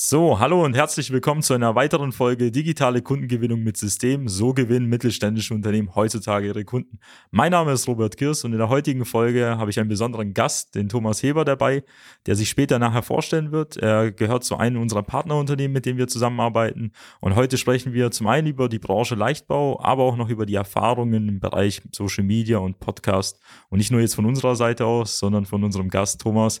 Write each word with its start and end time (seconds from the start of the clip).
So, 0.00 0.38
hallo 0.38 0.64
und 0.64 0.76
herzlich 0.76 1.10
willkommen 1.10 1.42
zu 1.42 1.54
einer 1.54 1.74
weiteren 1.74 2.12
Folge 2.12 2.52
Digitale 2.52 3.02
Kundengewinnung 3.02 3.64
mit 3.64 3.76
System. 3.76 4.28
So 4.28 4.54
gewinnen 4.54 4.86
mittelständische 4.86 5.52
Unternehmen 5.54 5.96
heutzutage 5.96 6.46
ihre 6.46 6.64
Kunden. 6.64 7.00
Mein 7.32 7.50
Name 7.50 7.72
ist 7.72 7.88
Robert 7.88 8.16
Kirs 8.16 8.44
und 8.44 8.52
in 8.52 8.58
der 8.58 8.68
heutigen 8.68 9.04
Folge 9.04 9.58
habe 9.58 9.72
ich 9.72 9.80
einen 9.80 9.88
besonderen 9.88 10.34
Gast, 10.34 10.76
den 10.76 10.88
Thomas 10.88 11.20
Heber 11.24 11.44
dabei, 11.44 11.82
der 12.26 12.36
sich 12.36 12.48
später 12.48 12.78
nachher 12.78 13.02
vorstellen 13.02 13.50
wird. 13.50 13.76
Er 13.76 14.12
gehört 14.12 14.44
zu 14.44 14.56
einem 14.56 14.80
unserer 14.80 15.02
Partnerunternehmen, 15.02 15.72
mit 15.72 15.84
denen 15.84 15.98
wir 15.98 16.06
zusammenarbeiten. 16.06 16.92
Und 17.18 17.34
heute 17.34 17.58
sprechen 17.58 17.92
wir 17.92 18.12
zum 18.12 18.28
einen 18.28 18.46
über 18.46 18.68
die 18.68 18.78
Branche 18.78 19.16
Leichtbau, 19.16 19.80
aber 19.82 20.04
auch 20.04 20.16
noch 20.16 20.28
über 20.28 20.46
die 20.46 20.54
Erfahrungen 20.54 21.28
im 21.28 21.40
Bereich 21.40 21.82
Social 21.90 22.22
Media 22.22 22.58
und 22.58 22.78
Podcast. 22.78 23.40
Und 23.68 23.78
nicht 23.78 23.90
nur 23.90 24.00
jetzt 24.00 24.14
von 24.14 24.26
unserer 24.26 24.54
Seite 24.54 24.86
aus, 24.86 25.18
sondern 25.18 25.44
von 25.44 25.64
unserem 25.64 25.88
Gast 25.88 26.20
Thomas. 26.20 26.60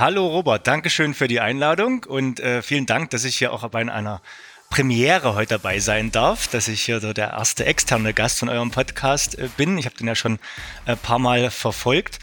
Hallo 0.00 0.28
Robert, 0.28 0.66
Dankeschön 0.66 1.12
für 1.12 1.28
die 1.28 1.40
Einladung 1.40 2.04
und 2.04 2.40
äh, 2.40 2.62
vielen 2.62 2.86
Dank, 2.86 3.10
dass 3.10 3.24
ich 3.24 3.36
hier 3.36 3.52
auch 3.52 3.68
bei 3.68 3.80
einer 3.80 4.22
Premiere 4.70 5.34
heute 5.34 5.56
dabei 5.56 5.78
sein 5.78 6.10
darf, 6.10 6.48
dass 6.48 6.68
ich 6.68 6.80
hier 6.80 7.00
so 7.00 7.12
der 7.12 7.32
erste 7.32 7.66
externe 7.66 8.14
Gast 8.14 8.38
von 8.38 8.48
eurem 8.48 8.70
Podcast 8.70 9.38
äh, 9.38 9.50
bin. 9.58 9.76
Ich 9.76 9.84
habe 9.84 9.96
den 9.98 10.06
ja 10.06 10.14
schon 10.14 10.38
ein 10.86 10.96
paar 10.96 11.18
Mal 11.18 11.50
verfolgt. 11.50 12.18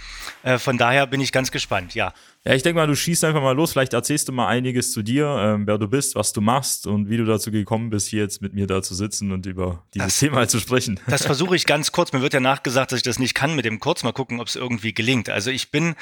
Äh, 0.48 0.59
von 0.59 0.78
daher 0.78 1.08
bin 1.08 1.20
ich 1.20 1.34
ganz 1.34 1.52
gespannt, 1.52 1.94
ja. 1.94 2.14
Ja, 2.45 2.53
ich 2.53 2.64
denke 2.64 2.80
mal, 2.80 2.88
du 2.88 2.95
schießt 2.95 3.26
einfach 3.26 3.42
mal 3.42 3.52
los. 3.52 3.73
Vielleicht 3.73 3.92
erzählst 3.92 4.30
du 4.30 4.31
mal 4.31 4.48
einiges 4.48 4.94
zu 4.94 5.04
dir, 5.04 5.28
ähm, 5.42 5.67
wer 5.67 5.78
du 5.78 5.89
bist, 5.89 6.16
was 6.16 6.31
du 6.31 6.39
machst 6.39 6.88
und 6.88 7.09
wie 7.09 7.17
du 7.17 7.26
dazu 7.26 7.52
gekommen 7.52 7.89
bist, 7.89 8.08
hier 8.08 8.22
jetzt 8.22 8.42
mit 8.42 8.54
mir 8.54 8.66
da 8.66 8.81
zu 8.81 8.95
sitzen 8.95 9.34
und 9.34 9.45
über 9.45 9.84
dieses 9.94 10.08
das, 10.08 10.20
Thema 10.20 10.48
zu 10.48 10.62
sprechen. 10.62 11.02
Das 11.08 11.26
versuche 11.26 11.58
ich 11.58 11.66
ganz 11.66 11.92
kurz. 11.92 12.14
Mir 12.14 12.22
wird 12.22 12.34
ja 12.34 12.39
nachgesagt, 12.39 12.94
dass 12.94 12.98
ich 12.98 13.04
das 13.04 13.20
nicht 13.20 13.36
kann 13.36 13.58
mit 13.58 13.66
dem 13.66 13.81
kurz. 13.81 14.04
Mal 14.04 14.14
gucken, 14.14 14.39
ob 14.39 14.48
es 14.48 14.56
irgendwie 14.56 14.94
gelingt. 14.94 15.30
Also 15.30 15.52
ich 15.52 15.70
bin 15.70 15.95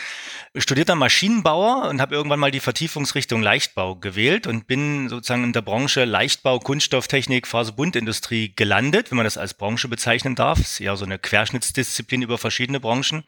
studierter 0.55 0.93
Maschinenbauer 0.93 1.89
und 1.89 1.99
habe 1.99 2.13
irgendwann 2.13 2.39
mal 2.39 2.51
die 2.51 2.59
Vertiefungsrichtung 2.59 3.41
Leichtbau 3.41 3.95
gewählt 3.95 4.45
und 4.45 4.67
bin 4.67 5.09
sozusagen 5.09 5.43
in 5.43 5.53
der 5.53 5.63
Branche 5.63 6.05
Leichtbau, 6.05 6.59
Kunststofftechnik, 6.59 7.47
Faserbundindustrie 7.47 8.53
gelandet, 8.55 9.09
wenn 9.09 9.15
man 9.15 9.25
das 9.25 9.39
als 9.39 9.55
Branche 9.55 9.87
bezeichnen 9.87 10.35
darf. 10.35 10.59
Ist 10.59 10.79
eher 10.79 10.95
so 10.97 11.05
eine 11.05 11.17
Querschnittsdisziplin 11.17 12.21
über 12.21 12.37
verschiedene 12.37 12.79
Branchen 12.79 13.23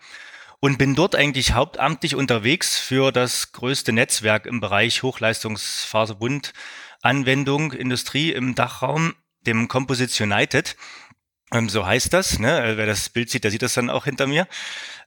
und 0.59 0.77
bin 0.77 0.95
dort 0.95 1.15
eigentlich 1.15 1.53
hauptamtlich 1.53 2.15
unterwegs 2.15 2.77
für 2.77 3.11
das 3.11 3.51
größte 3.51 3.91
Netzwerk 3.91 4.45
im 4.45 4.59
Bereich 4.59 5.03
Hochleistungsfaserbund 5.03 6.53
Anwendung 7.01 7.73
Industrie 7.73 8.31
im 8.31 8.55
Dachraum, 8.55 9.13
dem 9.41 9.67
Composites 9.67 10.19
United. 10.19 10.75
Ähm, 11.53 11.69
so 11.69 11.85
heißt 11.85 12.11
das. 12.11 12.39
Ne? 12.39 12.73
Wer 12.75 12.85
das 12.85 13.09
Bild 13.09 13.29
sieht, 13.29 13.43
der 13.43 13.51
sieht 13.51 13.61
das 13.61 13.75
dann 13.75 13.89
auch 13.89 14.05
hinter 14.05 14.27
mir. 14.27 14.47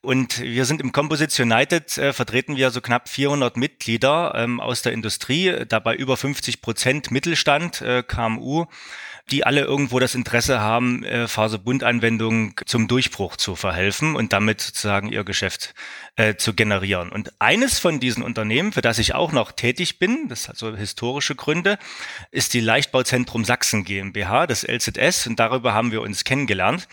Und 0.03 0.41
wir 0.41 0.65
sind 0.65 0.81
im 0.81 0.93
Composites 0.93 1.39
United, 1.39 1.99
äh, 1.99 2.12
vertreten 2.12 2.56
wir 2.56 2.71
so 2.71 2.81
knapp 2.81 3.09
400 3.09 3.56
Mitglieder 3.56 4.33
ähm, 4.34 4.60
aus 4.60 4.83
der 4.83 4.93
Industrie, 4.93 5.65
dabei 5.69 5.94
über 5.97 6.16
50 6.16 6.62
Prozent 6.62 7.10
Mittelstand, 7.10 7.83
äh, 7.83 8.03
KMU 8.03 8.66
die 9.31 9.45
alle 9.45 9.63
irgendwo 9.63 9.99
das 9.99 10.15
Interesse 10.15 10.61
haben, 10.61 11.05
äh, 11.05 11.29
Faserbundanwendungen 11.29 12.55
zum 12.67 12.89
Durchbruch 12.89 13.37
zu 13.37 13.57
verhelfen 13.57 14.17
und 14.17 14.33
damit 14.33 14.61
sozusagen 14.61 15.11
ihr 15.11 15.25
Geschäft 15.25 15.75
äh, 16.17 16.37
zu 16.37 16.55
generieren. 16.55 17.11
Und 17.11 17.33
eines 17.39 17.79
von 17.79 18.01
diesen 18.01 18.23
Unternehmen, 18.23 18.73
für 18.73 18.83
das 18.83 18.99
ich 18.99 19.15
auch 19.15 19.33
noch 19.33 19.53
tätig 19.53 19.99
bin, 19.99 20.29
das 20.29 20.49
hat 20.49 20.57
so 20.57 20.77
historische 20.77 21.35
Gründe, 21.35 21.79
ist 22.31 22.55
die 22.55 22.61
Leichtbauzentrum 22.61 23.45
Sachsen 23.45 23.85
GmbH, 23.85 24.47
das 24.47 24.67
LZS, 24.67 25.27
und 25.27 25.39
darüber 25.39 25.75
haben 25.75 25.93
wir 25.93 26.03
uns 26.03 26.25
kennengelernt. 26.25 26.89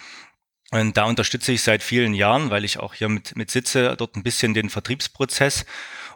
Und 0.72 0.98
da 0.98 1.06
unterstütze 1.06 1.54
ich 1.54 1.62
seit 1.62 1.82
vielen 1.82 2.14
Jahren, 2.14 2.50
weil 2.50 2.66
ich 2.66 2.80
auch 2.80 2.94
hier 2.94 3.08
mit, 3.08 3.36
mit 3.38 3.50
sitze, 3.52 3.96
dort 3.98 4.16
ein 4.16 4.24
bisschen 4.24 4.54
den 4.54 4.70
Vertriebsprozess. 4.70 5.66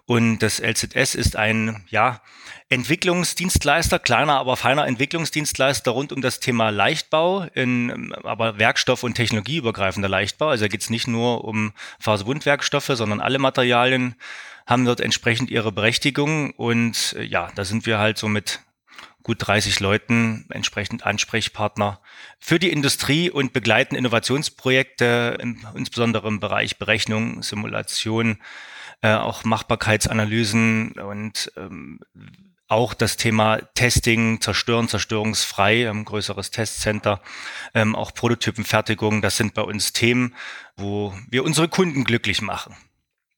Und 0.05 0.39
das 0.39 0.59
LZS 0.59 1.15
ist 1.15 1.35
ein, 1.37 1.85
ja, 1.89 2.21
Entwicklungsdienstleister, 2.69 3.99
kleiner, 3.99 4.39
aber 4.39 4.57
feiner 4.57 4.87
Entwicklungsdienstleister 4.87 5.91
rund 5.91 6.11
um 6.11 6.21
das 6.21 6.39
Thema 6.39 6.69
Leichtbau, 6.69 7.43
in, 7.53 8.13
aber 8.23 8.57
Werkstoff- 8.57 9.03
und 9.03 9.15
technologieübergreifender 9.15 10.09
Leichtbau. 10.09 10.49
Also 10.49 10.65
da 10.65 10.67
geht 10.69 10.81
es 10.81 10.89
nicht 10.89 11.07
nur 11.07 11.43
um 11.43 11.73
Faserbundwerkstoffe, 11.99 12.91
sondern 12.93 13.19
alle 13.19 13.39
Materialien 13.39 14.15
haben 14.65 14.85
dort 14.85 15.01
entsprechend 15.01 15.49
ihre 15.49 15.71
Berechtigung. 15.71 16.51
Und 16.51 17.13
äh, 17.17 17.23
ja, 17.23 17.49
da 17.55 17.65
sind 17.65 17.85
wir 17.85 17.99
halt 17.99 18.17
so 18.17 18.27
mit 18.27 18.59
gut 19.23 19.37
30 19.39 19.79
Leuten 19.79 20.45
entsprechend 20.49 21.05
Ansprechpartner 21.05 22.01
für 22.39 22.59
die 22.59 22.71
Industrie 22.71 23.29
und 23.29 23.53
begleiten 23.53 23.95
Innovationsprojekte, 23.95 25.37
insbesondere 25.75 26.27
im 26.27 26.39
Bereich 26.39 26.77
Berechnung, 26.77 27.43
Simulation, 27.43 28.37
äh, 29.01 29.13
auch 29.13 29.43
Machbarkeitsanalysen 29.43 30.93
und 30.93 31.51
ähm, 31.57 31.99
auch 32.67 32.93
das 32.93 33.17
Thema 33.17 33.57
Testing, 33.73 34.39
Zerstören, 34.39 34.87
zerstörungsfrei, 34.87 35.89
ein 35.89 36.05
größeres 36.05 36.51
Testcenter, 36.51 37.21
ähm, 37.73 37.95
auch 37.95 38.13
Prototypenfertigung, 38.13 39.21
das 39.21 39.35
sind 39.35 39.53
bei 39.53 39.61
uns 39.61 39.91
Themen, 39.91 40.35
wo 40.77 41.13
wir 41.29 41.43
unsere 41.43 41.67
Kunden 41.67 42.05
glücklich 42.05 42.41
machen. 42.41 42.75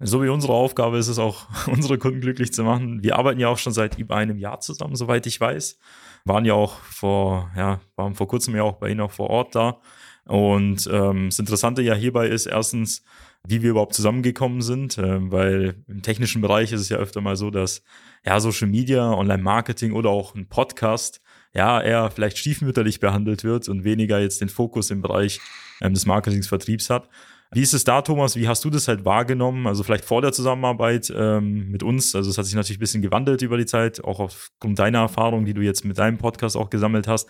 So 0.06 0.22
wie 0.22 0.30
unsere 0.30 0.54
Aufgabe 0.54 0.98
ist 0.98 1.08
es 1.08 1.18
auch, 1.18 1.48
unsere 1.68 1.98
Kunden 1.98 2.22
glücklich 2.22 2.54
zu 2.54 2.64
machen. 2.64 3.04
Wir 3.04 3.18
arbeiten 3.18 3.40
ja 3.40 3.48
auch 3.48 3.58
schon 3.58 3.74
seit 3.74 3.98
über 3.98 4.16
einem 4.16 4.38
Jahr 4.38 4.60
zusammen, 4.60 4.96
soweit 4.96 5.26
ich 5.26 5.40
weiß. 5.40 5.80
Waren 6.26 6.46
ja 6.46 6.54
auch 6.54 6.80
vor, 6.80 7.52
ja, 7.56 7.80
waren 7.96 8.16
vor 8.16 8.28
kurzem 8.28 8.56
ja 8.56 8.64
auch 8.64 8.78
bei 8.78 8.90
Ihnen 8.90 9.02
auch 9.02 9.12
vor 9.12 9.30
Ort 9.30 9.56
da. 9.56 9.80
Und 10.26 10.90
ähm, 10.92 11.30
das 11.30 11.40
Interessante 11.40 11.82
ja 11.82 11.96
hierbei 11.96 12.28
ist 12.28 12.46
erstens, 12.46 13.04
wie 13.46 13.62
wir 13.62 13.72
überhaupt 13.72 13.94
zusammengekommen 13.94 14.62
sind, 14.62 14.98
äh, 14.98 15.32
weil 15.32 15.84
im 15.88 16.02
technischen 16.02 16.42
Bereich 16.42 16.72
ist 16.72 16.82
es 16.82 16.90
ja 16.90 16.98
öfter 16.98 17.20
mal 17.20 17.36
so, 17.36 17.50
dass 17.50 17.84
ja 18.26 18.40
Social 18.40 18.70
Media, 18.70 19.12
Online-Marketing 19.12 19.92
oder 19.92 20.10
auch 20.10 20.34
ein 20.34 20.48
Podcast 20.48 21.22
ja 21.54 21.82
eher 21.82 22.10
vielleicht 22.10 22.38
stiefmütterlich 22.38 23.00
behandelt 23.00 23.44
wird 23.44 23.68
und 23.68 23.84
weniger 23.84 24.20
jetzt 24.20 24.42
den 24.42 24.50
Fokus 24.50 24.92
im 24.92 25.02
Bereich 25.02 25.42
ähm, 25.82 25.94
des 25.94 26.06
Marketings, 26.06 26.48
Vertriebs 26.48 26.90
hat. 26.90 27.10
Wie 27.54 27.62
ist 27.62 27.74
es 27.74 27.84
da, 27.84 28.02
Thomas? 28.02 28.36
Wie 28.36 28.48
hast 28.48 28.64
du 28.66 28.70
das 28.70 28.88
halt 28.88 29.06
wahrgenommen? 29.06 29.68
Also 29.68 29.84
vielleicht 29.84 30.06
vor 30.06 30.22
der 30.22 30.32
Zusammenarbeit 30.32 31.14
ähm, 31.16 31.70
mit 31.70 31.84
uns. 31.84 32.16
Also 32.16 32.30
es 32.30 32.38
hat 32.38 32.46
sich 32.46 32.56
natürlich 32.56 32.78
ein 32.78 32.82
bisschen 32.82 33.02
gewandelt 33.02 33.42
über 33.42 33.58
die 33.58 33.66
Zeit, 33.66 34.04
auch 34.04 34.20
aufgrund 34.20 34.80
deiner 34.80 35.00
Erfahrung, 35.00 35.46
die 35.46 35.54
du 35.54 35.62
jetzt 35.62 35.86
mit 35.86 35.98
deinem 35.98 36.18
Podcast 36.18 36.58
auch 36.58 36.70
gesammelt 36.70 37.08
hast, 37.08 37.30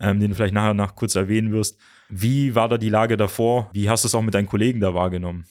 ähm, 0.00 0.20
den 0.20 0.30
du 0.30 0.36
vielleicht 0.36 0.54
nachher 0.54 0.74
nach 0.74 0.94
kurz 0.94 1.14
erwähnen 1.14 1.52
wirst. 1.52 1.78
Wie 2.08 2.54
war 2.54 2.68
da 2.68 2.78
die 2.78 2.90
Lage 2.90 3.16
davor? 3.16 3.70
Wie 3.72 3.88
hast 3.88 4.04
du 4.04 4.08
es 4.08 4.14
auch 4.14 4.22
mit 4.22 4.34
deinen 4.34 4.48
Kollegen 4.48 4.80
da 4.80 4.94
wahrgenommen? 4.94 5.46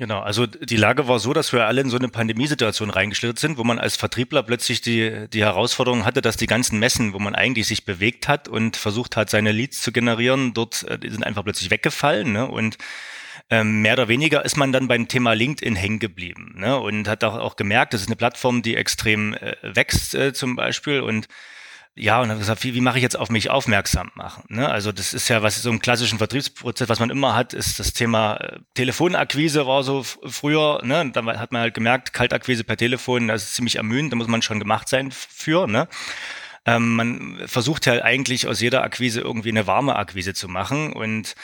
Genau, 0.00 0.20
also 0.20 0.46
die 0.46 0.76
Lage 0.76 1.08
war 1.08 1.18
so, 1.18 1.34
dass 1.34 1.52
wir 1.52 1.66
alle 1.66 1.82
in 1.82 1.90
so 1.90 1.98
eine 1.98 2.08
Pandemiesituation 2.08 2.88
reingeschlittert 2.88 3.38
sind, 3.38 3.58
wo 3.58 3.64
man 3.64 3.78
als 3.78 3.96
Vertriebler 3.96 4.42
plötzlich 4.42 4.80
die, 4.80 5.26
die 5.30 5.42
Herausforderung 5.42 6.06
hatte, 6.06 6.22
dass 6.22 6.38
die 6.38 6.46
ganzen 6.46 6.78
Messen, 6.78 7.12
wo 7.12 7.18
man 7.18 7.34
eigentlich 7.34 7.66
sich 7.66 7.84
bewegt 7.84 8.26
hat 8.26 8.48
und 8.48 8.78
versucht 8.78 9.18
hat, 9.18 9.28
seine 9.28 9.52
Leads 9.52 9.82
zu 9.82 9.92
generieren, 9.92 10.54
dort 10.54 10.84
äh, 10.84 10.98
die 10.98 11.10
sind 11.10 11.22
einfach 11.22 11.44
plötzlich 11.44 11.70
weggefallen. 11.70 12.32
Ne? 12.32 12.48
Und 12.48 12.78
ähm, 13.50 13.82
mehr 13.82 13.94
oder 13.94 14.08
weniger 14.08 14.44
ist 14.44 14.56
man 14.56 14.72
dann 14.72 14.88
beim 14.88 15.08
Thema 15.08 15.32
LinkedIn 15.32 15.74
hängen 15.76 15.98
geblieben 15.98 16.54
ne? 16.56 16.78
und 16.78 17.08
hat 17.08 17.24
auch, 17.24 17.36
auch 17.36 17.56
gemerkt, 17.56 17.92
das 17.92 18.02
ist 18.02 18.08
eine 18.08 18.16
Plattform, 18.16 18.62
die 18.62 18.76
extrem 18.76 19.34
äh, 19.34 19.56
wächst 19.62 20.14
äh, 20.14 20.32
zum 20.32 20.56
Beispiel 20.56 21.00
und 21.00 21.26
ja, 21.96 22.20
und 22.22 22.28
habe 22.28 22.38
gesagt, 22.38 22.62
wie, 22.62 22.74
wie 22.74 22.80
mache 22.80 22.98
ich 22.98 23.02
jetzt 23.02 23.18
auf 23.18 23.30
mich 23.30 23.50
aufmerksam 23.50 24.12
machen? 24.14 24.44
Ne? 24.48 24.68
Also 24.68 24.92
das 24.92 25.12
ist 25.12 25.28
ja, 25.28 25.42
was 25.42 25.60
so 25.60 25.68
im 25.70 25.80
klassischen 25.80 26.18
Vertriebsprozess, 26.18 26.88
was 26.88 27.00
man 27.00 27.10
immer 27.10 27.34
hat, 27.34 27.52
ist 27.52 27.80
das 27.80 27.92
Thema 27.92 28.36
äh, 28.36 28.58
Telefonakquise 28.74 29.66
war 29.66 29.82
so 29.82 30.04
früher, 30.04 30.80
ne? 30.84 31.10
Da 31.12 31.24
hat 31.24 31.50
man 31.50 31.60
halt 31.60 31.74
gemerkt, 31.74 32.12
Kaltakquise 32.12 32.62
per 32.62 32.76
Telefon, 32.76 33.26
das 33.26 33.42
ist 33.42 33.54
ziemlich 33.56 33.76
ermüdend, 33.76 34.12
da 34.12 34.16
muss 34.16 34.28
man 34.28 34.40
schon 34.40 34.60
gemacht 34.60 34.88
sein 34.88 35.10
für, 35.10 35.66
ne? 35.66 35.88
Ähm, 36.64 36.94
man 36.94 37.42
versucht 37.46 37.86
ja 37.86 37.94
eigentlich 38.02 38.46
aus 38.46 38.60
jeder 38.60 38.84
Akquise 38.84 39.20
irgendwie 39.20 39.48
eine 39.48 39.66
warme 39.66 39.96
Akquise 39.96 40.32
zu 40.32 40.48
machen 40.48 40.92
und 40.92 41.34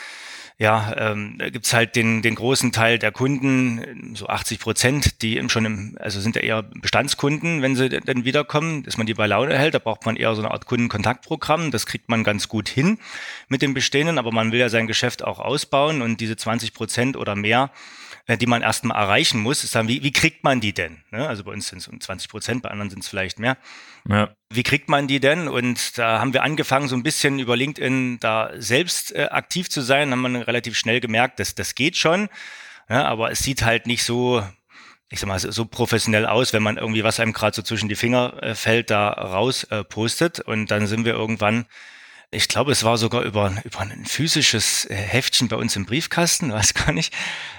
ja, 0.58 0.94
ähm, 0.96 1.36
da 1.38 1.50
gibt's 1.50 1.74
halt 1.74 1.96
den, 1.96 2.22
den 2.22 2.34
großen 2.34 2.72
Teil 2.72 2.98
der 2.98 3.12
Kunden, 3.12 4.14
so 4.14 4.26
80 4.26 4.58
Prozent, 4.58 5.20
die 5.20 5.36
eben 5.36 5.50
schon 5.50 5.66
im, 5.66 5.98
also 6.00 6.18
sind 6.18 6.34
ja 6.34 6.40
eher 6.40 6.62
Bestandskunden, 6.62 7.60
wenn 7.60 7.76
sie 7.76 7.90
dann 7.90 8.24
wiederkommen, 8.24 8.82
dass 8.82 8.96
man 8.96 9.06
die 9.06 9.12
bei 9.12 9.26
Laune 9.26 9.58
hält. 9.58 9.74
Da 9.74 9.78
braucht 9.78 10.06
man 10.06 10.16
eher 10.16 10.34
so 10.34 10.40
eine 10.40 10.52
Art 10.52 10.64
Kundenkontaktprogramm. 10.64 11.70
Das 11.70 11.84
kriegt 11.84 12.08
man 12.08 12.24
ganz 12.24 12.48
gut 12.48 12.70
hin 12.70 12.98
mit 13.48 13.60
dem 13.60 13.74
Bestehenden, 13.74 14.18
aber 14.18 14.32
man 14.32 14.50
will 14.50 14.58
ja 14.58 14.70
sein 14.70 14.86
Geschäft 14.86 15.22
auch 15.22 15.40
ausbauen 15.40 16.00
und 16.00 16.22
diese 16.22 16.36
20 16.36 16.72
Prozent 16.72 17.16
oder 17.18 17.36
mehr 17.36 17.70
die 18.28 18.46
man 18.46 18.62
erstmal 18.62 18.96
erreichen 18.96 19.40
muss, 19.40 19.62
ist 19.62 19.76
dann, 19.76 19.86
wie, 19.86 20.02
wie 20.02 20.10
kriegt 20.10 20.42
man 20.42 20.60
die 20.60 20.72
denn? 20.72 21.04
Ne? 21.12 21.28
Also 21.28 21.44
bei 21.44 21.52
uns 21.52 21.68
sind 21.68 21.78
es 21.78 21.86
um 21.86 22.00
20 22.00 22.28
Prozent, 22.28 22.62
bei 22.62 22.70
anderen 22.70 22.90
sind 22.90 23.04
es 23.04 23.08
vielleicht 23.08 23.38
mehr. 23.38 23.56
Ja. 24.08 24.34
Wie 24.50 24.64
kriegt 24.64 24.88
man 24.88 25.06
die 25.06 25.20
denn? 25.20 25.46
Und 25.46 25.96
da 25.96 26.18
haben 26.18 26.32
wir 26.32 26.42
angefangen, 26.42 26.88
so 26.88 26.96
ein 26.96 27.04
bisschen 27.04 27.38
über 27.38 27.56
LinkedIn 27.56 28.18
da 28.18 28.50
selbst 28.56 29.14
äh, 29.14 29.28
aktiv 29.30 29.70
zu 29.70 29.80
sein, 29.80 30.10
haben 30.10 30.22
wir 30.22 30.48
relativ 30.48 30.76
schnell 30.76 31.00
gemerkt, 31.00 31.38
dass 31.38 31.54
das 31.54 31.76
geht 31.76 31.96
schon. 31.96 32.28
Ja, 32.88 33.04
aber 33.04 33.30
es 33.30 33.40
sieht 33.40 33.62
halt 33.62 33.86
nicht 33.86 34.02
so, 34.02 34.42
ich 35.08 35.20
sag 35.20 35.28
mal, 35.28 35.38
so 35.38 35.64
professionell 35.64 36.26
aus, 36.26 36.52
wenn 36.52 36.62
man 36.64 36.78
irgendwie, 36.78 37.04
was 37.04 37.20
einem 37.20 37.32
gerade 37.32 37.54
so 37.54 37.62
zwischen 37.62 37.88
die 37.88 37.94
Finger 37.94 38.42
äh, 38.42 38.54
fällt, 38.56 38.90
da 38.90 39.08
raus 39.10 39.64
äh, 39.64 39.84
postet. 39.84 40.40
Und 40.40 40.72
dann 40.72 40.88
sind 40.88 41.04
wir 41.04 41.14
irgendwann 41.14 41.66
ich 42.30 42.48
glaube, 42.48 42.72
es 42.72 42.84
war 42.84 42.98
sogar 42.98 43.22
über, 43.22 43.52
über 43.64 43.80
ein 43.80 44.04
physisches 44.04 44.84
äh, 44.90 44.94
Heftchen 44.94 45.48
bei 45.48 45.56
uns 45.56 45.76
im 45.76 45.86
Briefkasten, 45.86 46.52
weiß 46.52 46.74
gar 46.74 46.92
nicht, 46.92 47.14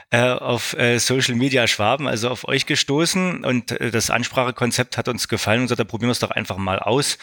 äh, 0.10 0.22
auf 0.22 0.74
äh, 0.78 1.00
Social 1.00 1.36
Media 1.36 1.68
Schwaben, 1.68 2.08
also 2.08 2.30
auf 2.30 2.48
euch 2.48 2.66
gestoßen. 2.66 3.44
Und 3.44 3.76
das 3.80 4.10
Ansprachekonzept 4.10 4.98
hat 4.98 5.08
uns 5.08 5.28
gefallen 5.28 5.62
und 5.62 5.66
gesagt, 5.66 5.80
da 5.80 5.84
probieren 5.84 6.10
wir 6.10 6.14
es 6.14 6.20
doch 6.20 6.32
einfach 6.32 6.58
mal 6.58 6.80
aus. 6.80 7.18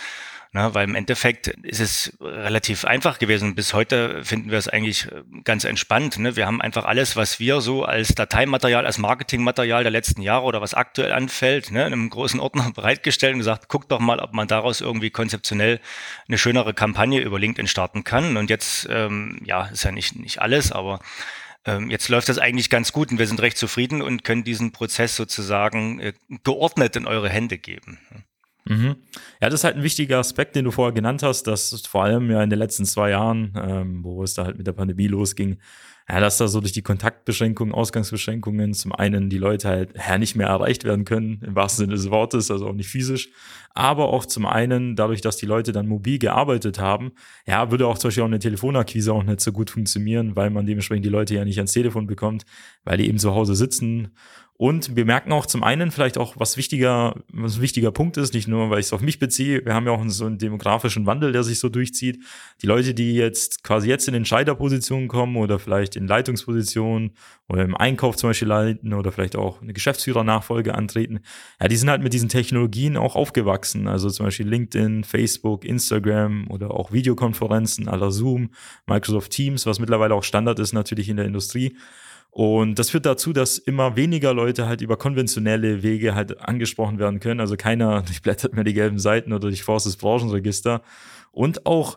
Na, 0.57 0.73
weil 0.73 0.85
im 0.85 0.95
Endeffekt 0.95 1.49
ist 1.49 1.81
es 1.81 2.17
relativ 2.21 2.85
einfach 2.85 3.19
gewesen. 3.19 3.57
Bis 3.57 3.75
heute 3.75 4.23
finden 4.23 4.53
wir 4.53 4.59
es 4.59 4.69
eigentlich 4.69 5.11
äh, 5.11 5.25
ganz 5.43 5.65
entspannt. 5.65 6.17
Ne? 6.21 6.37
Wir 6.37 6.47
haben 6.47 6.63
einfach 6.63 6.85
alles, 6.85 7.17
was 7.17 7.41
wir 7.41 7.61
so 7.61 7.85
als 7.85 8.15
Dateimaterial, 8.15 8.87
als 8.87 8.99
Marketingmaterial 8.99 9.83
der 9.83 9.91
letzten 9.91 10.23
Jahre 10.23 10.45
oder 10.45 10.61
was 10.61 10.73
aktuell 10.73 11.11
anfällt, 11.11 11.73
ne, 11.73 11.85
in 11.85 11.93
einem 11.93 12.09
großen 12.09 12.39
Ordner 12.39 12.71
bereitgestellt 12.75 13.33
und 13.33 13.41
gesagt, 13.41 13.69
guckt 13.69 13.91
doch 13.91 13.99
mal, 13.99 14.21
ob 14.21 14.33
man 14.33 14.47
daraus 14.47 14.81
irgendwie 14.81 15.11
konzeptionell 15.11 15.81
eine 16.29 16.39
schönere 16.39 16.73
Kampagne 16.73 17.21
über 17.21 17.41
LinkedIn 17.41 17.67
starten 17.67 18.05
kann. 18.05 18.37
Und 18.37 18.49
jetzt, 18.49 18.87
ähm, 18.89 19.41
ja, 19.45 19.65
ist 19.65 19.83
ja 19.83 19.91
nicht, 19.91 20.15
nicht 20.15 20.41
alles, 20.41 20.71
aber 20.71 21.01
ähm, 21.65 21.91
jetzt 21.91 22.09
läuft 22.09 22.29
das 22.29 22.39
eigentlich 22.39 22.71
ganz 22.71 22.93
gut 22.93 23.11
und 23.11 23.19
wir 23.19 23.27
sind 23.27 23.43
recht 23.43 23.59
zufrieden 23.59 24.03
und 24.03 24.23
können 24.23 24.45
diesen 24.45 24.71
Prozess 24.71 25.17
sozusagen 25.17 25.99
äh, 25.99 26.13
geordnet 26.45 26.95
in 26.95 27.09
eure 27.09 27.29
Hände 27.29 27.59
geben. 27.59 27.99
Mhm. 28.67 28.97
Ja, 29.43 29.51
das 29.51 29.61
ist 29.61 29.65
halt 29.65 29.77
ein 29.77 29.83
wichtiger 29.83 30.19
Aspekt, 30.19 30.57
den 30.57 30.65
du 30.65 30.71
vorher 30.71 30.95
genannt 30.95 31.23
hast, 31.23 31.47
dass 31.47 31.83
vor 31.87 32.05
allem 32.05 32.31
ja 32.31 32.43
in 32.43 32.49
den 32.51 32.59
letzten 32.59 32.87
zwei 32.87 33.11
Jahren, 33.11 33.53
ähm, 33.57 34.05
wo 34.05 34.23
es 34.23 34.35
da 34.35 34.45
halt 34.45 34.57
mit 34.57 34.67
der 34.67 34.73
Pandemie 34.73 35.07
losging, 35.07 35.59
ja, 36.09 36.21
dass 36.21 36.37
da 36.37 36.49
so 36.49 36.61
durch 36.61 36.73
die 36.73 36.83
Kontaktbeschränkungen, 36.83 37.75
Ausgangsbeschränkungen 37.75 38.75
zum 38.75 38.93
einen 38.93 39.31
die 39.31 39.39
Leute 39.39 39.69
halt 39.69 39.95
ja, 39.97 40.19
nicht 40.19 40.35
mehr 40.35 40.49
erreicht 40.49 40.85
werden 40.85 41.05
können, 41.05 41.41
im 41.47 41.55
wahrsten 41.55 41.85
Sinne 41.87 41.95
des 41.95 42.11
Wortes, 42.11 42.51
also 42.51 42.69
auch 42.69 42.75
nicht 42.75 42.89
physisch, 42.91 43.31
aber 43.75 44.09
auch 44.09 44.27
zum 44.27 44.47
einen 44.47 44.97
dadurch, 44.97 45.23
dass 45.23 45.37
die 45.37 45.47
Leute 45.47 45.73
dann 45.73 45.87
mobil 45.87 46.19
gearbeitet 46.19 46.79
haben, 46.79 47.13
ja, 47.47 47.71
würde 47.71 47.87
auch 47.87 47.99
zum 47.99 48.09
Beispiel 48.09 48.23
auch 48.23 48.29
eine 48.29 48.39
Telefonakquise 48.39 49.13
auch 49.13 49.23
nicht 49.23 49.41
so 49.41 49.53
gut 49.53 49.71
funktionieren, 49.71 50.37
weil 50.37 50.51
man 50.51 50.67
dementsprechend 50.67 51.07
die 51.07 51.11
Leute 51.11 51.35
ja 51.35 51.45
nicht 51.45 51.59
ans 51.59 51.73
Telefon 51.73 52.07
bekommt, 52.07 52.45
weil 52.85 52.99
die 52.99 53.09
eben 53.09 53.19
zu 53.19 53.35
Hause 53.35 53.55
sitzen 53.55 54.13
und 54.57 54.95
wir 54.95 55.05
merken 55.05 55.33
auch 55.33 55.47
zum 55.47 55.65
einen 55.65 55.91
vielleicht 55.91 56.17
auch, 56.17 56.37
was 56.39 56.57
wichtiger, 56.57 57.17
was 57.33 57.57
ein 57.57 57.63
wichtiger 57.63 57.91
Punkt 57.91 58.17
ist, 58.17 58.35
nicht 58.35 58.47
nur, 58.47 58.71
weil 58.71 58.79
ich 58.79 58.87
es 58.87 58.93
auf 58.93 59.01
mich 59.01 59.19
beziehe. 59.19 59.65
Wir 59.65 59.75
haben 59.75 59.85
ja 59.87 59.93
auch 59.93 60.03
so 60.07 60.27
einen 60.27 60.39
demografischen 60.39 61.07
Wandel, 61.07 61.33
der 61.33 61.43
sich 61.43 61.59
so 61.59 61.69
durchzieht. 61.69 62.23
Die 62.63 62.67
Leute, 62.69 62.95
die 62.95 63.15
jetzt 63.15 63.65
quasi 63.65 63.89
jetzt 63.89 64.07
in 64.07 64.15
Entscheiderpositionen 64.15 65.09
kommen 65.09 65.37
oder 65.37 65.59
vielleicht 65.59 65.97
in 65.97 66.07
Leitungspositionen 66.07 67.15
oder 67.49 67.65
im 67.65 67.77
Einkauf 67.77 68.15
zum 68.15 68.31
Beispiel 68.31 68.47
leiten 68.47 68.95
oder 68.95 69.11
vielleicht 69.11 69.35
auch 69.35 69.61
eine 69.61 69.73
Geschäftsführernachfolge 69.73 70.73
antreten, 70.73 71.19
ja, 71.61 71.67
die 71.67 71.77
sind 71.77 71.91
halt 71.91 72.05
mit 72.05 72.13
diesen 72.13 72.29
Technologien 72.29 72.97
auch 72.97 73.17
aufgewachsen. 73.17 73.89
Also 73.89 74.09
zum 74.09 74.27
Beispiel 74.27 74.47
LinkedIn, 74.47 75.03
Facebook, 75.03 75.65
Instagram 75.65 76.49
oder 76.49 76.71
auch 76.71 76.93
Videokonferenzen 76.93 77.89
aller 77.89 78.13
Zoom, 78.13 78.51
Microsoft 78.87 79.33
Teams, 79.33 79.67
was 79.67 79.81
mittlerweile 79.81 80.15
auch 80.15 80.23
Standard 80.23 80.61
ist 80.61 80.73
natürlich 80.73 81.09
in 81.09 81.17
der 81.17 81.27
Industrie. 81.27 81.77
Und 82.35 82.81
das 82.81 82.91
führt 82.91 83.07
dazu, 83.07 83.33
dass 83.33 83.59
immer 83.59 83.95
weniger 83.95 84.35
Leute 84.35 84.67
halt 84.67 84.81
über 84.81 84.97
konventionelle 84.97 85.85
Wege 85.85 86.17
halt 86.17 86.41
angesprochen 86.41 86.99
werden 86.99 87.21
können. 87.21 87.39
Also 87.39 87.57
keiner 87.57 88.03
durchblättert 88.07 88.55
mehr 88.55 88.65
die 88.65 88.75
gelben 88.75 88.99
Seiten 88.99 89.33
oder 89.33 89.49
durchforstet 89.49 89.93
das 89.93 89.97
Branchenregister. 89.99 90.83
Und 91.31 91.65
auch 91.65 91.97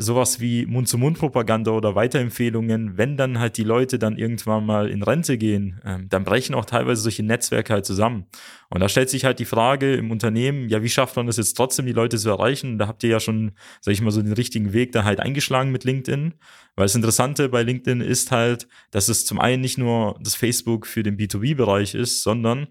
sowas 0.00 0.38
wie 0.38 0.64
Mund-zu-Mund-Propaganda 0.66 1.72
oder 1.72 1.96
Weiterempfehlungen, 1.96 2.96
wenn 2.96 3.16
dann 3.16 3.40
halt 3.40 3.56
die 3.56 3.64
Leute 3.64 3.98
dann 3.98 4.16
irgendwann 4.16 4.64
mal 4.64 4.88
in 4.88 5.02
Rente 5.02 5.36
gehen, 5.36 5.80
ähm, 5.84 6.08
dann 6.08 6.22
brechen 6.22 6.54
auch 6.54 6.64
teilweise 6.64 7.02
solche 7.02 7.24
Netzwerke 7.24 7.72
halt 7.72 7.84
zusammen. 7.84 8.26
Und 8.70 8.80
da 8.80 8.88
stellt 8.88 9.10
sich 9.10 9.24
halt 9.24 9.40
die 9.40 9.44
Frage 9.44 9.94
im 9.94 10.12
Unternehmen, 10.12 10.68
ja, 10.68 10.84
wie 10.84 10.88
schafft 10.88 11.16
man 11.16 11.26
das 11.26 11.36
jetzt 11.36 11.54
trotzdem, 11.54 11.84
die 11.86 11.92
Leute 11.92 12.16
zu 12.16 12.28
erreichen? 12.28 12.78
Da 12.78 12.86
habt 12.86 13.02
ihr 13.02 13.10
ja 13.10 13.18
schon, 13.18 13.52
sag 13.80 13.92
ich 13.92 14.00
mal, 14.00 14.12
so 14.12 14.22
den 14.22 14.34
richtigen 14.34 14.72
Weg 14.72 14.92
da 14.92 15.02
halt 15.02 15.18
eingeschlagen 15.18 15.72
mit 15.72 15.82
LinkedIn. 15.82 16.34
Weil 16.76 16.84
das 16.84 16.94
Interessante 16.94 17.48
bei 17.48 17.64
LinkedIn 17.64 18.00
ist 18.00 18.30
halt, 18.30 18.68
dass 18.92 19.08
es 19.08 19.26
zum 19.26 19.40
einen 19.40 19.60
nicht 19.60 19.78
nur 19.78 20.16
das 20.22 20.36
Facebook 20.36 20.86
für 20.86 21.02
den 21.02 21.16
B2B-Bereich 21.16 21.96
ist, 21.96 22.22
sondern 22.22 22.68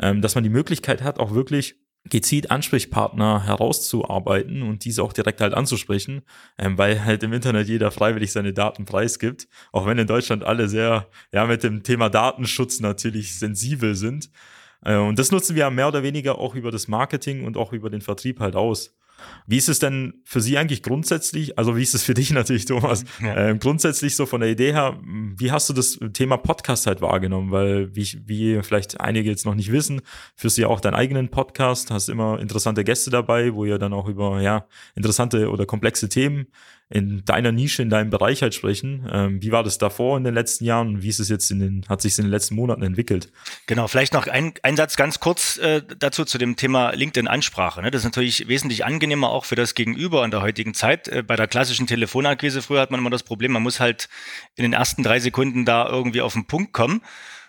ähm, 0.00 0.22
dass 0.22 0.34
man 0.34 0.42
die 0.42 0.50
Möglichkeit 0.50 1.02
hat, 1.02 1.20
auch 1.20 1.34
wirklich 1.34 1.76
gezielt 2.08 2.50
Ansprechpartner 2.50 3.46
herauszuarbeiten 3.46 4.62
und 4.62 4.84
diese 4.84 5.02
auch 5.02 5.12
direkt 5.12 5.40
halt 5.40 5.54
anzusprechen, 5.54 6.22
ähm, 6.58 6.76
weil 6.76 7.04
halt 7.04 7.22
im 7.22 7.32
Internet 7.32 7.68
jeder 7.68 7.90
freiwillig 7.90 8.30
seine 8.32 8.52
Daten 8.52 8.84
preisgibt, 8.84 9.48
auch 9.72 9.86
wenn 9.86 9.98
in 9.98 10.06
Deutschland 10.06 10.44
alle 10.44 10.68
sehr 10.68 11.08
ja 11.32 11.46
mit 11.46 11.62
dem 11.62 11.82
Thema 11.82 12.10
Datenschutz 12.10 12.80
natürlich 12.80 13.38
sensibel 13.38 13.94
sind. 13.94 14.30
Äh, 14.84 14.96
und 14.96 15.18
das 15.18 15.32
nutzen 15.32 15.56
wir 15.56 15.70
mehr 15.70 15.88
oder 15.88 16.02
weniger 16.02 16.38
auch 16.38 16.54
über 16.54 16.70
das 16.70 16.88
Marketing 16.88 17.44
und 17.44 17.56
auch 17.56 17.72
über 17.72 17.88
den 17.88 18.02
Vertrieb 18.02 18.38
halt 18.38 18.54
aus. 18.54 18.94
Wie 19.46 19.56
ist 19.56 19.68
es 19.68 19.78
denn 19.78 20.14
für 20.24 20.40
Sie 20.40 20.56
eigentlich 20.58 20.82
grundsätzlich, 20.82 21.58
also 21.58 21.76
wie 21.76 21.82
ist 21.82 21.94
es 21.94 22.02
für 22.02 22.14
dich 22.14 22.30
natürlich, 22.32 22.64
Thomas, 22.64 23.04
ja. 23.20 23.50
äh, 23.50 23.58
grundsätzlich 23.58 24.16
so 24.16 24.26
von 24.26 24.40
der 24.40 24.50
Idee 24.50 24.72
her, 24.72 24.98
wie 25.04 25.52
hast 25.52 25.68
du 25.68 25.72
das 25.72 25.98
Thema 26.12 26.36
Podcast 26.36 26.86
halt 26.86 27.00
wahrgenommen? 27.00 27.50
Weil, 27.50 27.94
wie, 27.94 28.22
wie 28.26 28.62
vielleicht 28.62 29.00
einige 29.00 29.30
jetzt 29.30 29.46
noch 29.46 29.54
nicht 29.54 29.72
wissen, 29.72 30.00
führst 30.36 30.58
du 30.58 30.62
ja 30.62 30.68
auch 30.68 30.80
deinen 30.80 30.94
eigenen 30.94 31.28
Podcast, 31.28 31.90
hast 31.90 32.08
immer 32.08 32.38
interessante 32.40 32.84
Gäste 32.84 33.10
dabei, 33.10 33.54
wo 33.54 33.64
ihr 33.64 33.78
dann 33.78 33.92
auch 33.92 34.08
über 34.08 34.40
ja, 34.40 34.66
interessante 34.94 35.50
oder 35.50 35.66
komplexe 35.66 36.08
Themen 36.08 36.46
in 36.94 37.24
deiner 37.24 37.50
Nische, 37.50 37.82
in 37.82 37.90
deinem 37.90 38.10
Bereich 38.10 38.40
halt 38.40 38.54
sprechen. 38.54 39.08
Ähm, 39.12 39.42
wie 39.42 39.50
war 39.50 39.64
das 39.64 39.78
davor 39.78 40.16
in 40.16 40.22
den 40.22 40.32
letzten 40.32 40.64
Jahren 40.64 40.88
und 40.88 41.02
wie 41.02 41.08
ist 41.08 41.18
es 41.18 41.28
jetzt 41.28 41.50
in 41.50 41.58
den, 41.58 41.84
hat 41.88 42.00
sich 42.00 42.16
in 42.18 42.24
den 42.24 42.30
letzten 42.30 42.54
Monaten 42.54 42.84
entwickelt? 42.84 43.32
Genau, 43.66 43.88
vielleicht 43.88 44.12
noch 44.12 44.28
ein, 44.28 44.54
ein 44.62 44.76
Satz 44.76 44.96
ganz 44.96 45.18
kurz 45.18 45.58
äh, 45.58 45.82
dazu 45.98 46.24
zu 46.24 46.38
dem 46.38 46.54
Thema 46.54 46.92
LinkedIn-Ansprache. 46.92 47.82
Ne? 47.82 47.90
Das 47.90 48.02
ist 48.02 48.04
natürlich 48.04 48.46
wesentlich 48.46 48.84
angenehmer 48.84 49.30
auch 49.30 49.44
für 49.44 49.56
das 49.56 49.74
Gegenüber 49.74 50.24
in 50.24 50.30
der 50.30 50.40
heutigen 50.40 50.72
Zeit. 50.72 51.08
Äh, 51.08 51.24
bei 51.24 51.34
der 51.34 51.48
klassischen 51.48 51.88
Telefonakquise 51.88 52.62
früher 52.62 52.80
hat 52.80 52.92
man 52.92 53.00
immer 53.00 53.10
das 53.10 53.24
Problem, 53.24 53.50
man 53.50 53.64
muss 53.64 53.80
halt 53.80 54.08
in 54.54 54.62
den 54.62 54.72
ersten 54.72 55.02
drei 55.02 55.18
Sekunden 55.18 55.64
da 55.64 55.88
irgendwie 55.88 56.20
auf 56.20 56.34
den 56.34 56.46
Punkt 56.46 56.72
kommen 56.72 57.00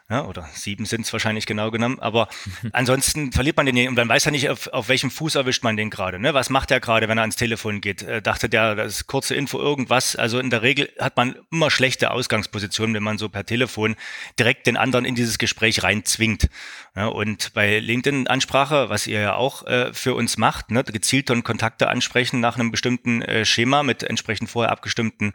ja, 0.07 0.23
oder 0.25 0.47
sieben 0.53 0.85
sind 0.85 1.01
es 1.01 1.13
wahrscheinlich 1.13 1.47
genau 1.47 1.71
genommen, 1.71 1.99
aber 1.99 2.27
ansonsten 2.73 3.31
verliert 3.31 3.57
man 3.57 3.65
den 3.65 3.87
und 3.87 3.95
man 3.95 4.07
weiß 4.07 4.25
ja 4.25 4.31
nicht, 4.31 4.49
auf, 4.49 4.67
auf 4.67 4.87
welchem 4.87 5.09
Fuß 5.09 5.33
erwischt 5.33 5.63
man 5.63 5.77
den 5.77 5.89
gerade. 5.89 6.19
Ne? 6.19 6.35
Was 6.35 6.51
macht 6.51 6.69
der 6.69 6.79
gerade, 6.79 7.07
wenn 7.07 7.17
er 7.17 7.21
ans 7.21 7.37
Telefon 7.37 7.81
geht? 7.81 8.03
Äh, 8.03 8.21
dachte 8.21 8.47
der, 8.47 8.75
das 8.75 8.97
ist 8.97 9.07
kurze 9.07 9.33
Info, 9.33 9.57
irgendwas. 9.57 10.15
Also 10.15 10.37
in 10.37 10.51
der 10.51 10.61
Regel 10.61 10.91
hat 10.99 11.17
man 11.17 11.35
immer 11.51 11.71
schlechte 11.71 12.11
Ausgangspositionen, 12.11 12.93
wenn 12.93 13.01
man 13.01 13.17
so 13.17 13.29
per 13.29 13.47
Telefon 13.47 13.95
direkt 14.37 14.67
den 14.67 14.77
anderen 14.77 15.05
in 15.05 15.15
dieses 15.15 15.39
Gespräch 15.39 15.81
reinzwingt. 15.81 16.49
Ja, 16.95 17.07
und 17.07 17.53
bei 17.55 17.79
LinkedIn-Ansprache, 17.79 18.89
was 18.89 19.07
ihr 19.07 19.21
ja 19.21 19.35
auch 19.35 19.65
äh, 19.65 19.91
für 19.91 20.13
uns 20.13 20.37
macht, 20.37 20.69
ne, 20.69 20.83
gezielt 20.83 21.31
und 21.31 21.43
Kontakte 21.43 21.89
ansprechen 21.89 22.39
nach 22.39 22.57
einem 22.57 22.69
bestimmten 22.69 23.23
äh, 23.23 23.43
Schema 23.43 23.81
mit 23.81 24.03
entsprechend 24.03 24.51
vorher 24.51 24.71
abgestimmten 24.71 25.33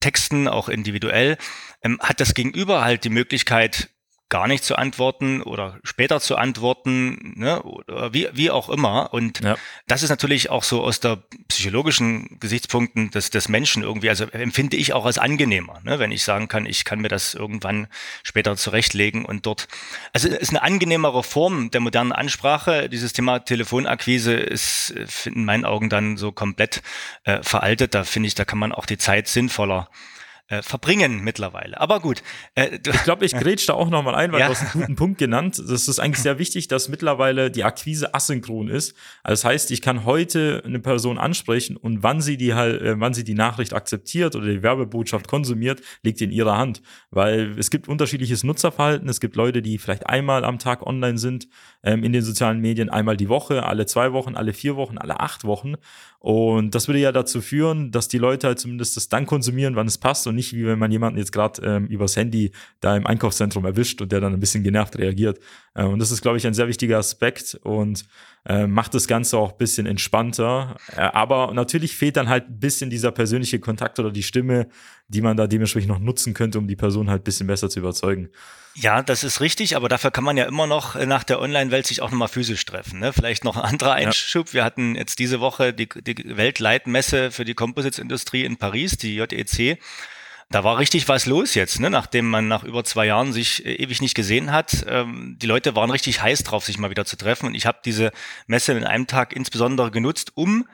Texten, 0.00 0.48
auch 0.48 0.68
individuell, 0.68 1.36
ähm, 1.82 1.98
hat 2.02 2.20
das 2.20 2.34
Gegenüber 2.34 2.82
halt 2.82 3.04
die 3.04 3.10
Möglichkeit, 3.10 3.89
gar 4.30 4.46
nicht 4.46 4.64
zu 4.64 4.76
antworten 4.76 5.42
oder 5.42 5.78
später 5.82 6.20
zu 6.20 6.36
antworten, 6.36 7.34
ne, 7.36 7.62
oder 7.62 8.14
wie, 8.14 8.28
wie 8.32 8.50
auch 8.50 8.68
immer. 8.68 9.12
Und 9.12 9.40
ja. 9.40 9.56
das 9.88 10.04
ist 10.04 10.08
natürlich 10.08 10.50
auch 10.50 10.62
so 10.62 10.82
aus 10.82 11.00
der 11.00 11.18
psychologischen 11.48 12.38
Gesichtspunkten 12.38 13.10
des, 13.10 13.30
des 13.30 13.48
Menschen 13.48 13.82
irgendwie, 13.82 14.08
also 14.08 14.24
empfinde 14.26 14.76
ich 14.76 14.92
auch 14.92 15.04
als 15.04 15.18
angenehmer, 15.18 15.80
ne, 15.82 15.98
wenn 15.98 16.12
ich 16.12 16.22
sagen 16.22 16.46
kann, 16.46 16.64
ich 16.64 16.84
kann 16.84 17.00
mir 17.00 17.08
das 17.08 17.34
irgendwann 17.34 17.88
später 18.22 18.56
zurechtlegen 18.56 19.24
und 19.24 19.46
dort, 19.46 19.66
also 20.12 20.28
es 20.28 20.36
ist 20.36 20.50
eine 20.50 20.62
angenehmere 20.62 21.24
Form 21.24 21.72
der 21.72 21.80
modernen 21.80 22.12
Ansprache. 22.12 22.88
Dieses 22.88 23.12
Thema 23.12 23.40
Telefonakquise 23.40 24.34
ist 24.34 24.94
in 25.26 25.44
meinen 25.44 25.64
Augen 25.64 25.90
dann 25.90 26.16
so 26.16 26.30
komplett 26.30 26.82
äh, 27.24 27.42
veraltet. 27.42 27.94
Da 27.94 28.04
finde 28.04 28.28
ich, 28.28 28.36
da 28.36 28.44
kann 28.44 28.60
man 28.60 28.70
auch 28.72 28.86
die 28.86 28.98
Zeit 28.98 29.26
sinnvoller 29.26 29.90
äh, 30.50 30.62
verbringen 30.62 31.22
mittlerweile. 31.22 31.80
Aber 31.80 32.00
gut. 32.00 32.22
Äh, 32.56 32.80
ich 32.84 33.04
glaube, 33.04 33.24
ich 33.24 33.32
grätsch 33.32 33.68
da 33.68 33.74
auch 33.74 33.88
nochmal 33.88 34.16
ein, 34.16 34.32
weil 34.32 34.40
ja. 34.40 34.46
du 34.46 34.52
hast 34.52 34.62
einen 34.62 34.72
guten 34.72 34.96
Punkt 34.96 35.18
genannt. 35.18 35.62
Das 35.64 35.86
ist 35.86 36.00
eigentlich 36.00 36.22
sehr 36.22 36.38
wichtig, 36.38 36.66
dass 36.66 36.88
mittlerweile 36.88 37.52
die 37.52 37.62
Akquise 37.62 38.14
asynchron 38.14 38.68
ist. 38.68 38.96
Also 39.22 39.42
das 39.42 39.44
heißt, 39.44 39.70
ich 39.70 39.80
kann 39.80 40.04
heute 40.04 40.62
eine 40.66 40.80
Person 40.80 41.18
ansprechen 41.18 41.76
und 41.76 42.02
wann 42.02 42.20
sie 42.20 42.36
die 42.36 42.54
halt, 42.54 42.82
äh, 42.82 42.98
wann 42.98 43.14
sie 43.14 43.22
die 43.22 43.34
Nachricht 43.34 43.72
akzeptiert 43.72 44.34
oder 44.34 44.46
die 44.46 44.62
Werbebotschaft 44.62 45.28
konsumiert, 45.28 45.82
liegt 46.02 46.20
in 46.20 46.32
ihrer 46.32 46.58
Hand. 46.58 46.82
Weil 47.10 47.56
es 47.56 47.70
gibt 47.70 47.86
unterschiedliches 47.86 48.42
Nutzerverhalten. 48.42 49.08
Es 49.08 49.20
gibt 49.20 49.36
Leute, 49.36 49.62
die 49.62 49.78
vielleicht 49.78 50.08
einmal 50.08 50.44
am 50.44 50.58
Tag 50.58 50.84
online 50.84 51.18
sind 51.18 51.46
ähm, 51.82 52.04
in 52.04 52.12
den 52.12 52.22
sozialen 52.22 52.60
Medien, 52.60 52.90
einmal 52.90 53.16
die 53.16 53.28
Woche, 53.28 53.64
alle 53.64 53.86
zwei 53.86 54.12
Wochen, 54.12 54.34
alle 54.34 54.52
vier 54.52 54.76
Wochen, 54.76 54.98
alle 54.98 55.20
acht 55.20 55.44
Wochen. 55.44 55.74
Und 56.18 56.74
das 56.74 56.88
würde 56.88 57.00
ja 57.00 57.12
dazu 57.12 57.40
führen, 57.40 57.90
dass 57.90 58.08
die 58.08 58.18
Leute 58.18 58.46
halt 58.46 58.58
zumindest 58.58 58.96
das 58.96 59.08
dann 59.08 59.24
konsumieren, 59.24 59.76
wann 59.76 59.86
es 59.86 59.96
passt 59.96 60.26
und 60.26 60.34
nicht 60.34 60.54
wie 60.54 60.66
wenn 60.66 60.78
man 60.78 60.92
jemanden 60.92 61.18
jetzt 61.18 61.32
gerade 61.32 61.62
ähm, 61.62 61.86
übers 61.86 62.16
Handy 62.16 62.52
da 62.80 62.96
im 62.96 63.06
Einkaufszentrum 63.06 63.64
erwischt 63.64 64.02
und 64.02 64.12
der 64.12 64.20
dann 64.20 64.34
ein 64.34 64.40
bisschen 64.40 64.62
genervt 64.62 64.98
reagiert. 64.98 65.40
Äh, 65.74 65.84
und 65.84 65.98
das 65.98 66.10
ist, 66.10 66.20
glaube 66.20 66.36
ich, 66.36 66.46
ein 66.46 66.54
sehr 66.54 66.68
wichtiger 66.68 66.98
Aspekt 66.98 67.58
und 67.62 68.04
äh, 68.46 68.66
macht 68.66 68.94
das 68.94 69.06
Ganze 69.06 69.36
auch 69.38 69.52
ein 69.52 69.58
bisschen 69.58 69.86
entspannter. 69.86 70.76
Äh, 70.96 71.00
aber 71.00 71.52
natürlich 71.52 71.96
fehlt 71.96 72.16
dann 72.16 72.28
halt 72.28 72.48
ein 72.48 72.58
bisschen 72.58 72.90
dieser 72.90 73.12
persönliche 73.12 73.60
Kontakt 73.60 73.98
oder 73.98 74.10
die 74.10 74.22
Stimme, 74.22 74.68
die 75.08 75.20
man 75.20 75.36
da 75.36 75.46
dementsprechend 75.46 75.90
noch 75.90 75.98
nutzen 75.98 76.32
könnte, 76.34 76.58
um 76.58 76.66
die 76.66 76.76
Person 76.76 77.10
halt 77.10 77.22
ein 77.22 77.24
bisschen 77.24 77.46
besser 77.46 77.68
zu 77.68 77.80
überzeugen. 77.80 78.30
Ja, 78.74 79.02
das 79.02 79.24
ist 79.24 79.40
richtig, 79.40 79.76
aber 79.76 79.88
dafür 79.88 80.10
kann 80.10 80.24
man 80.24 80.36
ja 80.36 80.44
immer 80.44 80.66
noch 80.66 80.96
äh, 80.96 81.04
nach 81.04 81.24
der 81.24 81.40
Online-Welt 81.40 81.86
sich 81.86 82.02
auch 82.02 82.10
nochmal 82.10 82.28
physisch 82.28 82.64
treffen. 82.64 83.00
Ne? 83.00 83.12
Vielleicht 83.12 83.44
noch 83.44 83.56
ein 83.56 83.64
anderer 83.64 83.92
Einschub. 83.92 84.48
Ja. 84.48 84.52
Wir 84.54 84.64
hatten 84.64 84.94
jetzt 84.94 85.18
diese 85.18 85.40
Woche 85.40 85.74
die, 85.74 85.88
die 85.88 86.36
Weltleitmesse 86.36 87.30
für 87.30 87.44
die 87.44 87.54
Composites-Industrie 87.54 88.44
in 88.44 88.56
Paris, 88.56 88.96
die 88.96 89.16
JEC. 89.16 89.78
Da 90.52 90.64
war 90.64 90.78
richtig 90.78 91.06
was 91.06 91.26
los 91.26 91.54
jetzt, 91.54 91.78
ne? 91.78 91.90
nachdem 91.90 92.28
man 92.28 92.48
nach 92.48 92.64
über 92.64 92.82
zwei 92.82 93.06
Jahren 93.06 93.32
sich 93.32 93.64
äh, 93.64 93.74
ewig 93.74 94.02
nicht 94.02 94.16
gesehen 94.16 94.50
hat. 94.50 94.84
Ähm, 94.88 95.36
die 95.40 95.46
Leute 95.46 95.76
waren 95.76 95.90
richtig 95.90 96.22
heiß 96.22 96.42
drauf, 96.42 96.64
sich 96.64 96.76
mal 96.76 96.90
wieder 96.90 97.04
zu 97.04 97.16
treffen. 97.16 97.46
Und 97.46 97.54
ich 97.54 97.66
habe 97.66 97.78
diese 97.84 98.10
Messe 98.48 98.72
in 98.72 98.82
einem 98.82 99.06
Tag 99.06 99.32
insbesondere 99.32 99.92
genutzt, 99.92 100.32
um 100.34 100.66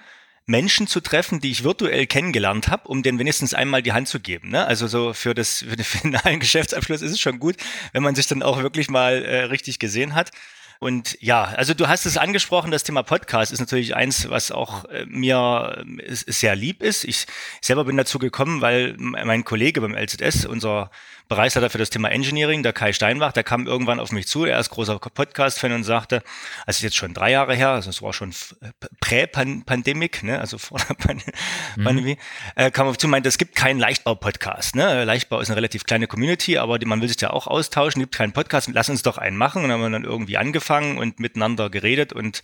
Menschen 0.47 0.87
zu 0.87 1.01
treffen, 1.01 1.41
die 1.41 1.51
ich 1.51 1.63
virtuell 1.63 2.07
kennengelernt 2.07 2.69
habe, 2.69 2.89
um 2.89 3.03
denen 3.03 3.19
wenigstens 3.19 3.53
einmal 3.53 3.83
die 3.83 3.93
Hand 3.93 4.09
zu 4.09 4.19
geben. 4.19 4.49
Ne? 4.49 4.65
Also 4.65 4.87
so 4.87 5.13
für, 5.13 5.35
das, 5.35 5.59
für 5.59 5.77
den 5.77 5.85
finalen 5.85 6.41
Geschäftsabschluss 6.41 7.03
ist 7.03 7.13
es 7.13 7.21
schon 7.21 7.39
gut, 7.39 7.57
wenn 7.93 8.03
man 8.03 8.15
sich 8.15 8.27
dann 8.27 8.43
auch 8.43 8.63
wirklich 8.63 8.89
mal 8.89 9.23
äh, 9.25 9.45
richtig 9.45 9.79
gesehen 9.79 10.15
hat. 10.15 10.31
Und 10.79 11.17
ja, 11.21 11.45
also 11.45 11.75
du 11.75 11.89
hast 11.89 12.07
es 12.07 12.17
angesprochen, 12.17 12.71
das 12.71 12.83
Thema 12.83 13.03
Podcast 13.03 13.53
ist 13.53 13.61
natürlich 13.61 13.95
eins, 13.97 14.29
was 14.29 14.51
auch 14.51 14.85
äh, 14.87 15.07
mir 15.07 15.85
äh, 15.99 16.15
sehr 16.15 16.55
lieb 16.55 16.83
ist. 16.83 17.05
Ich 17.05 17.27
selber 17.61 17.85
bin 17.85 17.97
dazu 17.97 18.19
gekommen, 18.19 18.61
weil 18.61 18.95
mein 18.99 19.45
Kollege 19.45 19.81
beim 19.81 19.95
LZS, 19.95 20.47
unser 20.47 20.91
Bereichsleiter 21.29 21.71
für 21.71 21.79
das 21.79 21.91
Thema 21.91 22.11
Engineering, 22.11 22.63
der 22.63 22.73
Kai 22.73 22.93
Steinbach, 22.93 23.33
der 23.33 23.45
kam 23.45 23.67
irgendwann 23.67 24.01
auf 24.01 24.13
mich 24.13 24.27
zu, 24.27 24.45
er 24.45 24.61
ist 24.61 24.71
großer 24.71 24.99
Podcast-Fan 24.99 25.73
und 25.73 25.85
sagte, 25.85 26.23
also 26.67 26.79
ist 26.79 26.83
jetzt 26.83 26.97
schon 26.97 27.15
drei 27.15 27.31
Jahre 27.33 27.55
her, 27.55 27.71
also 27.71 27.91
es 27.91 28.03
war 28.03 28.13
schon 28.13 28.33
prä-Pandemik, 29.01 30.23
ne, 30.23 30.39
also 30.39 30.59
vor 30.59 30.79
der 30.79 31.15
mhm. 31.77 31.85
Pandemie, 31.85 32.19
äh, 32.55 32.71
kam 32.71 32.87
auf 32.87 32.99
zu 32.99 33.07
und 33.07 33.13
meinte, 33.13 33.29
es 33.29 33.39
gibt 33.39 33.55
keinen 33.55 33.79
Leichtbau-Podcast. 33.79 34.77
Ne? 34.77 35.05
Leichtbau 35.05 35.41
ist 35.41 35.49
eine 35.49 35.57
relativ 35.57 35.85
kleine 35.85 36.07
Community, 36.07 36.59
aber 36.59 36.79
die, 36.79 36.87
man 36.87 37.01
will 37.01 37.09
sich 37.09 37.21
ja 37.21 37.31
auch 37.31 37.47
austauschen, 37.47 38.01
gibt 38.01 38.15
keinen 38.15 38.33
Podcast, 38.33 38.69
lass 38.73 38.89
uns 38.89 39.03
doch 39.03 39.19
einen 39.19 39.37
machen. 39.37 39.63
Und 39.63 39.71
dann 39.71 39.81
haben 39.81 39.93
wir 39.93 39.99
dann 39.99 40.05
irgendwie 40.05 40.37
angefangen 40.37 40.99
und 40.99 41.21
miteinander 41.21 41.71
geredet 41.71 42.13
und 42.13 42.43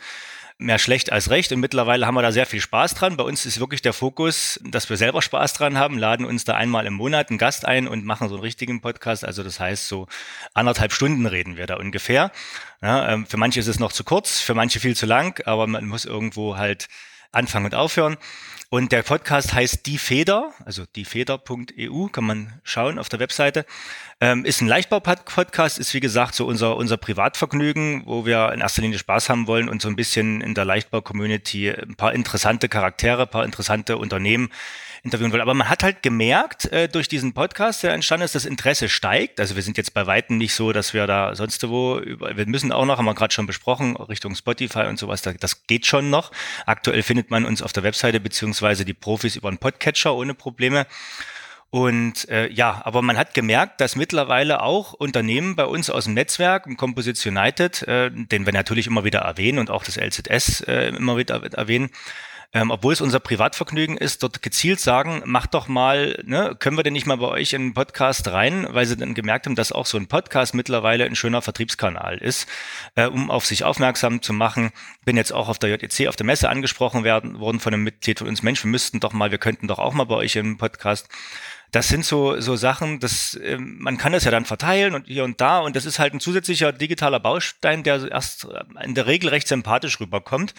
mehr 0.63 0.79
schlecht 0.79 1.13
als 1.13 1.31
recht. 1.31 1.53
Und 1.53 1.61
mittlerweile 1.61 2.07
haben 2.07 2.15
wir 2.15 2.23
da 2.23 2.33
sehr 2.33 2.47
viel 2.47 2.61
Spaß 2.61 2.95
dran. 2.95 3.17
Bei 3.17 3.25
uns 3.25 3.47
ist 3.47 3.61
wirklich 3.61 3.83
der 3.83 3.93
Fokus, 3.93 4.61
dass 4.65 4.89
wir 4.89 4.97
selber 4.97 5.23
Spaß 5.23 5.55
dran 5.55 5.79
haben, 5.79 5.99
laden 5.99 6.25
uns 6.27 6.45
da 6.45 6.55
einmal 6.55 6.87
im 6.87 6.95
Monat 6.95 7.31
einen 7.31 7.39
Gast 7.39 7.65
ein 7.65 7.89
und 7.89 8.05
machen 8.05 8.29
so 8.29 8.35
einen 8.35 8.43
richtigen 8.43 8.81
Podcast. 8.81 9.25
Also 9.25 9.43
das 9.43 9.61
heißt, 9.61 9.89
so 9.89 10.07
anderthalb 10.55 10.93
Stunden 10.93 11.27
reden 11.27 11.57
wir 11.57 11.67
da 11.67 11.77
ungefähr. 11.77 12.31
Ja, 12.81 13.13
ähm, 13.13 13.27
für 13.27 13.37
manche 13.37 13.61
ist 13.61 13.69
es 13.69 13.79
noch 13.79 13.93
zu 13.93 14.05
kurz, 14.05 14.41
für 14.41 14.55
manche 14.55 14.81
viel 14.81 14.97
zu 14.97 15.07
lang, 15.07 15.41
aber 15.47 15.67
man 15.67 15.87
muss 15.87 16.05
irgendwo 16.05 16.57
halt 16.57 16.89
anfangen 17.33 17.67
und 17.67 17.75
aufhören. 17.75 18.17
Und 18.75 18.91
der 18.91 19.03
Podcast 19.03 19.53
heißt 19.53 19.85
Die 19.85 19.99
Feder, 19.99 20.55
also 20.65 20.85
diefeder.eu, 20.97 22.07
kann 22.07 22.25
man 22.25 22.55
schauen 22.63 22.99
auf 22.99 23.11
der 23.11 23.19
Webseite. 23.21 23.67
Ähm, 24.19 24.47
ist 24.47 24.63
ein 24.63 24.67
Leichtbau-Podcast, 24.67 25.79
ist 25.79 25.93
wie 25.93 26.01
gesagt 26.01 26.35
so 26.35 26.47
unser, 26.47 26.77
unser 26.77 26.97
Privatvergnügen, 26.97 28.05
wo 28.07 28.25
wir 28.25 28.51
in 28.55 28.61
erster 28.61 28.81
Linie 28.81 28.99
Spaß 28.99 29.29
haben 29.29 29.47
wollen 29.47 29.69
und 29.69 29.83
so 29.83 29.89
ein 29.89 29.97
bisschen 29.97 30.41
in 30.41 30.55
der 30.55 30.65
Leichtbau-Community 30.65 31.69
ein 31.71 31.97
paar 31.97 32.15
interessante 32.15 32.71
Charaktere, 32.71 33.25
ein 33.25 33.29
paar 33.29 33.45
interessante 33.45 33.99
Unternehmen 33.99 34.49
interviewen 35.03 35.33
will. 35.33 35.41
Aber 35.41 35.55
man 35.55 35.69
hat 35.69 35.83
halt 35.83 36.03
gemerkt, 36.03 36.67
äh, 36.73 36.89
durch 36.89 37.09
diesen 37.09 37.33
Podcast, 37.33 37.83
der 37.83 37.93
entstanden 37.93 38.25
ist, 38.25 38.35
das 38.35 38.45
Interesse 38.45 38.89
steigt. 38.89 39.41
Also 39.41 39.57
wir 39.57 39.63
sind 39.63 39.77
jetzt 39.77 39.95
bei 39.95 40.07
Weitem 40.07 40.39
nicht 40.39 40.55
so, 40.55 40.73
dass 40.73 40.95
wir 40.95 41.07
da 41.07 41.35
sonst 41.35 41.69
wo, 41.69 41.99
über, 41.99 42.37
wir 42.37 42.47
müssen 42.47 42.71
auch 42.73 42.85
noch, 42.85 42.99
haben 42.99 43.05
wir 43.05 43.15
gerade 43.15 43.35
schon 43.35 43.47
besprochen, 43.47 43.97
Richtung 43.97 44.35
Spotify 44.35 44.87
und 44.87 44.99
sowas, 44.99 45.23
das 45.23 45.67
geht 45.67 45.87
schon 45.87 46.11
noch. 46.11 46.31
Aktuell 46.67 47.03
findet 47.03 47.31
man 47.31 47.45
uns 47.45 47.63
auf 47.63 47.73
der 47.73 47.83
Webseite 47.83 48.21
beziehungsweise 48.21 48.85
die 48.85 48.95
Profis 48.95 49.37
über 49.37 49.49
einen 49.49 49.59
Podcatcher 49.59 50.15
ohne 50.15 50.35
Probleme. 50.35 50.87
Und 51.71 52.29
äh, 52.29 52.51
ja, 52.51 52.83
aber 52.85 53.01
man 53.01 53.17
hat 53.17 53.33
gemerkt, 53.33 53.81
dass 53.81 53.97
mittlerweile 53.97 54.61
auch 54.61 54.93
Unternehmen 54.93 55.57
bei 55.57 55.65
uns 55.65 55.89
aus 55.89 56.05
dem 56.05 56.13
Netzwerk, 56.13 56.67
im 56.67 56.77
Composites 56.77 57.25
United, 57.25 57.83
äh, 57.89 58.11
den 58.13 58.45
wir 58.45 58.53
natürlich 58.53 58.87
immer 58.87 59.05
wieder 59.05 59.21
erwähnen 59.21 59.59
und 59.59 59.71
auch 59.71 59.83
das 59.83 59.97
LZS 59.97 60.61
äh, 60.69 60.89
immer 60.89 61.17
wieder 61.17 61.43
erwähnen, 61.55 61.89
ähm, 62.55 62.71
obwohl 62.71 62.93
es 62.93 63.01
unser 63.01 63.19
Privatvergnügen 63.19 63.97
ist, 63.97 64.23
dort 64.23 64.43
gezielt 64.43 64.79
sagen, 64.79 65.23
macht 65.25 65.55
doch 65.55 65.69
mal, 65.69 66.23
ne, 66.27 66.55
können 66.59 66.77
wir 66.77 66.83
denn 66.83 66.93
nicht 66.93 67.07
mal 67.07 67.17
bei 67.17 67.29
euch 67.29 67.55
in 67.55 67.63
einen 67.63 67.75
Podcast 67.75 68.29
rein, 68.29 68.67
weil 68.71 68.85
sie 68.85 68.97
dann 68.97 69.15
gemerkt 69.15 69.47
haben, 69.47 69.55
dass 69.55 69.73
auch 69.73 69.87
so 69.87 69.97
ein 69.97 70.07
Podcast 70.07 70.55
mittlerweile 70.55 71.07
ein 71.07 71.17
schöner 71.17 71.41
Vertriebskanal 71.41 72.19
ist, 72.19 72.47
äh, 72.95 73.07
um 73.07 73.31
auf 73.31 73.47
sich 73.47 73.65
aufmerksam 73.65 74.21
zu 74.21 74.35
machen. 74.35 74.71
Bin 75.05 75.17
jetzt 75.17 75.33
auch 75.33 75.49
auf 75.49 75.59
der 75.59 75.71
JEC, 75.71 76.09
auf 76.09 76.17
der 76.17 76.27
Messe 76.27 76.51
angesprochen 76.51 77.05
werden, 77.05 77.41
worden 77.41 77.59
von 77.59 77.73
einem 77.73 77.85
Mitglied 77.85 78.19
von 78.19 78.29
uns, 78.29 78.43
Mensch, 78.43 78.63
wir 78.63 78.71
müssten 78.71 79.01
doch 79.01 79.15
mal, 79.15 79.31
wir 79.31 79.39
könnten 79.39 79.67
doch 79.67 79.79
auch 79.79 79.95
mal 79.95 80.05
bei 80.05 80.17
euch 80.17 80.37
im 80.37 80.59
Podcast. 80.59 81.09
Das 81.71 81.89
sind 81.89 82.05
so, 82.05 82.39
so 82.39 82.55
Sachen, 82.57 83.01
das, 83.01 83.33
äh, 83.33 83.57
man 83.57 83.97
kann 83.97 84.13
das 84.13 84.25
ja 84.25 84.31
dann 84.31 84.45
verteilen 84.45 84.95
und 84.95 85.07
hier 85.07 85.25
und 85.25 85.41
da 85.41 85.61
und 85.61 85.75
das 85.75 85.87
ist 85.87 85.99
halt 85.99 86.13
ein 86.13 86.21
zusätzlicher 86.21 86.71
digitaler 86.71 87.19
Baustein, 87.19 87.83
der 87.83 88.11
erst 88.11 88.47
in 88.85 88.95
der 88.95 89.07
Regel 89.07 89.31
recht 89.31 89.49
sympathisch 89.49 89.99
rüberkommt 90.01 90.53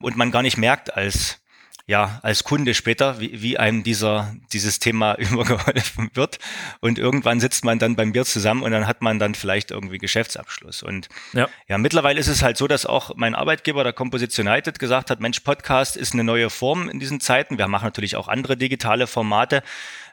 und 0.00 0.16
man 0.16 0.30
gar 0.30 0.42
nicht 0.42 0.56
merkt 0.56 0.94
als 0.94 1.40
ja, 1.88 2.18
als 2.22 2.42
Kunde 2.42 2.74
später, 2.74 3.20
wie, 3.20 3.42
wie 3.42 3.58
einem 3.58 3.84
dieser, 3.84 4.34
dieses 4.52 4.80
Thema 4.80 5.14
übergeholfen 5.18 6.10
wird. 6.14 6.38
Und 6.80 6.98
irgendwann 6.98 7.38
sitzt 7.38 7.64
man 7.64 7.78
dann 7.78 7.94
beim 7.94 8.12
Bier 8.12 8.24
zusammen 8.24 8.64
und 8.64 8.72
dann 8.72 8.88
hat 8.88 9.02
man 9.02 9.20
dann 9.20 9.36
vielleicht 9.36 9.70
irgendwie 9.70 9.98
Geschäftsabschluss. 9.98 10.82
Und 10.82 11.08
ja, 11.32 11.48
ja 11.68 11.78
mittlerweile 11.78 12.18
ist 12.18 12.26
es 12.26 12.42
halt 12.42 12.56
so, 12.56 12.66
dass 12.66 12.86
auch 12.86 13.12
mein 13.14 13.36
Arbeitgeber, 13.36 13.84
der 13.84 13.92
Composition 13.92 14.48
United, 14.48 14.80
gesagt 14.80 15.10
hat, 15.10 15.20
Mensch, 15.20 15.40
Podcast 15.40 15.96
ist 15.96 16.12
eine 16.12 16.24
neue 16.24 16.50
Form 16.50 16.88
in 16.88 16.98
diesen 16.98 17.20
Zeiten. 17.20 17.56
Wir 17.56 17.68
machen 17.68 17.84
natürlich 17.84 18.16
auch 18.16 18.26
andere 18.26 18.56
digitale 18.56 19.06
Formate. 19.06 19.62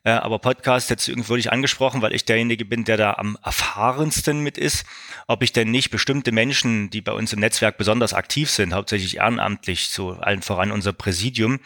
Äh, 0.06 0.12
aber 0.12 0.40
Podcast 0.40 0.90
jetzt 0.90 1.08
irgendwie 1.08 1.38
ich 1.38 1.52
angesprochen, 1.52 2.02
weil 2.02 2.14
ich 2.14 2.26
derjenige 2.26 2.66
bin, 2.66 2.84
der 2.84 2.98
da 2.98 3.14
am 3.14 3.38
erfahrensten 3.44 4.42
mit 4.42 4.58
ist, 4.58 4.86
ob 5.28 5.44
ich 5.44 5.54
denn 5.54 5.72
nicht 5.72 5.92
bestimmte 5.92 6.32
Menschen, 6.32 6.90
die 6.90 7.02
bei 7.02 7.14
uns 7.14 7.32
im 7.32 7.40
Netzwerk 7.40 7.78
besonders 7.78 8.14
aktiv 8.14 8.50
sind, 8.50 8.74
hauptsächlich 8.74 9.18
ehrenamtlich, 9.18 9.88
so 9.88 10.12
allen 10.12 10.42
voran 10.42 10.72
unser 10.72 10.92
Präsidium, 10.92 11.60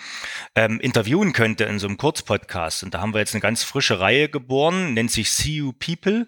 ähm, 0.55 0.79
interviewen 0.79 1.33
könnte 1.33 1.63
in 1.63 1.79
so 1.79 1.87
einem 1.87 1.97
Kurzpodcast. 1.97 2.83
Und 2.83 2.93
da 2.93 3.01
haben 3.01 3.13
wir 3.13 3.19
jetzt 3.19 3.33
eine 3.33 3.41
ganz 3.41 3.63
frische 3.63 3.99
Reihe 3.99 4.29
geboren, 4.29 4.93
nennt 4.93 5.11
sich 5.11 5.31
See 5.31 5.55
You 5.55 5.73
People 5.73 6.27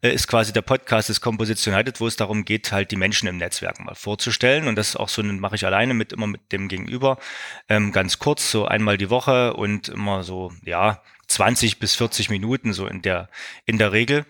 äh, 0.00 0.12
ist 0.12 0.28
quasi 0.28 0.52
der 0.52 0.62
Podcast 0.62 1.08
des 1.08 1.20
Composition 1.20 1.74
United, 1.74 2.00
wo 2.00 2.06
es 2.06 2.16
darum 2.16 2.44
geht, 2.44 2.70
halt 2.70 2.92
die 2.92 2.96
Menschen 2.96 3.28
im 3.28 3.36
Netzwerk 3.36 3.80
mal 3.80 3.96
vorzustellen. 3.96 4.68
Und 4.68 4.76
das 4.76 4.90
ist 4.90 4.96
auch 4.96 5.08
so, 5.08 5.22
mache 5.22 5.56
ich 5.56 5.66
alleine 5.66 5.94
mit 5.94 6.12
immer 6.12 6.28
mit 6.28 6.52
dem 6.52 6.68
Gegenüber. 6.68 7.18
Ähm, 7.68 7.90
ganz 7.90 8.18
kurz, 8.20 8.50
so 8.50 8.64
einmal 8.66 8.96
die 8.96 9.10
Woche 9.10 9.54
und 9.54 9.88
immer 9.88 10.22
so, 10.22 10.52
ja, 10.64 11.02
20 11.28 11.78
bis 11.78 11.94
40 11.94 12.30
Minuten 12.30 12.72
so 12.72 12.86
in 12.86 13.02
der, 13.02 13.28
in 13.64 13.78
der 13.78 13.92
Regel. 13.92 14.26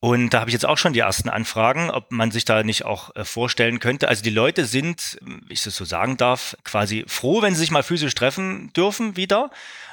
Und 0.00 0.34
da 0.34 0.40
habe 0.40 0.50
ich 0.50 0.52
jetzt 0.52 0.66
auch 0.66 0.76
schon 0.76 0.92
die 0.92 1.00
ersten 1.00 1.30
Anfragen, 1.30 1.88
ob 1.88 2.12
man 2.12 2.30
sich 2.30 2.44
da 2.44 2.62
nicht 2.62 2.84
auch 2.84 3.16
äh, 3.16 3.24
vorstellen 3.24 3.78
könnte. 3.78 4.06
Also 4.06 4.22
die 4.22 4.28
Leute 4.28 4.66
sind, 4.66 5.18
wie 5.22 5.54
ich 5.54 5.62
das 5.62 5.76
so 5.76 5.86
sagen 5.86 6.18
darf, 6.18 6.58
quasi 6.62 7.04
froh, 7.06 7.40
wenn 7.40 7.54
sie 7.54 7.60
sich 7.60 7.70
mal 7.70 7.82
physisch 7.82 8.14
treffen 8.14 8.70
dürfen 8.74 9.16
wieder. 9.16 9.50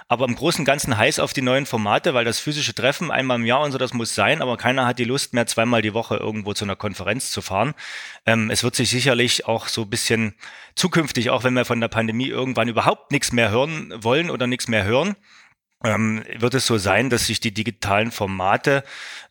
Aber 0.09 0.25
im 0.25 0.35
Großen 0.35 0.59
und 0.59 0.65
Ganzen 0.65 0.97
heiß 0.97 1.19
auf 1.19 1.31
die 1.31 1.41
neuen 1.41 1.65
Formate, 1.65 2.13
weil 2.13 2.25
das 2.25 2.39
physische 2.39 2.75
Treffen 2.75 3.09
einmal 3.09 3.39
im 3.39 3.45
Jahr 3.45 3.61
und 3.61 3.71
so, 3.71 3.77
das 3.77 3.93
muss 3.93 4.13
sein, 4.13 4.41
aber 4.41 4.57
keiner 4.57 4.85
hat 4.85 4.99
die 4.99 5.05
Lust 5.05 5.33
mehr, 5.33 5.47
zweimal 5.47 5.81
die 5.81 5.93
Woche 5.93 6.17
irgendwo 6.17 6.53
zu 6.53 6.65
einer 6.65 6.75
Konferenz 6.75 7.31
zu 7.31 7.41
fahren. 7.41 7.73
Ähm, 8.25 8.49
es 8.49 8.61
wird 8.61 8.75
sich 8.75 8.89
sicherlich 8.89 9.45
auch 9.45 9.69
so 9.69 9.83
ein 9.83 9.89
bisschen 9.89 10.35
zukünftig, 10.75 11.29
auch 11.29 11.45
wenn 11.45 11.53
wir 11.53 11.63
von 11.63 11.79
der 11.79 11.87
Pandemie 11.87 12.27
irgendwann 12.27 12.67
überhaupt 12.67 13.13
nichts 13.13 13.31
mehr 13.31 13.51
hören 13.51 13.93
wollen 13.95 14.29
oder 14.29 14.47
nichts 14.47 14.67
mehr 14.67 14.83
hören, 14.83 15.15
ähm, 15.83 16.23
wird 16.37 16.53
es 16.53 16.65
so 16.65 16.77
sein, 16.77 17.09
dass 17.09 17.27
sich 17.27 17.39
die 17.39 17.53
digitalen 17.53 18.11
Formate 18.11 18.83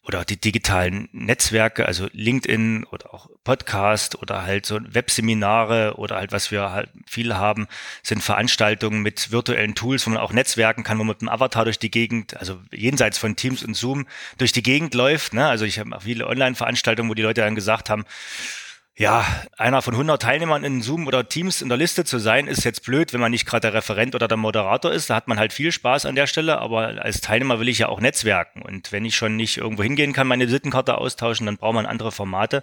oder 0.02 0.24
die 0.24 0.40
digitalen 0.40 1.08
Netzwerke, 1.12 1.86
also 1.86 2.08
LinkedIn 2.12 2.84
oder 2.84 3.14
auch 3.14 3.28
Podcast 3.44 4.20
oder 4.20 4.44
halt 4.44 4.66
so 4.66 4.80
Webseminare 4.82 5.94
oder 5.96 6.16
halt 6.16 6.32
was 6.32 6.50
wir 6.50 6.70
halt 6.70 6.90
viel 7.06 7.36
haben, 7.36 7.68
sind 8.02 8.22
Veranstaltungen 8.22 9.02
mit 9.02 9.30
virtuellen 9.30 9.74
Tools, 9.74 10.06
wo 10.06 10.10
man 10.10 10.18
auch 10.18 10.32
netzwerken 10.32 10.82
kann, 10.82 10.98
wo 10.98 11.04
man 11.04 11.14
mit 11.14 11.20
dem 11.20 11.28
Avatar 11.28 11.64
durch 11.64 11.78
die 11.78 11.90
Gegend, 11.90 12.36
also 12.38 12.60
jenseits 12.72 13.18
von 13.18 13.36
Teams 13.36 13.62
und 13.62 13.74
Zoom 13.74 14.06
durch 14.38 14.52
die 14.52 14.62
Gegend 14.62 14.94
läuft. 14.94 15.34
Ne? 15.34 15.46
Also 15.46 15.64
ich 15.64 15.78
habe 15.78 15.94
auch 15.94 16.02
viele 16.02 16.26
Online-Veranstaltungen, 16.26 17.10
wo 17.10 17.14
die 17.14 17.22
Leute 17.22 17.42
dann 17.42 17.54
gesagt 17.54 17.90
haben, 17.90 18.04
ja, 18.96 19.24
einer 19.56 19.82
von 19.82 19.94
100 19.94 20.20
Teilnehmern 20.20 20.64
in 20.64 20.82
Zoom 20.82 21.06
oder 21.06 21.28
Teams 21.28 21.62
in 21.62 21.68
der 21.68 21.78
Liste 21.78 22.04
zu 22.04 22.18
sein, 22.18 22.46
ist 22.46 22.64
jetzt 22.64 22.84
blöd, 22.84 23.12
wenn 23.12 23.20
man 23.20 23.30
nicht 23.30 23.46
gerade 23.46 23.62
der 23.62 23.74
Referent 23.74 24.14
oder 24.14 24.28
der 24.28 24.36
Moderator 24.36 24.92
ist. 24.92 25.08
Da 25.08 25.14
hat 25.14 25.28
man 25.28 25.38
halt 25.38 25.52
viel 25.52 25.72
Spaß 25.72 26.06
an 26.06 26.16
der 26.16 26.26
Stelle, 26.26 26.58
aber 26.58 27.02
als 27.02 27.20
Teilnehmer 27.20 27.60
will 27.60 27.68
ich 27.68 27.78
ja 27.78 27.88
auch 27.88 28.00
netzwerken. 28.00 28.62
Und 28.62 28.92
wenn 28.92 29.04
ich 29.04 29.16
schon 29.16 29.36
nicht 29.36 29.56
irgendwo 29.56 29.82
hingehen 29.82 30.12
kann, 30.12 30.26
meine 30.26 30.46
Visitenkarte 30.46 30.98
austauschen, 30.98 31.46
dann 31.46 31.56
braucht 31.56 31.74
man 31.74 31.86
andere 31.86 32.12
Formate. 32.12 32.62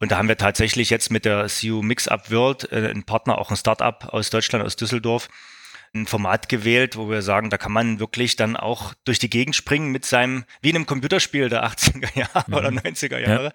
Und 0.00 0.12
da 0.12 0.18
haben 0.18 0.28
wir 0.28 0.36
tatsächlich 0.36 0.90
jetzt 0.90 1.10
mit 1.10 1.24
der 1.24 1.48
CU 1.48 1.82
Mix-Up 1.82 2.30
World 2.30 2.70
äh, 2.70 2.88
einen 2.90 3.02
Partner, 3.02 3.38
auch 3.38 3.50
ein 3.50 3.56
Startup 3.56 4.04
aus 4.12 4.30
Deutschland, 4.30 4.64
aus 4.64 4.76
Düsseldorf, 4.76 5.28
ein 5.94 6.06
Format 6.06 6.48
gewählt, 6.48 6.96
wo 6.96 7.10
wir 7.10 7.22
sagen, 7.22 7.50
da 7.50 7.58
kann 7.58 7.72
man 7.72 7.98
wirklich 8.00 8.36
dann 8.36 8.56
auch 8.56 8.94
durch 9.04 9.18
die 9.18 9.30
Gegend 9.30 9.56
springen 9.56 9.90
mit 9.90 10.04
seinem, 10.04 10.44
wie 10.60 10.70
in 10.70 10.76
einem 10.76 10.86
Computerspiel 10.86 11.48
der 11.48 11.64
80er 11.64 12.08
Jahre 12.18 12.44
mhm. 12.46 12.54
oder 12.54 12.68
90er 12.68 13.18
Jahre, 13.18 13.44
ja. 13.44 13.52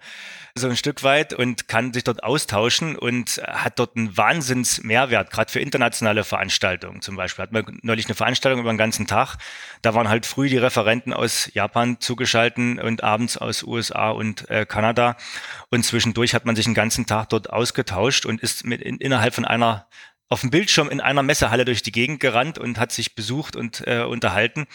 so 0.54 0.68
ein 0.68 0.76
Stück 0.76 1.02
weit 1.02 1.32
und 1.32 1.68
kann 1.68 1.92
sich 1.92 2.04
dort 2.04 2.22
austauschen 2.22 2.96
und 2.96 3.40
hat 3.46 3.78
dort 3.78 3.96
einen 3.96 4.16
Wahnsinns-Mehrwert, 4.16 5.30
gerade 5.30 5.50
für 5.50 5.60
internationale 5.60 6.24
Veranstaltungen 6.24 7.00
zum 7.00 7.16
Beispiel. 7.16 7.42
Hat 7.42 7.52
man 7.52 7.78
neulich 7.82 8.06
eine 8.06 8.14
Veranstaltung 8.14 8.60
über 8.60 8.72
den 8.72 8.78
ganzen 8.78 9.06
Tag, 9.06 9.36
da 9.82 9.94
waren 9.94 10.08
halt 10.08 10.26
früh 10.26 10.48
die 10.48 10.58
Referenten 10.58 11.12
aus 11.12 11.50
Japan 11.54 12.00
zugeschalten 12.00 12.78
und 12.78 13.04
abends 13.04 13.36
aus 13.36 13.62
USA 13.62 14.10
und 14.10 14.48
äh, 14.50 14.66
Kanada 14.66 15.16
und 15.70 15.84
zwischendurch 15.84 16.34
hat 16.34 16.44
man 16.44 16.56
sich 16.56 16.64
den 16.64 16.74
ganzen 16.74 17.06
Tag 17.06 17.28
dort 17.28 17.50
ausgetauscht 17.50 18.26
und 18.26 18.40
ist 18.40 18.64
mit 18.64 18.80
in, 18.80 18.96
innerhalb 18.98 19.34
von 19.34 19.44
einer 19.44 19.86
auf 20.28 20.40
dem 20.40 20.50
Bildschirm 20.50 20.88
in 20.88 21.00
einer 21.00 21.22
Messehalle 21.22 21.64
durch 21.64 21.82
die 21.82 21.92
Gegend 21.92 22.20
gerannt 22.20 22.58
und 22.58 22.78
hat 22.78 22.92
sich 22.92 23.14
besucht 23.14 23.56
und 23.56 23.86
äh, 23.86 24.02
unterhalten 24.02 24.66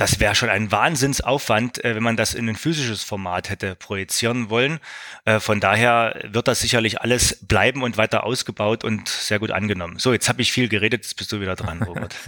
das 0.00 0.18
wäre 0.18 0.34
schon 0.34 0.48
ein 0.48 0.72
Wahnsinnsaufwand, 0.72 1.84
äh, 1.84 1.94
wenn 1.94 2.02
man 2.02 2.16
das 2.16 2.32
in 2.32 2.48
ein 2.48 2.56
physisches 2.56 3.04
Format 3.04 3.50
hätte 3.50 3.74
projizieren 3.74 4.48
wollen. 4.48 4.78
Äh, 5.26 5.40
von 5.40 5.60
daher 5.60 6.24
wird 6.32 6.48
das 6.48 6.60
sicherlich 6.60 7.02
alles 7.02 7.44
bleiben 7.46 7.82
und 7.82 7.98
weiter 7.98 8.24
ausgebaut 8.24 8.82
und 8.82 9.08
sehr 9.08 9.38
gut 9.38 9.50
angenommen. 9.50 9.98
So, 9.98 10.12
jetzt 10.14 10.30
habe 10.30 10.40
ich 10.40 10.52
viel 10.52 10.68
geredet, 10.68 11.04
jetzt 11.04 11.16
bist 11.16 11.30
du 11.32 11.40
wieder 11.40 11.54
dran, 11.54 11.82
Robert. 11.82 12.16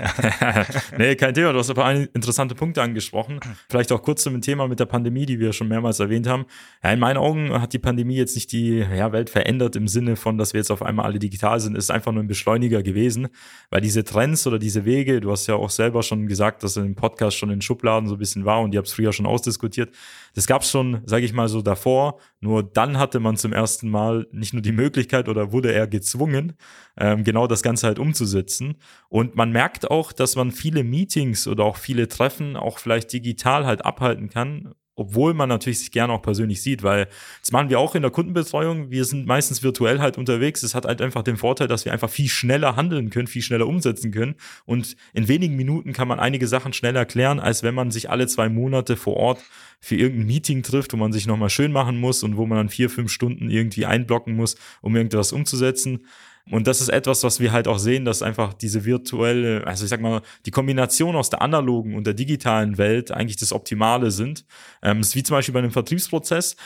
Nee, 0.98 1.16
kein 1.16 1.32
Thema. 1.32 1.52
Du 1.52 1.58
hast 1.58 1.70
aber 1.70 1.86
ein 1.86 2.08
interessante 2.12 2.54
Punkte 2.54 2.82
angesprochen. 2.82 3.40
Vielleicht 3.70 3.92
auch 3.92 4.02
kurz 4.02 4.22
zum 4.22 4.40
Thema 4.42 4.68
mit 4.68 4.78
der 4.78 4.86
Pandemie, 4.86 5.24
die 5.24 5.38
wir 5.38 5.52
schon 5.52 5.68
mehrmals 5.68 6.00
erwähnt 6.00 6.26
haben. 6.26 6.44
Ja, 6.82 6.92
in 6.92 6.98
meinen 6.98 7.16
Augen 7.16 7.60
hat 7.60 7.72
die 7.72 7.78
Pandemie 7.78 8.16
jetzt 8.16 8.34
nicht 8.34 8.52
die 8.52 8.78
ja, 8.78 9.12
Welt 9.12 9.30
verändert 9.30 9.76
im 9.76 9.88
Sinne 9.88 10.16
von, 10.16 10.36
dass 10.36 10.52
wir 10.52 10.60
jetzt 10.60 10.70
auf 10.70 10.82
einmal 10.82 11.06
alle 11.06 11.18
digital 11.18 11.60
sind. 11.60 11.76
Es 11.76 11.84
ist 11.84 11.90
einfach 11.90 12.12
nur 12.12 12.22
ein 12.22 12.28
Beschleuniger 12.28 12.82
gewesen, 12.82 13.28
weil 13.70 13.80
diese 13.80 14.04
Trends 14.04 14.46
oder 14.46 14.58
diese 14.58 14.84
Wege, 14.84 15.20
du 15.20 15.30
hast 15.30 15.46
ja 15.46 15.54
auch 15.54 15.70
selber 15.70 16.02
schon 16.02 16.26
gesagt, 16.26 16.62
dass 16.62 16.74
du 16.74 16.80
im 16.80 16.94
Podcast 16.94 17.36
schon 17.36 17.50
in 17.50 17.61
Schubladen 17.62 18.08
so 18.08 18.16
ein 18.16 18.18
bisschen 18.18 18.44
war 18.44 18.60
und 18.60 18.74
ihr 18.74 18.78
habt 18.78 18.88
es 18.88 18.94
früher 18.94 19.12
schon 19.12 19.26
ausdiskutiert. 19.26 19.94
Das 20.34 20.46
gab 20.46 20.62
es 20.62 20.70
schon, 20.70 21.02
sage 21.06 21.24
ich 21.24 21.32
mal 21.32 21.48
so, 21.48 21.62
davor. 21.62 22.18
Nur 22.40 22.62
dann 22.62 22.98
hatte 22.98 23.20
man 23.20 23.36
zum 23.36 23.52
ersten 23.52 23.88
Mal 23.88 24.26
nicht 24.32 24.52
nur 24.52 24.62
die 24.62 24.72
Möglichkeit 24.72 25.28
oder 25.28 25.52
wurde 25.52 25.72
er 25.72 25.86
gezwungen, 25.86 26.54
ähm, 26.98 27.24
genau 27.24 27.46
das 27.46 27.62
Ganze 27.62 27.86
halt 27.86 27.98
umzusetzen. 27.98 28.76
Und 29.08 29.36
man 29.36 29.52
merkt 29.52 29.90
auch, 29.90 30.12
dass 30.12 30.36
man 30.36 30.50
viele 30.50 30.84
Meetings 30.84 31.46
oder 31.48 31.64
auch 31.64 31.76
viele 31.76 32.08
Treffen 32.08 32.56
auch 32.56 32.78
vielleicht 32.78 33.12
digital 33.12 33.66
halt 33.66 33.84
abhalten 33.84 34.28
kann, 34.28 34.74
obwohl 35.02 35.34
man 35.34 35.48
natürlich 35.48 35.80
sich 35.80 35.90
gerne 35.90 36.12
auch 36.12 36.22
persönlich 36.22 36.62
sieht, 36.62 36.84
weil 36.84 37.08
das 37.40 37.50
machen 37.50 37.70
wir 37.70 37.80
auch 37.80 37.96
in 37.96 38.02
der 38.02 38.12
Kundenbetreuung. 38.12 38.90
Wir 38.90 39.04
sind 39.04 39.26
meistens 39.26 39.62
virtuell 39.62 39.98
halt 39.98 40.16
unterwegs. 40.16 40.62
Es 40.62 40.76
hat 40.76 40.84
halt 40.84 41.02
einfach 41.02 41.22
den 41.22 41.36
Vorteil, 41.36 41.66
dass 41.66 41.84
wir 41.84 41.92
einfach 41.92 42.08
viel 42.08 42.28
schneller 42.28 42.76
handeln 42.76 43.10
können, 43.10 43.26
viel 43.26 43.42
schneller 43.42 43.66
umsetzen 43.66 44.12
können. 44.12 44.36
Und 44.64 44.96
in 45.12 45.26
wenigen 45.26 45.56
Minuten 45.56 45.92
kann 45.92 46.06
man 46.06 46.20
einige 46.20 46.46
Sachen 46.46 46.72
schneller 46.72 47.04
klären, 47.04 47.40
als 47.40 47.64
wenn 47.64 47.74
man 47.74 47.90
sich 47.90 48.10
alle 48.10 48.28
zwei 48.28 48.48
Monate 48.48 48.96
vor 48.96 49.16
Ort 49.16 49.42
für 49.80 49.96
irgendein 49.96 50.28
Meeting 50.28 50.62
trifft, 50.62 50.92
wo 50.92 50.96
man 50.96 51.12
sich 51.12 51.26
nochmal 51.26 51.50
schön 51.50 51.72
machen 51.72 51.98
muss 51.98 52.22
und 52.22 52.36
wo 52.36 52.46
man 52.46 52.58
dann 52.58 52.68
vier, 52.68 52.88
fünf 52.88 53.10
Stunden 53.10 53.50
irgendwie 53.50 53.84
einblocken 53.84 54.36
muss, 54.36 54.56
um 54.80 54.94
irgendwas 54.94 55.32
umzusetzen. 55.32 56.06
Und 56.50 56.66
das 56.66 56.80
ist 56.80 56.88
etwas, 56.88 57.22
was 57.22 57.38
wir 57.40 57.52
halt 57.52 57.68
auch 57.68 57.78
sehen, 57.78 58.04
dass 58.04 58.22
einfach 58.22 58.52
diese 58.52 58.84
virtuelle, 58.84 59.66
also 59.66 59.84
ich 59.84 59.90
sag 59.90 60.00
mal, 60.00 60.22
die 60.44 60.50
Kombination 60.50 61.14
aus 61.14 61.30
der 61.30 61.40
analogen 61.40 61.94
und 61.94 62.06
der 62.06 62.14
digitalen 62.14 62.78
Welt 62.78 63.12
eigentlich 63.12 63.36
das 63.36 63.52
Optimale 63.52 64.10
sind. 64.10 64.44
Ähm, 64.82 65.00
ist 65.00 65.14
wie 65.14 65.22
zum 65.22 65.36
Beispiel 65.36 65.52
bei 65.52 65.60
einem 65.60 65.70
Vertriebsprozess. 65.70 66.56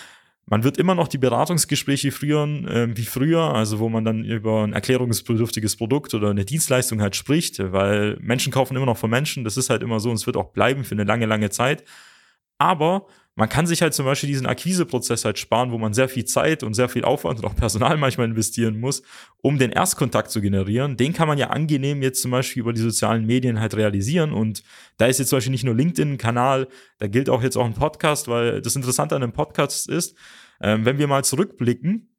Man 0.48 0.62
wird 0.62 0.78
immer 0.78 0.94
noch 0.94 1.08
die 1.08 1.18
Beratungsgespräche 1.18 2.12
führen 2.12 2.66
äh, 2.68 2.96
wie 2.96 3.04
früher, 3.04 3.52
also 3.54 3.80
wo 3.80 3.88
man 3.88 4.04
dann 4.04 4.24
über 4.24 4.62
ein 4.62 4.72
erklärungsbedürftiges 4.72 5.76
Produkt 5.76 6.14
oder 6.14 6.30
eine 6.30 6.44
Dienstleistung 6.44 7.02
halt 7.02 7.16
spricht, 7.16 7.58
weil 7.58 8.16
Menschen 8.20 8.52
kaufen 8.52 8.76
immer 8.76 8.86
noch 8.86 8.96
von 8.96 9.10
Menschen. 9.10 9.44
Das 9.44 9.56
ist 9.56 9.70
halt 9.70 9.82
immer 9.82 10.00
so 10.00 10.08
und 10.08 10.16
es 10.16 10.26
wird 10.26 10.36
auch 10.36 10.52
bleiben 10.52 10.84
für 10.84 10.94
eine 10.94 11.04
lange, 11.04 11.26
lange 11.26 11.50
Zeit. 11.50 11.84
Aber 12.58 13.06
man 13.36 13.50
kann 13.50 13.66
sich 13.66 13.82
halt 13.82 13.92
zum 13.92 14.06
Beispiel 14.06 14.28
diesen 14.28 14.46
Akquiseprozess 14.46 15.26
halt 15.26 15.38
sparen, 15.38 15.70
wo 15.70 15.76
man 15.76 15.92
sehr 15.92 16.08
viel 16.08 16.24
Zeit 16.24 16.62
und 16.62 16.72
sehr 16.72 16.88
viel 16.88 17.04
Aufwand 17.04 17.38
und 17.38 17.44
auch 17.44 17.54
Personal 17.54 17.96
manchmal 17.98 18.28
investieren 18.28 18.80
muss, 18.80 19.02
um 19.42 19.58
den 19.58 19.70
Erstkontakt 19.70 20.30
zu 20.30 20.40
generieren. 20.40 20.96
Den 20.96 21.12
kann 21.12 21.28
man 21.28 21.36
ja 21.36 21.50
angenehm 21.50 22.02
jetzt 22.02 22.22
zum 22.22 22.30
Beispiel 22.30 22.62
über 22.62 22.72
die 22.72 22.80
sozialen 22.80 23.26
Medien 23.26 23.60
halt 23.60 23.76
realisieren. 23.76 24.32
Und 24.32 24.62
da 24.96 25.06
ist 25.06 25.18
jetzt 25.18 25.28
zum 25.28 25.36
Beispiel 25.36 25.52
nicht 25.52 25.64
nur 25.64 25.74
LinkedIn 25.74 26.14
ein 26.14 26.18
Kanal, 26.18 26.66
da 26.98 27.08
gilt 27.08 27.28
auch 27.28 27.42
jetzt 27.42 27.56
auch 27.56 27.66
ein 27.66 27.74
Podcast, 27.74 28.26
weil 28.26 28.62
das 28.62 28.74
Interessante 28.74 29.14
an 29.14 29.22
einem 29.22 29.32
Podcast 29.32 29.90
ist, 29.90 30.16
ähm, 30.62 30.86
wenn 30.86 30.96
wir 30.96 31.06
mal 31.06 31.22
zurückblicken, 31.22 32.15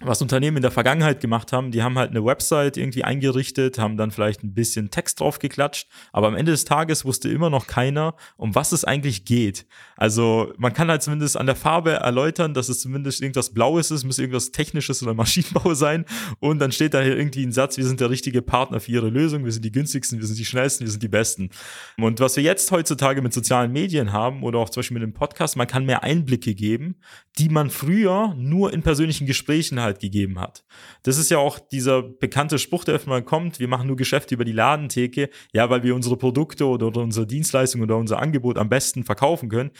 was 0.00 0.20
Unternehmen 0.20 0.56
in 0.56 0.62
der 0.62 0.72
Vergangenheit 0.72 1.20
gemacht 1.20 1.52
haben, 1.52 1.70
die 1.70 1.84
haben 1.84 1.96
halt 1.96 2.10
eine 2.10 2.24
Website 2.24 2.76
irgendwie 2.76 3.04
eingerichtet, 3.04 3.78
haben 3.78 3.96
dann 3.96 4.10
vielleicht 4.10 4.42
ein 4.42 4.52
bisschen 4.52 4.90
Text 4.90 5.20
drauf 5.20 5.38
geklatscht, 5.38 5.88
aber 6.12 6.26
am 6.26 6.34
Ende 6.34 6.50
des 6.50 6.64
Tages 6.64 7.04
wusste 7.04 7.28
immer 7.28 7.48
noch 7.48 7.68
keiner, 7.68 8.16
um 8.36 8.56
was 8.56 8.72
es 8.72 8.84
eigentlich 8.84 9.24
geht. 9.24 9.66
Also 9.96 10.52
man 10.58 10.72
kann 10.72 10.88
halt 10.90 11.04
zumindest 11.04 11.36
an 11.36 11.46
der 11.46 11.54
Farbe 11.54 11.92
erläutern, 11.92 12.54
dass 12.54 12.68
es 12.68 12.80
zumindest 12.80 13.22
irgendwas 13.22 13.54
Blaues 13.54 13.92
ist, 13.92 14.02
muss 14.02 14.18
irgendwas 14.18 14.50
Technisches 14.50 15.00
oder 15.00 15.14
Maschinenbau 15.14 15.74
sein 15.74 16.06
und 16.40 16.58
dann 16.58 16.72
steht 16.72 16.92
da 16.92 17.00
hier 17.00 17.16
irgendwie 17.16 17.46
ein 17.46 17.52
Satz, 17.52 17.76
wir 17.76 17.86
sind 17.86 18.00
der 18.00 18.10
richtige 18.10 18.42
Partner 18.42 18.80
für 18.80 18.90
ihre 18.90 19.10
Lösung, 19.10 19.44
wir 19.44 19.52
sind 19.52 19.64
die 19.64 19.72
günstigsten, 19.72 20.18
wir 20.18 20.26
sind 20.26 20.40
die 20.40 20.44
schnellsten, 20.44 20.84
wir 20.84 20.90
sind 20.90 21.04
die 21.04 21.08
besten. 21.08 21.50
Und 21.98 22.18
was 22.18 22.34
wir 22.34 22.42
jetzt 22.42 22.72
heutzutage 22.72 23.22
mit 23.22 23.32
sozialen 23.32 23.70
Medien 23.70 24.12
haben 24.12 24.42
oder 24.42 24.58
auch 24.58 24.70
zum 24.70 24.80
Beispiel 24.80 24.96
mit 24.96 25.04
dem 25.04 25.14
Podcast, 25.14 25.56
man 25.56 25.68
kann 25.68 25.86
mehr 25.86 26.02
Einblicke 26.02 26.56
geben, 26.56 26.96
die 27.38 27.48
man 27.48 27.70
früher 27.70 28.34
nur 28.36 28.72
in 28.72 28.82
persönlichen 28.82 29.26
Gesprächen 29.26 29.78
halt 29.84 30.00
gegeben 30.00 30.40
hat. 30.40 30.64
Das 31.04 31.18
ist 31.18 31.30
ja 31.30 31.38
auch 31.38 31.58
dieser 31.58 32.02
bekannte 32.02 32.58
Spruch, 32.58 32.84
der 32.84 32.94
öfter 32.94 33.22
kommt, 33.22 33.60
wir 33.60 33.68
machen 33.68 33.86
nur 33.86 33.96
Geschäfte 33.96 34.34
über 34.34 34.44
die 34.44 34.52
Ladentheke, 34.52 35.30
ja, 35.52 35.70
weil 35.70 35.82
wir 35.82 35.94
unsere 35.94 36.16
Produkte 36.16 36.66
oder, 36.66 36.88
oder 36.88 37.02
unsere 37.02 37.26
Dienstleistung 37.26 37.82
oder 37.82 37.96
unser 37.96 38.18
Angebot 38.20 38.58
am 38.58 38.68
besten 38.68 39.04
verkaufen 39.04 39.48
können. 39.48 39.70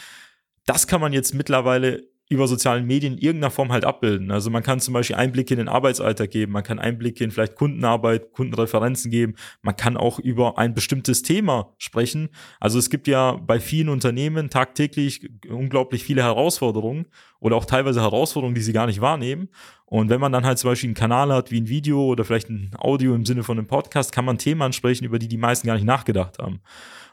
Das 0.65 0.87
kann 0.87 1.01
man 1.01 1.13
jetzt 1.13 1.33
mittlerweile 1.33 2.03
über 2.27 2.47
sozialen 2.47 2.87
Medien 2.87 3.13
in 3.13 3.19
irgendeiner 3.19 3.51
Form 3.51 3.71
halt 3.71 3.85
abbilden. 3.85 4.31
Also 4.31 4.49
man 4.49 4.63
kann 4.63 4.79
zum 4.79 4.93
Beispiel 4.93 5.15
Einblicke 5.15 5.53
in 5.53 5.59
den 5.59 5.67
Arbeitsalltag 5.67 6.31
geben, 6.31 6.53
man 6.53 6.63
kann 6.63 6.79
Einblicke 6.79 7.23
in 7.23 7.29
vielleicht 7.29 7.55
Kundenarbeit, 7.55 8.31
Kundenreferenzen 8.31 9.11
geben, 9.11 9.35
man 9.61 9.75
kann 9.75 9.95
auch 9.95 10.17
über 10.17 10.57
ein 10.57 10.73
bestimmtes 10.73 11.21
Thema 11.21 11.73
sprechen. 11.77 12.29
Also 12.59 12.79
es 12.79 12.89
gibt 12.89 13.07
ja 13.07 13.33
bei 13.33 13.59
vielen 13.59 13.89
Unternehmen 13.89 14.49
tagtäglich 14.49 15.29
unglaublich 15.47 16.03
viele 16.03 16.23
Herausforderungen 16.23 17.05
oder 17.39 17.57
auch 17.57 17.65
teilweise 17.65 18.01
Herausforderungen, 18.01 18.55
die 18.55 18.61
sie 18.61 18.73
gar 18.73 18.87
nicht 18.87 19.01
wahrnehmen. 19.01 19.49
Und 19.85 20.09
wenn 20.09 20.19
man 20.19 20.31
dann 20.31 20.45
halt 20.45 20.57
zum 20.57 20.71
Beispiel 20.71 20.87
einen 20.87 20.95
Kanal 20.95 21.31
hat 21.31 21.51
wie 21.51 21.61
ein 21.61 21.69
Video 21.69 22.05
oder 22.05 22.25
vielleicht 22.25 22.49
ein 22.49 22.71
Audio 22.77 23.13
im 23.13 23.25
Sinne 23.25 23.43
von 23.43 23.59
einem 23.59 23.67
Podcast, 23.67 24.11
kann 24.11 24.25
man 24.25 24.39
Themen 24.39 24.63
ansprechen, 24.63 25.05
über 25.05 25.19
die 25.19 25.27
die 25.27 25.37
meisten 25.37 25.67
gar 25.67 25.75
nicht 25.75 25.85
nachgedacht 25.85 26.39
haben. 26.39 26.59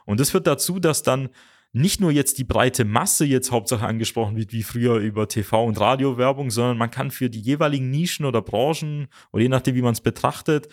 Und 0.05 0.19
das 0.19 0.31
führt 0.31 0.47
dazu, 0.47 0.79
dass 0.79 1.03
dann 1.03 1.29
nicht 1.73 1.99
nur 1.99 2.11
jetzt 2.11 2.37
die 2.37 2.43
breite 2.43 2.85
Masse 2.85 3.25
jetzt 3.25 3.51
Hauptsache 3.51 3.85
angesprochen 3.85 4.35
wird, 4.35 4.53
wie 4.53 4.61
früher 4.61 4.97
über 4.97 5.23
TV- 5.23 5.65
und 5.65 5.79
Radiowerbung, 5.79 6.51
sondern 6.51 6.77
man 6.77 6.91
kann 6.91 7.09
für 7.09 7.31
die 7.31 7.41
jeweiligen 7.41 7.89
Nischen 7.89 8.25
oder 8.25 8.43
Branchen 8.43 9.07
oder 9.31 9.41
je 9.41 9.49
nachdem, 9.49 9.75
wie 9.75 9.81
man 9.81 9.93
es 9.93 10.01
betrachtet, 10.01 10.67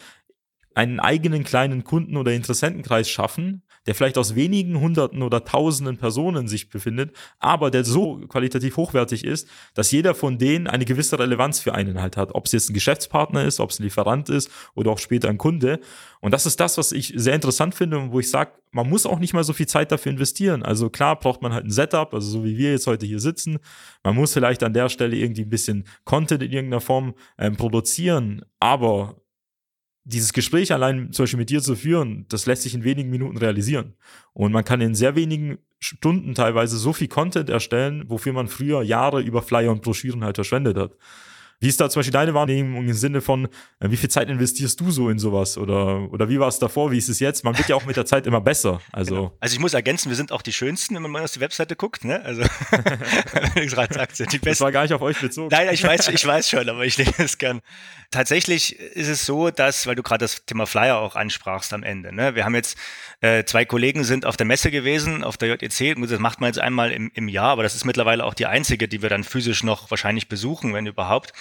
einen 0.74 1.00
eigenen 1.00 1.42
kleinen 1.42 1.84
Kunden- 1.84 2.18
oder 2.18 2.32
Interessentenkreis 2.32 3.08
schaffen, 3.08 3.62
der 3.87 3.95
vielleicht 3.95 4.19
aus 4.19 4.35
wenigen 4.35 4.81
Hunderten 4.81 5.23
oder 5.23 5.45
Tausenden 5.45 5.97
Personen 5.97 6.49
sich 6.49 6.69
befindet, 6.69 7.12
aber 7.38 7.71
der 7.71 7.85
so 7.85 8.19
qualitativ 8.29 8.77
hochwertig 8.77 9.25
ist, 9.25 9.49
dass 9.75 9.90
jeder 9.90 10.14
von 10.14 10.38
denen 10.38 10.66
eine 10.66 10.85
gewisse 10.85 11.19
Relevanz 11.19 11.61
für 11.61 11.75
einen 11.75 12.01
halt 12.01 12.16
hat. 12.16 12.35
Ob 12.35 12.47
es 12.47 12.53
jetzt 12.53 12.71
ein 12.71 12.75
Geschäftspartner 12.75 13.45
ist, 13.45 13.61
ob 13.61 13.71
es 13.71 13.79
ein 13.79 13.85
Lieferant 13.85 14.29
ist 14.29 14.51
oder 14.75 14.90
auch 14.90 14.99
später 14.99 15.29
ein 15.29 15.38
Kunde. 15.38 15.81
Und 16.21 16.33
das 16.33 16.47
ist 16.47 16.61
das, 16.61 16.77
was 16.77 16.93
ich 16.93 17.12
sehr 17.16 17.35
interessant 17.35 17.75
finde 17.75 17.99
und 17.99 18.12
wo 18.12 18.21
ich 18.21 18.31
sage, 18.31 18.53
man 18.73 18.88
muss 18.88 19.07
auch 19.07 19.19
nicht 19.19 19.33
mal 19.33 19.45
so 19.45 19.53
viel 19.53 19.66
Zeit 19.66 19.90
dafür 19.90 20.12
investieren. 20.12 20.62
Also 20.62 20.90
klar 20.90 21.19
braucht 21.19 21.43
man 21.43 21.53
halt 21.53 21.64
ein 21.64 21.71
Setup, 21.71 22.12
also 22.14 22.31
so 22.31 22.45
wie 22.45 22.57
wir 22.57 22.73
jetzt 22.73 22.87
heute 22.87 23.07
hier 23.07 23.21
sitzen. 23.21 23.59
Man 24.05 24.14
muss 24.14 24.33
vielleicht 24.33 24.62
an 24.62 24.75
der 24.75 24.88
Stelle 24.88 25.16
irgendwie 25.16 25.43
ein 25.43 25.51
bisschen 25.51 25.87
Content 26.05 26.43
in 26.43 26.53
irgendeiner 26.53 26.81
Form 26.81 27.14
ähm, 27.38 27.57
produzieren, 27.57 28.45
aber 28.61 29.19
dieses 30.04 30.32
Gespräch 30.32 30.72
allein 30.72 31.12
zum 31.12 31.24
Beispiel 31.24 31.38
mit 31.38 31.50
dir 31.50 31.62
zu 31.62 31.76
führen, 31.76 32.26
das 32.28 32.46
lässt 32.46 32.62
sich 32.62 32.74
in 32.74 32.84
wenigen 32.84 33.10
Minuten 33.10 33.36
realisieren. 33.36 33.94
Und 34.32 34.52
man 34.52 34.64
kann 34.64 34.80
in 34.80 34.94
sehr 34.94 35.14
wenigen 35.14 35.58
Stunden 35.78 36.34
teilweise 36.34 36.76
so 36.78 36.92
viel 36.92 37.08
Content 37.08 37.50
erstellen, 37.50 38.04
wofür 38.08 38.32
man 38.32 38.48
früher 38.48 38.82
Jahre 38.82 39.20
über 39.20 39.42
Flyer 39.42 39.72
und 39.72 39.82
Broschüren 39.82 40.24
halt 40.24 40.36
verschwendet 40.36 40.76
hat. 40.76 40.92
Wie 41.62 41.68
ist 41.68 41.78
da 41.78 41.90
zum 41.90 42.00
Beispiel 42.00 42.12
deine 42.12 42.32
Wahrnehmung 42.32 42.88
im 42.88 42.94
Sinne 42.94 43.20
von, 43.20 43.44
äh, 43.80 43.90
wie 43.90 43.98
viel 43.98 44.08
Zeit 44.08 44.30
investierst 44.30 44.80
du 44.80 44.90
so 44.90 45.10
in 45.10 45.18
sowas? 45.18 45.58
Oder, 45.58 46.10
oder 46.10 46.26
wie 46.30 46.40
war 46.40 46.48
es 46.48 46.58
davor? 46.58 46.90
Wie 46.90 46.96
ist 46.96 47.10
es 47.10 47.20
jetzt? 47.20 47.44
Man 47.44 47.56
wird 47.58 47.68
ja 47.68 47.76
auch 47.76 47.84
mit 47.84 47.98
der 47.98 48.06
Zeit 48.06 48.26
immer 48.26 48.40
besser. 48.40 48.80
Also, 48.92 49.14
genau. 49.14 49.36
also 49.40 49.52
ich 49.52 49.60
muss 49.60 49.74
ergänzen, 49.74 50.08
wir 50.08 50.16
sind 50.16 50.32
auch 50.32 50.40
die 50.40 50.54
Schönsten, 50.54 50.94
wenn 50.94 51.02
man 51.02 51.10
mal 51.10 51.22
auf 51.22 51.32
die 51.32 51.40
Webseite 51.40 51.76
guckt. 51.76 52.02
Ne? 52.06 52.22
Also, 52.24 52.42
sagt, 53.76 54.32
die 54.32 54.38
das 54.38 54.60
war 54.62 54.72
gar 54.72 54.82
nicht 54.82 54.94
auf 54.94 55.02
euch 55.02 55.20
bezogen. 55.20 55.48
Nein, 55.50 55.68
ich 55.72 55.84
weiß, 55.84 56.08
ich 56.08 56.26
weiß 56.26 56.48
schon, 56.48 56.66
aber 56.66 56.86
ich 56.86 56.96
nehme 56.96 57.12
es 57.18 57.36
gern. 57.36 57.60
Tatsächlich 58.12 58.77
ist 58.77 59.07
es 59.07 59.25
so, 59.25 59.51
dass, 59.51 59.87
weil 59.87 59.94
du 59.94 60.03
gerade 60.03 60.25
das 60.25 60.44
Thema 60.44 60.66
Flyer 60.66 60.99
auch 60.99 61.14
ansprachst 61.14 61.73
am 61.73 61.85
Ende. 61.85 62.12
Ne? 62.12 62.35
Wir 62.35 62.44
haben 62.44 62.57
jetzt 62.57 62.77
äh, 63.20 63.44
zwei 63.44 63.64
Kollegen 63.64 64.03
sind 64.03 64.27
auf 64.27 64.37
der 64.37 64.46
Messe 64.46 64.73
gewesen, 64.73 65.23
auf 65.23 65.37
der 65.37 65.51
JEC. 65.51 65.96
Das 66.09 66.18
macht 66.18 66.40
man 66.40 66.49
jetzt 66.49 66.59
einmal 66.59 66.90
im, 66.90 67.12
im 67.14 67.29
Jahr, 67.29 67.51
aber 67.51 67.62
das 67.62 67.77
ist 67.77 67.85
mittlerweile 67.85 68.25
auch 68.25 68.35
die 68.35 68.46
einzige, 68.46 68.88
die 68.88 69.01
wir 69.01 69.11
dann 69.11 69.23
physisch 69.23 69.62
noch 69.62 69.92
wahrscheinlich 69.92 70.27
besuchen, 70.27 70.75
wenn 70.75 70.87
überhaupt. 70.87 71.33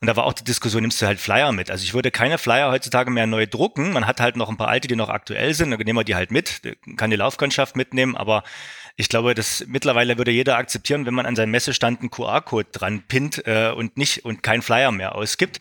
Und 0.00 0.06
da 0.06 0.16
war 0.16 0.24
auch 0.24 0.32
die 0.32 0.44
Diskussion, 0.44 0.80
nimmst 0.80 1.02
du 1.02 1.06
halt 1.06 1.20
Flyer 1.20 1.52
mit? 1.52 1.70
Also 1.70 1.84
ich 1.84 1.92
würde 1.92 2.10
keine 2.10 2.38
Flyer 2.38 2.70
heutzutage 2.70 3.10
mehr 3.10 3.26
neu 3.26 3.46
drucken. 3.46 3.92
Man 3.92 4.06
hat 4.06 4.18
halt 4.18 4.36
noch 4.36 4.48
ein 4.48 4.56
paar 4.56 4.68
alte, 4.68 4.88
die 4.88 4.96
noch 4.96 5.10
aktuell 5.10 5.52
sind. 5.52 5.70
Dann 5.70 5.80
nehmen 5.80 5.98
wir 5.98 6.04
die 6.04 6.14
halt 6.14 6.30
mit, 6.30 6.62
kann 6.96 7.10
die 7.10 7.16
Laufkundschaft 7.16 7.76
mitnehmen. 7.76 8.16
Aber 8.16 8.42
ich 8.96 9.10
glaube, 9.10 9.34
das 9.34 9.66
mittlerweile 9.66 10.16
würde 10.16 10.30
jeder 10.30 10.56
akzeptieren, 10.56 11.04
wenn 11.04 11.12
man 11.12 11.26
an 11.26 11.36
seinen 11.36 11.50
Messestand 11.50 12.00
einen 12.00 12.10
QR-Code 12.10 12.68
dran 12.72 13.02
pinnt 13.06 13.46
äh, 13.46 13.70
und 13.70 13.98
nicht 13.98 14.24
und 14.24 14.42
kein 14.42 14.62
Flyer 14.62 14.92
mehr 14.92 15.14
ausgibt 15.14 15.60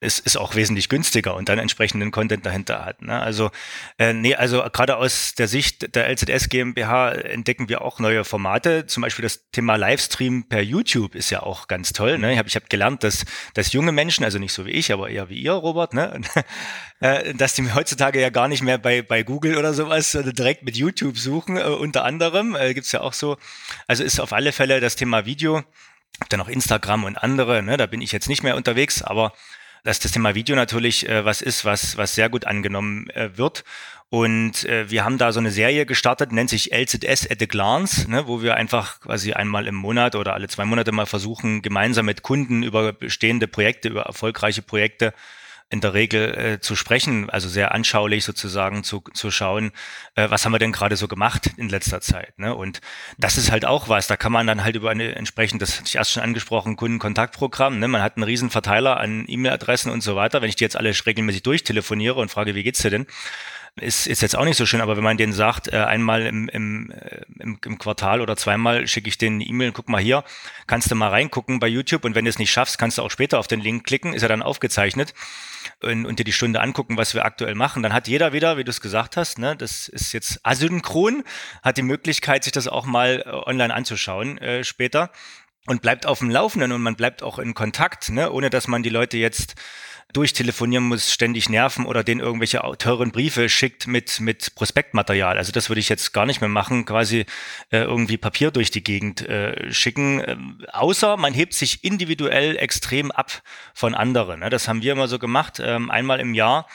ist, 0.00 0.26
ist 0.26 0.36
auch 0.36 0.54
wesentlich 0.54 0.88
günstiger 0.88 1.34
und 1.34 1.48
dann 1.48 1.58
entsprechenden 1.58 2.10
Content 2.10 2.44
dahinter 2.44 2.84
hat. 2.84 3.02
Ne? 3.02 3.20
Also, 3.20 3.50
äh, 3.98 4.12
nee, 4.12 4.34
also 4.34 4.62
gerade 4.72 4.96
aus 4.96 5.34
der 5.34 5.48
Sicht 5.48 5.94
der 5.94 6.08
LZS 6.10 6.48
GmbH 6.48 7.12
entdecken 7.12 7.68
wir 7.68 7.82
auch 7.82 7.98
neue 7.98 8.24
Formate. 8.24 8.86
Zum 8.86 9.02
Beispiel 9.02 9.22
das 9.22 9.50
Thema 9.50 9.76
Livestream 9.76 10.48
per 10.48 10.62
YouTube 10.62 11.14
ist 11.14 11.30
ja 11.30 11.42
auch 11.42 11.68
ganz 11.68 11.92
toll. 11.92 12.18
Ne? 12.18 12.32
Ich 12.32 12.38
habe 12.38 12.48
ich 12.48 12.56
hab 12.56 12.68
gelernt, 12.68 13.02
dass, 13.04 13.24
dass 13.54 13.72
junge 13.72 13.92
Menschen, 13.92 14.24
also 14.24 14.38
nicht 14.38 14.52
so 14.52 14.66
wie 14.66 14.70
ich, 14.70 14.92
aber 14.92 15.08
eher 15.08 15.28
wie 15.28 15.40
ihr, 15.40 15.52
Robert, 15.52 15.94
ne? 15.94 16.20
äh, 17.00 17.34
dass 17.34 17.54
die 17.54 17.72
heutzutage 17.72 18.20
ja 18.20 18.30
gar 18.30 18.48
nicht 18.48 18.62
mehr 18.62 18.78
bei, 18.78 19.02
bei 19.02 19.22
Google 19.22 19.56
oder 19.56 19.74
sowas 19.74 20.12
direkt 20.12 20.62
mit 20.62 20.76
YouTube 20.76 21.18
suchen, 21.18 21.56
äh, 21.56 21.62
unter 21.62 22.04
anderem. 22.04 22.54
Äh, 22.54 22.74
Gibt 22.74 22.90
ja 22.92 23.00
auch 23.00 23.12
so. 23.12 23.36
Also 23.86 24.04
ist 24.04 24.20
auf 24.20 24.32
alle 24.32 24.52
Fälle 24.52 24.80
das 24.80 24.96
Thema 24.96 25.26
Video. 25.26 25.62
Dann 26.30 26.40
auch 26.40 26.48
Instagram 26.48 27.04
und 27.04 27.16
andere, 27.16 27.62
ne? 27.62 27.76
da 27.76 27.86
bin 27.86 28.00
ich 28.00 28.10
jetzt 28.10 28.28
nicht 28.28 28.42
mehr 28.42 28.56
unterwegs, 28.56 29.02
aber 29.02 29.34
dass 29.84 29.98
das 29.98 30.12
Thema 30.12 30.34
Video 30.34 30.56
natürlich 30.56 31.08
äh, 31.08 31.24
was 31.24 31.42
ist, 31.42 31.64
was, 31.64 31.96
was 31.96 32.14
sehr 32.14 32.28
gut 32.28 32.46
angenommen 32.46 33.08
äh, 33.10 33.36
wird. 33.36 33.64
Und 34.08 34.64
äh, 34.66 34.88
wir 34.88 35.04
haben 35.04 35.18
da 35.18 35.32
so 35.32 35.40
eine 35.40 35.50
Serie 35.50 35.84
gestartet, 35.84 36.30
nennt 36.30 36.50
sich 36.50 36.72
LZS 36.72 37.28
at 37.28 37.42
a 37.42 37.46
Glance, 37.46 38.08
ne, 38.08 38.28
wo 38.28 38.40
wir 38.40 38.54
einfach 38.54 39.00
quasi 39.00 39.32
einmal 39.32 39.66
im 39.66 39.74
Monat 39.74 40.14
oder 40.14 40.34
alle 40.34 40.48
zwei 40.48 40.64
Monate 40.64 40.92
mal 40.92 41.06
versuchen, 41.06 41.60
gemeinsam 41.60 42.06
mit 42.06 42.22
Kunden 42.22 42.62
über 42.62 42.92
bestehende 42.92 43.48
Projekte, 43.48 43.88
über 43.88 44.02
erfolgreiche 44.02 44.62
Projekte 44.62 45.12
in 45.68 45.80
der 45.80 45.94
Regel 45.94 46.38
äh, 46.38 46.60
zu 46.60 46.76
sprechen, 46.76 47.28
also 47.28 47.48
sehr 47.48 47.72
anschaulich 47.72 48.24
sozusagen 48.24 48.84
zu, 48.84 49.02
zu 49.14 49.32
schauen, 49.32 49.72
äh, 50.14 50.30
was 50.30 50.44
haben 50.44 50.52
wir 50.52 50.60
denn 50.60 50.70
gerade 50.70 50.96
so 50.96 51.08
gemacht 51.08 51.50
in 51.56 51.68
letzter 51.68 52.00
Zeit. 52.00 52.38
Ne? 52.38 52.54
Und 52.54 52.80
das 53.18 53.36
ist 53.36 53.50
halt 53.50 53.64
auch 53.64 53.88
was, 53.88 54.06
da 54.06 54.16
kann 54.16 54.30
man 54.30 54.46
dann 54.46 54.62
halt 54.62 54.76
über 54.76 54.90
eine 54.90 55.16
entsprechend, 55.16 55.60
das 55.62 55.78
hatte 55.78 55.88
ich 55.88 55.96
erst 55.96 56.12
schon 56.12 56.22
angesprochen, 56.22 56.76
Kundenkontaktprogramm, 56.76 57.80
ne? 57.80 57.88
man 57.88 58.02
hat 58.02 58.16
einen 58.16 58.22
riesen 58.22 58.50
Verteiler 58.50 58.98
an 58.98 59.24
E-Mail-Adressen 59.26 59.90
und 59.90 60.02
so 60.02 60.14
weiter. 60.14 60.40
Wenn 60.40 60.48
ich 60.48 60.56
die 60.56 60.64
jetzt 60.64 60.76
alle 60.76 60.94
regelmäßig 61.04 61.42
durchtelefoniere 61.42 62.20
und 62.20 62.30
frage, 62.30 62.54
wie 62.54 62.62
geht's 62.62 62.82
dir 62.82 62.90
denn, 62.90 63.06
ist, 63.80 64.06
ist 64.06 64.22
jetzt 64.22 64.36
auch 64.36 64.44
nicht 64.44 64.56
so 64.56 64.64
schön, 64.64 64.80
aber 64.80 64.96
wenn 64.96 65.04
man 65.04 65.18
denen 65.18 65.34
sagt, 65.34 65.72
äh, 65.72 65.76
einmal 65.76 66.22
im, 66.26 66.48
äh, 66.48 67.20
im, 67.38 67.58
im 67.62 67.78
Quartal 67.78 68.20
oder 68.22 68.36
zweimal 68.36 68.86
schicke 68.86 69.08
ich 69.08 69.18
denen 69.18 69.36
eine 69.36 69.44
E-Mail, 69.44 69.72
guck 69.72 69.88
mal 69.88 70.00
hier, 70.00 70.24
kannst 70.66 70.90
du 70.90 70.94
mal 70.94 71.08
reingucken 71.08 71.60
bei 71.60 71.66
YouTube 71.66 72.04
und 72.04 72.14
wenn 72.14 72.24
du 72.24 72.30
es 72.30 72.38
nicht 72.38 72.50
schaffst, 72.50 72.78
kannst 72.78 72.96
du 72.96 73.02
auch 73.02 73.10
später 73.10 73.38
auf 73.38 73.48
den 73.48 73.60
Link 73.60 73.84
klicken, 73.84 74.14
ist 74.14 74.22
ja 74.22 74.28
dann 74.28 74.42
aufgezeichnet 74.42 75.12
und, 75.82 76.06
und 76.06 76.18
dir 76.18 76.24
die 76.24 76.32
Stunde 76.32 76.60
angucken, 76.62 76.96
was 76.96 77.14
wir 77.14 77.26
aktuell 77.26 77.54
machen. 77.54 77.82
Dann 77.82 77.92
hat 77.92 78.08
jeder 78.08 78.32
wieder, 78.32 78.56
wie 78.56 78.64
du 78.64 78.70
es 78.70 78.80
gesagt 78.80 79.18
hast, 79.18 79.38
ne, 79.38 79.56
das 79.56 79.88
ist 79.88 80.12
jetzt 80.12 80.40
asynchron, 80.42 81.22
hat 81.62 81.76
die 81.76 81.82
Möglichkeit, 81.82 82.44
sich 82.44 82.52
das 82.52 82.68
auch 82.68 82.86
mal 82.86 83.24
äh, 83.26 83.30
online 83.30 83.74
anzuschauen 83.74 84.38
äh, 84.38 84.64
später 84.64 85.10
und 85.66 85.82
bleibt 85.82 86.06
auf 86.06 86.20
dem 86.20 86.30
Laufenden 86.30 86.72
und 86.72 86.82
man 86.82 86.96
bleibt 86.96 87.22
auch 87.22 87.38
in 87.38 87.52
Kontakt, 87.52 88.08
ne, 88.08 88.32
ohne 88.32 88.48
dass 88.48 88.68
man 88.68 88.82
die 88.82 88.88
Leute 88.88 89.18
jetzt 89.18 89.54
durchtelefonieren 90.12 90.84
muss, 90.84 91.12
ständig 91.12 91.48
nerven 91.48 91.84
oder 91.84 92.02
denen 92.04 92.20
irgendwelche 92.20 92.62
teuren 92.78 93.10
Briefe 93.10 93.48
schickt 93.48 93.86
mit, 93.86 94.20
mit 94.20 94.54
Prospektmaterial. 94.54 95.36
Also 95.36 95.52
das 95.52 95.68
würde 95.68 95.80
ich 95.80 95.88
jetzt 95.88 96.12
gar 96.12 96.26
nicht 96.26 96.40
mehr 96.40 96.48
machen, 96.48 96.84
quasi 96.84 97.26
äh, 97.70 97.78
irgendwie 97.78 98.16
Papier 98.16 98.50
durch 98.50 98.70
die 98.70 98.82
Gegend 98.82 99.28
äh, 99.28 99.72
schicken. 99.72 100.22
Ähm, 100.26 100.64
außer 100.72 101.16
man 101.16 101.34
hebt 101.34 101.54
sich 101.54 101.84
individuell 101.84 102.56
extrem 102.56 103.10
ab 103.10 103.42
von 103.74 103.94
anderen. 103.94 104.40
Ne? 104.40 104.50
Das 104.50 104.68
haben 104.68 104.82
wir 104.82 104.92
immer 104.92 105.08
so 105.08 105.18
gemacht, 105.18 105.60
ähm, 105.62 105.90
einmal 105.90 106.20
im 106.20 106.34
Jahr. 106.34 106.66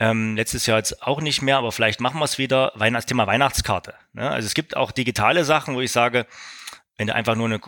Ähm, 0.00 0.34
letztes 0.34 0.66
Jahr 0.66 0.78
jetzt 0.78 1.02
auch 1.02 1.20
nicht 1.20 1.40
mehr, 1.40 1.56
aber 1.56 1.70
vielleicht 1.70 2.00
machen 2.00 2.18
wir 2.18 2.24
es 2.24 2.36
wieder. 2.36 2.72
Weihnachts 2.74 3.06
Thema 3.06 3.26
Weihnachtskarte. 3.28 3.94
Ne? 4.12 4.28
Also 4.28 4.46
es 4.46 4.54
gibt 4.54 4.76
auch 4.76 4.90
digitale 4.90 5.44
Sachen, 5.44 5.76
wo 5.76 5.80
ich 5.80 5.92
sage, 5.92 6.26
wenn 6.96 7.08
du 7.08 7.14
einfach 7.14 7.34
nur 7.34 7.46
eine, 7.46 7.60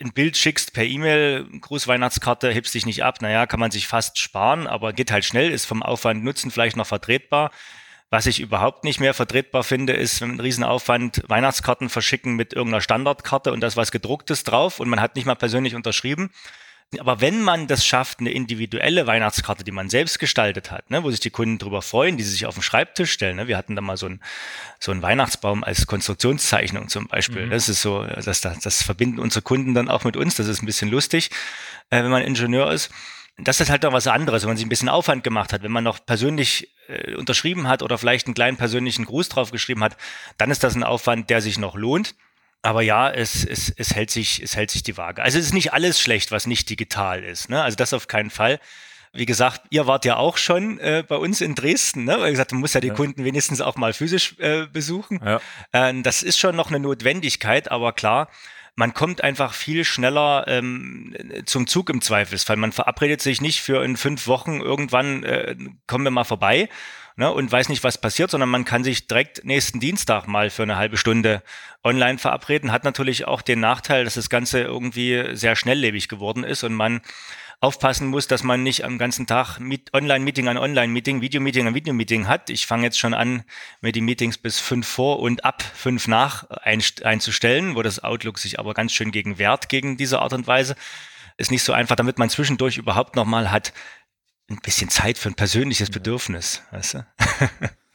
ein 0.00 0.12
Bild 0.12 0.36
schickst 0.36 0.72
per 0.72 0.84
E-Mail, 0.84 1.46
Grußweihnachtskarte, 1.60 2.50
hebst 2.50 2.74
dich 2.74 2.86
nicht 2.86 3.04
ab, 3.04 3.22
naja, 3.22 3.46
kann 3.46 3.60
man 3.60 3.70
sich 3.70 3.86
fast 3.86 4.18
sparen, 4.18 4.66
aber 4.66 4.92
geht 4.92 5.12
halt 5.12 5.24
schnell, 5.24 5.50
ist 5.50 5.66
vom 5.66 5.82
Aufwand 5.82 6.24
Nutzen 6.24 6.50
vielleicht 6.50 6.76
noch 6.76 6.86
vertretbar. 6.86 7.50
Was 8.10 8.26
ich 8.26 8.40
überhaupt 8.40 8.84
nicht 8.84 9.00
mehr 9.00 9.14
vertretbar 9.14 9.64
finde, 9.64 9.92
ist, 9.92 10.20
wenn 10.20 10.32
ein 10.32 10.40
Riesenaufwand 10.40 11.22
Weihnachtskarten 11.26 11.88
verschicken 11.88 12.36
mit 12.36 12.52
irgendeiner 12.52 12.80
Standardkarte 12.80 13.52
und 13.52 13.60
da 13.60 13.66
ist 13.66 13.76
was 13.76 13.90
gedrucktes 13.90 14.44
drauf 14.44 14.78
und 14.78 14.88
man 14.88 15.00
hat 15.00 15.16
nicht 15.16 15.26
mal 15.26 15.34
persönlich 15.34 15.74
unterschrieben. 15.74 16.30
Aber 17.00 17.20
wenn 17.20 17.42
man 17.42 17.66
das 17.66 17.84
schafft, 17.84 18.20
eine 18.20 18.30
individuelle 18.30 19.08
Weihnachtskarte, 19.08 19.64
die 19.64 19.72
man 19.72 19.90
selbst 19.90 20.20
gestaltet 20.20 20.70
hat, 20.70 20.88
ne, 20.88 21.02
wo 21.02 21.10
sich 21.10 21.18
die 21.18 21.30
Kunden 21.30 21.58
drüber 21.58 21.82
freuen, 21.82 22.16
die 22.16 22.22
sie 22.22 22.30
sich 22.30 22.46
auf 22.46 22.54
den 22.54 22.62
Schreibtisch 22.62 23.10
stellen. 23.10 23.36
Ne, 23.36 23.48
wir 23.48 23.56
hatten 23.56 23.74
da 23.74 23.82
mal 23.82 23.96
so 23.96 24.06
einen 24.06 24.20
so 24.78 24.92
einen 24.92 25.02
Weihnachtsbaum 25.02 25.64
als 25.64 25.86
Konstruktionszeichnung 25.88 26.88
zum 26.88 27.08
Beispiel. 27.08 27.46
Mhm. 27.46 27.50
Das 27.50 27.68
ist 27.68 27.82
so, 27.82 28.04
das, 28.04 28.40
das, 28.40 28.60
das 28.60 28.82
verbinden 28.82 29.18
unsere 29.18 29.42
Kunden 29.42 29.74
dann 29.74 29.88
auch 29.88 30.04
mit 30.04 30.16
uns. 30.16 30.36
Das 30.36 30.46
ist 30.46 30.62
ein 30.62 30.66
bisschen 30.66 30.88
lustig, 30.88 31.30
äh, 31.90 32.02
wenn 32.02 32.10
man 32.10 32.22
Ingenieur 32.22 32.70
ist. 32.70 32.90
Das 33.38 33.60
ist 33.60 33.68
halt 33.68 33.82
noch 33.82 33.92
was 33.92 34.06
anderes, 34.06 34.42
wenn 34.42 34.50
man 34.50 34.56
sich 34.56 34.64
ein 34.64 34.70
bisschen 34.70 34.88
Aufwand 34.88 35.24
gemacht 35.24 35.52
hat, 35.52 35.62
wenn 35.62 35.72
man 35.72 35.84
noch 35.84 36.06
persönlich 36.06 36.72
äh, 36.88 37.14
unterschrieben 37.16 37.68
hat 37.68 37.82
oder 37.82 37.98
vielleicht 37.98 38.26
einen 38.26 38.34
kleinen 38.34 38.56
persönlichen 38.56 39.04
Gruß 39.04 39.28
drauf 39.28 39.50
geschrieben 39.50 39.82
hat, 39.82 39.96
dann 40.38 40.50
ist 40.50 40.62
das 40.62 40.74
ein 40.74 40.84
Aufwand, 40.84 41.30
der 41.30 41.42
sich 41.42 41.58
noch 41.58 41.74
lohnt. 41.74 42.14
Aber 42.66 42.82
ja, 42.82 43.08
es, 43.08 43.44
es, 43.44 43.72
es, 43.76 43.94
hält 43.94 44.10
sich, 44.10 44.42
es 44.42 44.56
hält 44.56 44.72
sich 44.72 44.82
die 44.82 44.96
Waage. 44.96 45.22
Also 45.22 45.38
es 45.38 45.46
ist 45.46 45.54
nicht 45.54 45.72
alles 45.72 46.00
schlecht, 46.00 46.32
was 46.32 46.48
nicht 46.48 46.68
digital 46.68 47.22
ist. 47.22 47.48
Ne? 47.48 47.62
Also 47.62 47.76
das 47.76 47.92
auf 47.92 48.08
keinen 48.08 48.28
Fall. 48.28 48.58
Wie 49.12 49.24
gesagt, 49.24 49.62
ihr 49.70 49.86
wart 49.86 50.04
ja 50.04 50.16
auch 50.16 50.36
schon 50.36 50.80
äh, 50.80 51.04
bei 51.06 51.14
uns 51.14 51.40
in 51.40 51.54
Dresden, 51.54 52.04
ne? 52.04 52.16
Weil 52.18 52.32
gesagt, 52.32 52.50
man 52.50 52.60
muss 52.60 52.74
ja 52.74 52.80
die 52.80 52.88
ja. 52.88 52.94
Kunden 52.94 53.24
wenigstens 53.24 53.60
auch 53.60 53.76
mal 53.76 53.92
physisch 53.92 54.34
äh, 54.40 54.66
besuchen. 54.66 55.20
Ja. 55.24 55.40
Äh, 55.70 56.02
das 56.02 56.24
ist 56.24 56.38
schon 56.38 56.56
noch 56.56 56.68
eine 56.68 56.80
Notwendigkeit, 56.80 57.70
aber 57.70 57.92
klar, 57.92 58.28
man 58.74 58.94
kommt 58.94 59.22
einfach 59.22 59.54
viel 59.54 59.84
schneller 59.84 60.44
ähm, 60.48 61.14
zum 61.46 61.68
Zug 61.68 61.88
im 61.88 62.02
Zweifelsfall. 62.02 62.56
Man 62.56 62.72
verabredet 62.72 63.22
sich 63.22 63.40
nicht 63.40 63.62
für 63.62 63.82
in 63.84 63.96
fünf 63.96 64.26
Wochen 64.26 64.60
irgendwann 64.60 65.22
äh, 65.22 65.54
kommen 65.86 66.04
wir 66.04 66.10
mal 66.10 66.24
vorbei, 66.24 66.68
ne, 67.16 67.32
und 67.32 67.50
weiß 67.50 67.68
nicht, 67.68 67.82
was 67.82 67.98
passiert, 67.98 68.30
sondern 68.30 68.48
man 68.48 68.64
kann 68.64 68.84
sich 68.84 69.06
direkt 69.06 69.44
nächsten 69.44 69.80
Dienstag 69.80 70.26
mal 70.26 70.50
für 70.50 70.62
eine 70.62 70.76
halbe 70.76 70.96
Stunde 70.96 71.42
online 71.82 72.18
verabreden. 72.18 72.72
Hat 72.72 72.84
natürlich 72.84 73.26
auch 73.26 73.42
den 73.42 73.60
Nachteil, 73.60 74.04
dass 74.04 74.14
das 74.14 74.30
Ganze 74.30 74.60
irgendwie 74.60 75.34
sehr 75.34 75.56
schnelllebig 75.56 76.08
geworden 76.08 76.44
ist 76.44 76.62
und 76.62 76.74
man 76.74 77.00
aufpassen 77.60 78.08
muss, 78.08 78.26
dass 78.26 78.42
man 78.42 78.62
nicht 78.62 78.84
am 78.84 78.98
ganzen 78.98 79.26
Tag 79.26 79.58
Online-Meeting 79.92 80.48
an 80.48 80.58
Online-Meeting, 80.58 81.22
Video-Meeting 81.22 81.66
an 81.66 81.74
Video-Meeting 81.74 82.28
hat. 82.28 82.50
Ich 82.50 82.66
fange 82.66 82.84
jetzt 82.84 82.98
schon 82.98 83.14
an, 83.14 83.44
mir 83.80 83.92
die 83.92 84.02
Meetings 84.02 84.36
bis 84.36 84.60
fünf 84.60 84.86
vor 84.86 85.20
und 85.20 85.44
ab 85.44 85.62
fünf 85.62 86.06
nach 86.06 86.48
einzustellen, 86.50 87.74
wo 87.74 87.82
das 87.82 88.04
Outlook 88.04 88.38
sich 88.38 88.58
aber 88.58 88.74
ganz 88.74 88.92
schön 88.92 89.10
gegen 89.10 89.38
wehrt, 89.38 89.70
gegen 89.70 89.96
diese 89.96 90.20
Art 90.20 90.34
und 90.34 90.46
Weise. 90.46 90.76
Ist 91.38 91.50
nicht 91.50 91.62
so 91.62 91.72
einfach, 91.72 91.96
damit 91.96 92.18
man 92.18 92.28
zwischendurch 92.28 92.76
überhaupt 92.76 93.16
nochmal 93.16 93.50
hat 93.50 93.72
ein 94.48 94.60
bisschen 94.62 94.90
Zeit 94.90 95.18
für 95.18 95.28
ein 95.28 95.34
persönliches 95.34 95.90
Bedürfnis, 95.90 96.62
weißt 96.70 96.94
du? 96.94 97.06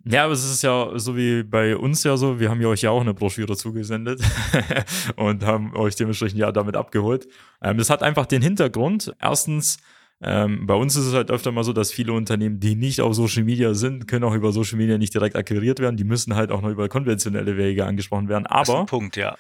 Ja, 0.03 0.23
aber 0.23 0.33
es 0.33 0.43
ist 0.43 0.63
ja 0.63 0.91
so 0.95 1.15
wie 1.15 1.43
bei 1.43 1.77
uns 1.77 2.03
ja 2.03 2.17
so, 2.17 2.39
wir 2.39 2.49
haben 2.49 2.61
ja 2.61 2.67
euch 2.67 2.81
ja 2.81 2.89
auch 2.89 3.01
eine 3.01 3.13
Broschüre 3.13 3.55
zugesendet 3.55 4.21
und 5.15 5.45
haben 5.45 5.75
euch 5.75 5.95
dementsprechend 5.95 6.39
ja 6.39 6.51
damit 6.51 6.75
abgeholt. 6.75 7.27
Ähm, 7.61 7.77
das 7.77 7.89
hat 7.89 8.01
einfach 8.01 8.25
den 8.25 8.41
Hintergrund. 8.41 9.13
Erstens, 9.21 9.77
ähm, 10.19 10.65
bei 10.65 10.73
uns 10.73 10.95
ist 10.95 11.05
es 11.05 11.13
halt 11.13 11.29
öfter 11.29 11.51
mal 11.51 11.63
so, 11.63 11.73
dass 11.73 11.91
viele 11.91 12.13
Unternehmen, 12.13 12.59
die 12.59 12.75
nicht 12.75 13.01
auf 13.01 13.13
Social 13.13 13.43
Media 13.43 13.73
sind, 13.73 14.07
können 14.07 14.23
auch 14.23 14.33
über 14.33 14.51
Social 14.51 14.77
Media 14.77 14.97
nicht 14.97 15.13
direkt 15.13 15.35
akquiriert 15.35 15.79
werden. 15.79 15.97
Die 15.97 16.03
müssen 16.03 16.35
halt 16.35 16.51
auch 16.51 16.61
noch 16.61 16.69
über 16.69 16.89
konventionelle 16.89 17.57
Wege 17.57 17.85
angesprochen 17.85 18.27
werden. 18.27 18.47
Aber 18.47 18.85
Punkt, 18.85 19.17
ja. 19.17 19.37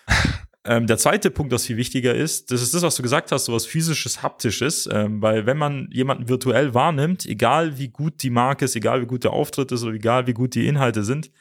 Ähm, 0.63 0.85
der 0.85 0.97
zweite 0.99 1.31
Punkt, 1.31 1.51
was 1.51 1.65
viel 1.65 1.77
wichtiger 1.77 2.13
ist, 2.13 2.51
das 2.51 2.61
ist 2.61 2.73
das, 2.73 2.83
was 2.83 2.95
du 2.95 3.01
gesagt 3.01 3.31
hast, 3.31 3.45
so 3.45 3.53
was 3.53 3.65
physisches, 3.65 4.21
haptisches, 4.21 4.87
ähm, 4.91 5.19
weil 5.21 5.47
wenn 5.47 5.57
man 5.57 5.89
jemanden 5.91 6.29
virtuell 6.29 6.75
wahrnimmt, 6.75 7.25
egal 7.25 7.79
wie 7.79 7.87
gut 7.87 8.21
die 8.21 8.29
Marke 8.29 8.65
ist, 8.65 8.75
egal 8.75 9.01
wie 9.01 9.07
gut 9.07 9.23
der 9.23 9.33
Auftritt 9.33 9.71
ist 9.71 9.83
oder 9.83 9.93
egal 9.93 10.27
wie 10.27 10.33
gut 10.33 10.53
die 10.53 10.67
Inhalte 10.67 11.03
sind, 11.03 11.31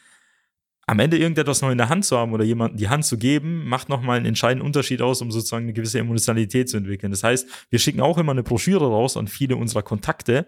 am 0.87 0.99
Ende 0.99 1.17
irgendetwas 1.17 1.61
noch 1.61 1.69
in 1.69 1.77
der 1.77 1.89
Hand 1.89 2.03
zu 2.05 2.17
haben 2.17 2.33
oder 2.33 2.43
jemanden 2.43 2.77
die 2.77 2.89
Hand 2.89 3.05
zu 3.05 3.17
geben, 3.17 3.65
macht 3.67 3.89
nochmal 3.89 4.17
einen 4.17 4.25
entscheidenden 4.25 4.65
Unterschied 4.65 5.03
aus, 5.03 5.21
um 5.21 5.31
sozusagen 5.31 5.65
eine 5.65 5.73
gewisse 5.73 5.99
Emotionalität 5.99 6.67
zu 6.67 6.77
entwickeln. 6.77 7.11
Das 7.11 7.23
heißt, 7.23 7.47
wir 7.69 7.79
schicken 7.79 8.01
auch 8.01 8.17
immer 8.17 8.31
eine 8.31 8.43
Broschüre 8.43 8.87
raus 8.87 9.17
an 9.17 9.27
viele 9.27 9.55
unserer 9.55 9.83
Kontakte, 9.83 10.47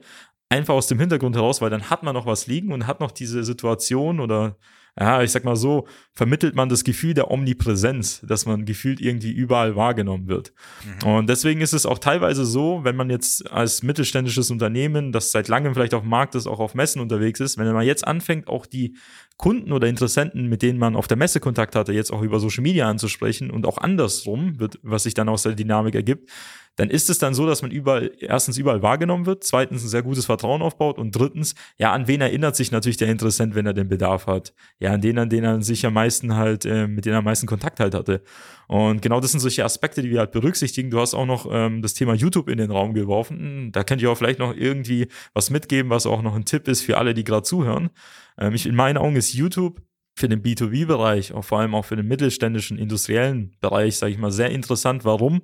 einfach 0.49 0.73
aus 0.73 0.87
dem 0.87 0.99
Hintergrund 0.99 1.35
heraus, 1.35 1.61
weil 1.61 1.69
dann 1.69 1.89
hat 1.91 2.03
man 2.03 2.15
noch 2.15 2.25
was 2.25 2.47
liegen 2.47 2.73
und 2.73 2.87
hat 2.87 2.99
noch 2.99 3.11
diese 3.11 3.43
Situation 3.43 4.19
oder 4.19 4.57
ja, 4.99 5.23
ich 5.23 5.31
sag 5.31 5.43
mal 5.43 5.55
so, 5.55 5.87
vermittelt 6.13 6.55
man 6.55 6.69
das 6.69 6.83
Gefühl 6.83 7.15
der 7.15 7.31
Omnipräsenz, 7.31 8.21
dass 8.27 8.45
man 8.45 8.65
gefühlt 8.65 9.01
irgendwie 9.01 9.31
überall 9.31 9.75
wahrgenommen 9.75 10.27
wird. 10.27 10.53
Mhm. 11.01 11.09
Und 11.09 11.29
deswegen 11.29 11.61
ist 11.61 11.73
es 11.73 11.87
auch 11.87 11.97
teilweise 11.97 12.45
so, 12.45 12.81
wenn 12.83 12.95
man 12.95 13.09
jetzt 13.09 13.51
als 13.51 13.81
mittelständisches 13.81 14.51
Unternehmen, 14.51 15.11
das 15.11 15.31
seit 15.31 15.47
langem 15.47 15.73
vielleicht 15.73 15.95
auf 15.95 16.03
dem 16.03 16.09
Markt 16.09 16.35
ist, 16.35 16.45
auch 16.45 16.59
auf 16.59 16.75
Messen 16.75 17.01
unterwegs 17.01 17.39
ist, 17.39 17.57
wenn 17.57 17.71
man 17.73 17.85
jetzt 17.85 18.05
anfängt, 18.05 18.47
auch 18.47 18.67
die 18.67 18.95
Kunden 19.37 19.71
oder 19.71 19.87
Interessenten, 19.87 20.47
mit 20.47 20.61
denen 20.61 20.77
man 20.77 20.95
auf 20.95 21.07
der 21.07 21.17
Messe 21.17 21.39
Kontakt 21.39 21.75
hatte, 21.75 21.91
jetzt 21.91 22.13
auch 22.13 22.21
über 22.21 22.39
Social 22.39 22.61
Media 22.61 22.87
anzusprechen 22.87 23.49
und 23.49 23.65
auch 23.65 23.79
andersrum, 23.79 24.59
wird, 24.59 24.79
was 24.83 25.03
sich 25.03 25.15
dann 25.15 25.27
aus 25.27 25.41
der 25.41 25.53
Dynamik 25.53 25.95
ergibt, 25.95 26.29
dann 26.75 26.89
ist 26.89 27.09
es 27.09 27.19
dann 27.19 27.33
so, 27.33 27.45
dass 27.45 27.61
man 27.61 27.71
überall, 27.71 28.11
erstens 28.19 28.57
überall 28.57 28.81
wahrgenommen 28.81 29.25
wird, 29.25 29.43
zweitens 29.43 29.83
ein 29.83 29.89
sehr 29.89 30.01
gutes 30.01 30.25
Vertrauen 30.25 30.61
aufbaut 30.61 30.97
und 30.97 31.11
drittens, 31.11 31.53
ja, 31.77 31.91
an 31.91 32.07
wen 32.07 32.21
erinnert 32.21 32.55
sich 32.55 32.71
natürlich 32.71 32.97
der 32.97 33.09
Interessent, 33.09 33.53
wenn 33.53 33.65
er 33.65 33.73
den 33.73 33.89
Bedarf 33.89 34.25
hat? 34.25 34.53
Ja, 34.79 34.91
an 34.91 35.01
den, 35.01 35.19
an 35.19 35.29
den 35.29 35.43
er 35.43 35.61
sich 35.61 35.85
am 35.85 35.93
meisten 35.93 36.35
halt, 36.35 36.65
äh, 36.65 36.87
mit 36.87 37.05
denen 37.05 37.13
er 37.13 37.19
am 37.19 37.25
meisten 37.25 37.45
Kontakt 37.45 37.79
halt 37.79 37.93
hatte. 37.93 38.23
Und 38.67 39.01
genau 39.01 39.19
das 39.19 39.31
sind 39.31 39.39
solche 39.39 39.63
Aspekte, 39.63 40.01
die 40.01 40.09
wir 40.09 40.19
halt 40.19 40.31
berücksichtigen. 40.31 40.89
Du 40.89 40.99
hast 40.99 41.13
auch 41.13 41.27
noch 41.27 41.47
ähm, 41.51 41.81
das 41.83 41.93
Thema 41.93 42.15
YouTube 42.15 42.49
in 42.49 42.57
den 42.57 42.71
Raum 42.71 42.93
geworfen. 42.93 43.71
Da 43.71 43.83
könnt 43.83 44.01
ihr 44.01 44.09
auch 44.09 44.17
vielleicht 44.17 44.39
noch 44.39 44.55
irgendwie 44.55 45.07
was 45.33 45.51
mitgeben, 45.51 45.91
was 45.91 46.07
auch 46.07 46.23
noch 46.23 46.35
ein 46.35 46.45
Tipp 46.45 46.67
ist 46.67 46.81
für 46.81 46.97
alle, 46.97 47.13
die 47.13 47.23
gerade 47.23 47.43
zuhören. 47.43 47.91
Ähm, 48.39 48.55
ich, 48.55 48.65
in 48.65 48.75
meinen 48.75 48.97
Augen 48.97 49.15
ist 49.15 49.33
YouTube 49.33 49.81
für 50.15 50.27
den 50.27 50.41
B2B-Bereich, 50.41 51.33
auch 51.33 51.43
vor 51.43 51.59
allem 51.59 51.75
auch 51.75 51.85
für 51.85 51.95
den 51.95 52.07
mittelständischen 52.07 52.77
industriellen 52.77 53.55
Bereich, 53.61 53.97
sage 53.97 54.11
ich 54.11 54.17
mal, 54.17 54.31
sehr 54.31 54.49
interessant. 54.49 55.05
Warum? 55.05 55.41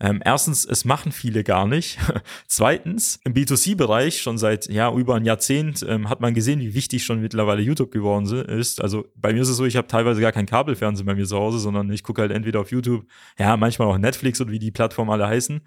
Ähm, 0.00 0.22
erstens, 0.24 0.64
es 0.64 0.84
machen 0.84 1.10
viele 1.10 1.42
gar 1.42 1.66
nicht. 1.66 1.98
Zweitens, 2.46 3.18
im 3.24 3.34
B2C-Bereich 3.34 4.22
schon 4.22 4.38
seit 4.38 4.68
ja 4.68 4.92
über 4.94 5.16
ein 5.16 5.24
Jahrzehnt 5.24 5.84
ähm, 5.88 6.08
hat 6.08 6.20
man 6.20 6.34
gesehen, 6.34 6.60
wie 6.60 6.74
wichtig 6.74 7.04
schon 7.04 7.20
mittlerweile 7.20 7.62
YouTube 7.62 7.90
geworden 7.90 8.26
ist. 8.48 8.80
Also 8.80 9.06
bei 9.16 9.32
mir 9.32 9.42
ist 9.42 9.48
es 9.48 9.56
so, 9.56 9.64
ich 9.64 9.76
habe 9.76 9.88
teilweise 9.88 10.20
gar 10.20 10.30
kein 10.30 10.46
Kabelfernsehen 10.46 11.04
bei 11.04 11.16
mir 11.16 11.26
zu 11.26 11.36
Hause, 11.36 11.58
sondern 11.58 11.90
ich 11.90 12.04
gucke 12.04 12.20
halt 12.20 12.30
entweder 12.30 12.60
auf 12.60 12.70
YouTube, 12.70 13.06
ja 13.38 13.56
manchmal 13.56 13.88
auch 13.88 13.98
Netflix 13.98 14.40
oder 14.40 14.52
wie 14.52 14.60
die 14.60 14.70
Plattformen 14.70 15.10
alle 15.10 15.26
heißen. 15.26 15.62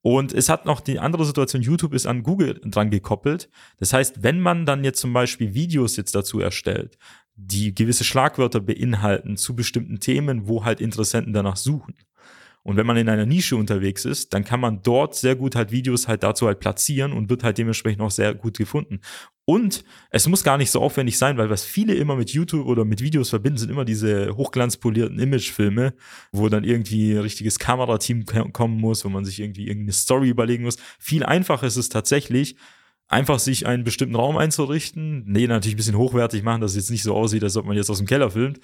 Und 0.00 0.32
es 0.32 0.48
hat 0.48 0.64
noch 0.64 0.80
die 0.80 0.98
andere 0.98 1.26
Situation, 1.26 1.60
YouTube 1.60 1.92
ist 1.92 2.06
an 2.06 2.22
Google 2.22 2.60
dran 2.64 2.90
gekoppelt. 2.90 3.50
Das 3.78 3.92
heißt, 3.92 4.22
wenn 4.22 4.40
man 4.40 4.64
dann 4.64 4.82
jetzt 4.84 5.00
zum 5.00 5.12
Beispiel 5.12 5.52
Videos 5.52 5.96
jetzt 5.96 6.14
dazu 6.14 6.40
erstellt, 6.40 6.96
die 7.36 7.74
gewisse 7.74 8.04
Schlagwörter 8.04 8.60
beinhalten 8.60 9.36
zu 9.36 9.54
bestimmten 9.54 10.00
Themen, 10.00 10.46
wo 10.46 10.64
halt 10.64 10.80
Interessenten 10.80 11.32
danach 11.32 11.56
suchen, 11.56 11.94
und 12.64 12.76
wenn 12.78 12.86
man 12.86 12.96
in 12.96 13.10
einer 13.10 13.26
Nische 13.26 13.56
unterwegs 13.56 14.06
ist, 14.06 14.32
dann 14.32 14.42
kann 14.42 14.58
man 14.58 14.82
dort 14.82 15.14
sehr 15.14 15.36
gut 15.36 15.54
halt 15.54 15.70
Videos 15.70 16.08
halt 16.08 16.22
dazu 16.22 16.46
halt 16.46 16.60
platzieren 16.60 17.12
und 17.12 17.28
wird 17.28 17.44
halt 17.44 17.58
dementsprechend 17.58 18.00
auch 18.00 18.10
sehr 18.10 18.34
gut 18.34 18.56
gefunden. 18.56 19.00
Und 19.44 19.84
es 20.10 20.26
muss 20.26 20.42
gar 20.42 20.56
nicht 20.56 20.70
so 20.70 20.80
aufwendig 20.80 21.18
sein, 21.18 21.36
weil 21.36 21.50
was 21.50 21.62
viele 21.62 21.94
immer 21.94 22.16
mit 22.16 22.30
YouTube 22.30 22.66
oder 22.66 22.86
mit 22.86 23.02
Videos 23.02 23.28
verbinden, 23.28 23.58
sind 23.58 23.70
immer 23.70 23.84
diese 23.84 24.34
hochglanzpolierten 24.34 25.18
Imagefilme, 25.18 25.92
wo 26.32 26.48
dann 26.48 26.64
irgendwie 26.64 27.12
ein 27.12 27.18
richtiges 27.18 27.58
Kamerateam 27.58 28.24
kommen 28.54 28.80
muss, 28.80 29.04
wo 29.04 29.10
man 29.10 29.26
sich 29.26 29.40
irgendwie 29.40 29.66
irgendeine 29.66 29.92
Story 29.92 30.30
überlegen 30.30 30.64
muss. 30.64 30.78
Viel 30.98 31.22
einfacher 31.22 31.66
ist 31.66 31.76
es 31.76 31.90
tatsächlich, 31.90 32.56
einfach 33.08 33.38
sich 33.38 33.66
einen 33.66 33.84
bestimmten 33.84 34.16
Raum 34.16 34.36
einzurichten. 34.36 35.24
Nee, 35.26 35.46
natürlich 35.46 35.74
ein 35.74 35.76
bisschen 35.76 35.98
hochwertig 35.98 36.42
machen, 36.42 36.60
dass 36.60 36.72
es 36.72 36.76
jetzt 36.76 36.90
nicht 36.90 37.02
so 37.02 37.14
aussieht, 37.14 37.44
als 37.44 37.56
ob 37.56 37.66
man 37.66 37.76
jetzt 37.76 37.90
aus 37.90 37.98
dem 37.98 38.06
Keller 38.06 38.30
filmt. 38.30 38.60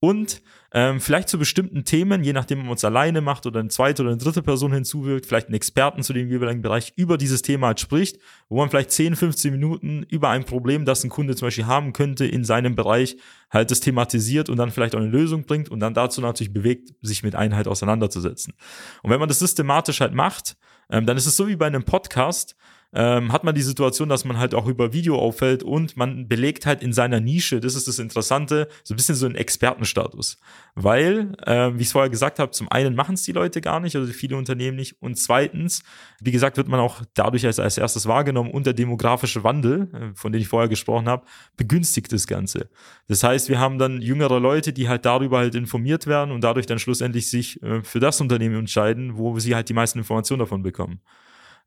Und 0.00 0.42
ähm, 0.72 1.00
vielleicht 1.00 1.28
zu 1.28 1.38
bestimmten 1.38 1.84
Themen, 1.84 2.24
je 2.24 2.32
nachdem, 2.32 2.60
ob 2.60 2.64
man 2.64 2.74
es 2.74 2.84
alleine 2.84 3.20
macht 3.20 3.46
oder 3.46 3.60
eine 3.60 3.68
zweite 3.68 4.02
oder 4.02 4.10
eine 4.10 4.18
dritte 4.18 4.42
Person 4.42 4.72
hinzuwirkt, 4.72 5.26
vielleicht 5.26 5.46
einen 5.46 5.54
Experten 5.54 6.02
zu 6.02 6.12
dem 6.12 6.28
jeweiligen 6.28 6.62
Bereich 6.62 6.92
über 6.96 7.18
dieses 7.18 7.42
Thema 7.42 7.68
halt 7.68 7.78
spricht, 7.78 8.18
wo 8.48 8.56
man 8.56 8.68
vielleicht 8.68 8.90
10, 8.90 9.14
15 9.14 9.52
Minuten 9.52 10.02
über 10.08 10.30
ein 10.30 10.44
Problem, 10.44 10.84
das 10.84 11.04
ein 11.04 11.10
Kunde 11.10 11.36
zum 11.36 11.46
Beispiel 11.46 11.66
haben 11.66 11.92
könnte, 11.92 12.26
in 12.26 12.44
seinem 12.44 12.74
Bereich 12.74 13.16
halt 13.50 13.70
das 13.70 13.78
thematisiert 13.78 14.48
und 14.48 14.56
dann 14.56 14.72
vielleicht 14.72 14.96
auch 14.96 15.00
eine 15.00 15.10
Lösung 15.10 15.44
bringt 15.44 15.68
und 15.68 15.78
dann 15.78 15.94
dazu 15.94 16.20
natürlich 16.20 16.52
bewegt, 16.52 16.94
sich 17.02 17.22
mit 17.22 17.36
Einheit 17.36 17.68
auseinanderzusetzen. 17.68 18.54
Und 19.02 19.10
wenn 19.10 19.20
man 19.20 19.28
das 19.28 19.38
systematisch 19.38 20.00
halt 20.00 20.14
macht, 20.14 20.56
ähm, 20.90 21.06
dann 21.06 21.16
ist 21.16 21.26
es 21.26 21.36
so 21.36 21.46
wie 21.46 21.56
bei 21.56 21.66
einem 21.66 21.84
Podcast, 21.84 22.56
ähm, 22.94 23.32
hat 23.32 23.42
man 23.44 23.54
die 23.54 23.62
Situation, 23.62 24.08
dass 24.08 24.24
man 24.24 24.38
halt 24.38 24.54
auch 24.54 24.66
über 24.66 24.92
Video 24.92 25.18
auffällt 25.18 25.62
und 25.62 25.96
man 25.96 26.28
belegt 26.28 26.66
halt 26.66 26.82
in 26.82 26.92
seiner 26.92 27.20
Nische, 27.20 27.60
das 27.60 27.74
ist 27.74 27.88
das 27.88 27.98
Interessante, 27.98 28.68
so 28.84 28.92
ein 28.92 28.96
bisschen 28.96 29.14
so 29.14 29.24
einen 29.26 29.34
Expertenstatus. 29.34 30.38
Weil, 30.74 31.34
äh, 31.46 31.70
wie 31.74 31.80
ich 31.80 31.86
es 31.86 31.92
vorher 31.92 32.10
gesagt 32.10 32.38
habe, 32.38 32.50
zum 32.50 32.70
einen 32.70 32.94
machen 32.94 33.14
es 33.14 33.22
die 33.22 33.32
Leute 33.32 33.60
gar 33.60 33.80
nicht, 33.80 33.96
also 33.96 34.12
viele 34.12 34.36
Unternehmen 34.36 34.76
nicht. 34.76 35.00
Und 35.00 35.18
zweitens, 35.18 35.82
wie 36.20 36.32
gesagt, 36.32 36.58
wird 36.58 36.68
man 36.68 36.80
auch 36.80 37.02
dadurch 37.14 37.46
als, 37.46 37.58
als 37.58 37.78
erstes 37.78 38.06
wahrgenommen 38.06 38.50
und 38.50 38.66
der 38.66 38.74
demografische 38.74 39.42
Wandel, 39.42 39.88
äh, 39.94 40.14
von 40.14 40.32
dem 40.32 40.42
ich 40.42 40.48
vorher 40.48 40.68
gesprochen 40.68 41.08
habe, 41.08 41.24
begünstigt 41.56 42.12
das 42.12 42.26
Ganze. 42.26 42.68
Das 43.08 43.24
heißt, 43.24 43.48
wir 43.48 43.58
haben 43.58 43.78
dann 43.78 44.02
jüngere 44.02 44.38
Leute, 44.38 44.72
die 44.72 44.88
halt 44.88 45.06
darüber 45.06 45.38
halt 45.38 45.54
informiert 45.54 46.06
werden 46.06 46.30
und 46.30 46.44
dadurch 46.44 46.66
dann 46.66 46.78
schlussendlich 46.78 47.30
sich 47.30 47.62
äh, 47.62 47.82
für 47.82 48.00
das 48.00 48.20
Unternehmen 48.20 48.56
entscheiden, 48.56 49.16
wo 49.16 49.38
sie 49.38 49.54
halt 49.54 49.70
die 49.70 49.74
meisten 49.74 49.98
Informationen 49.98 50.40
davon 50.40 50.62
bekommen. 50.62 51.00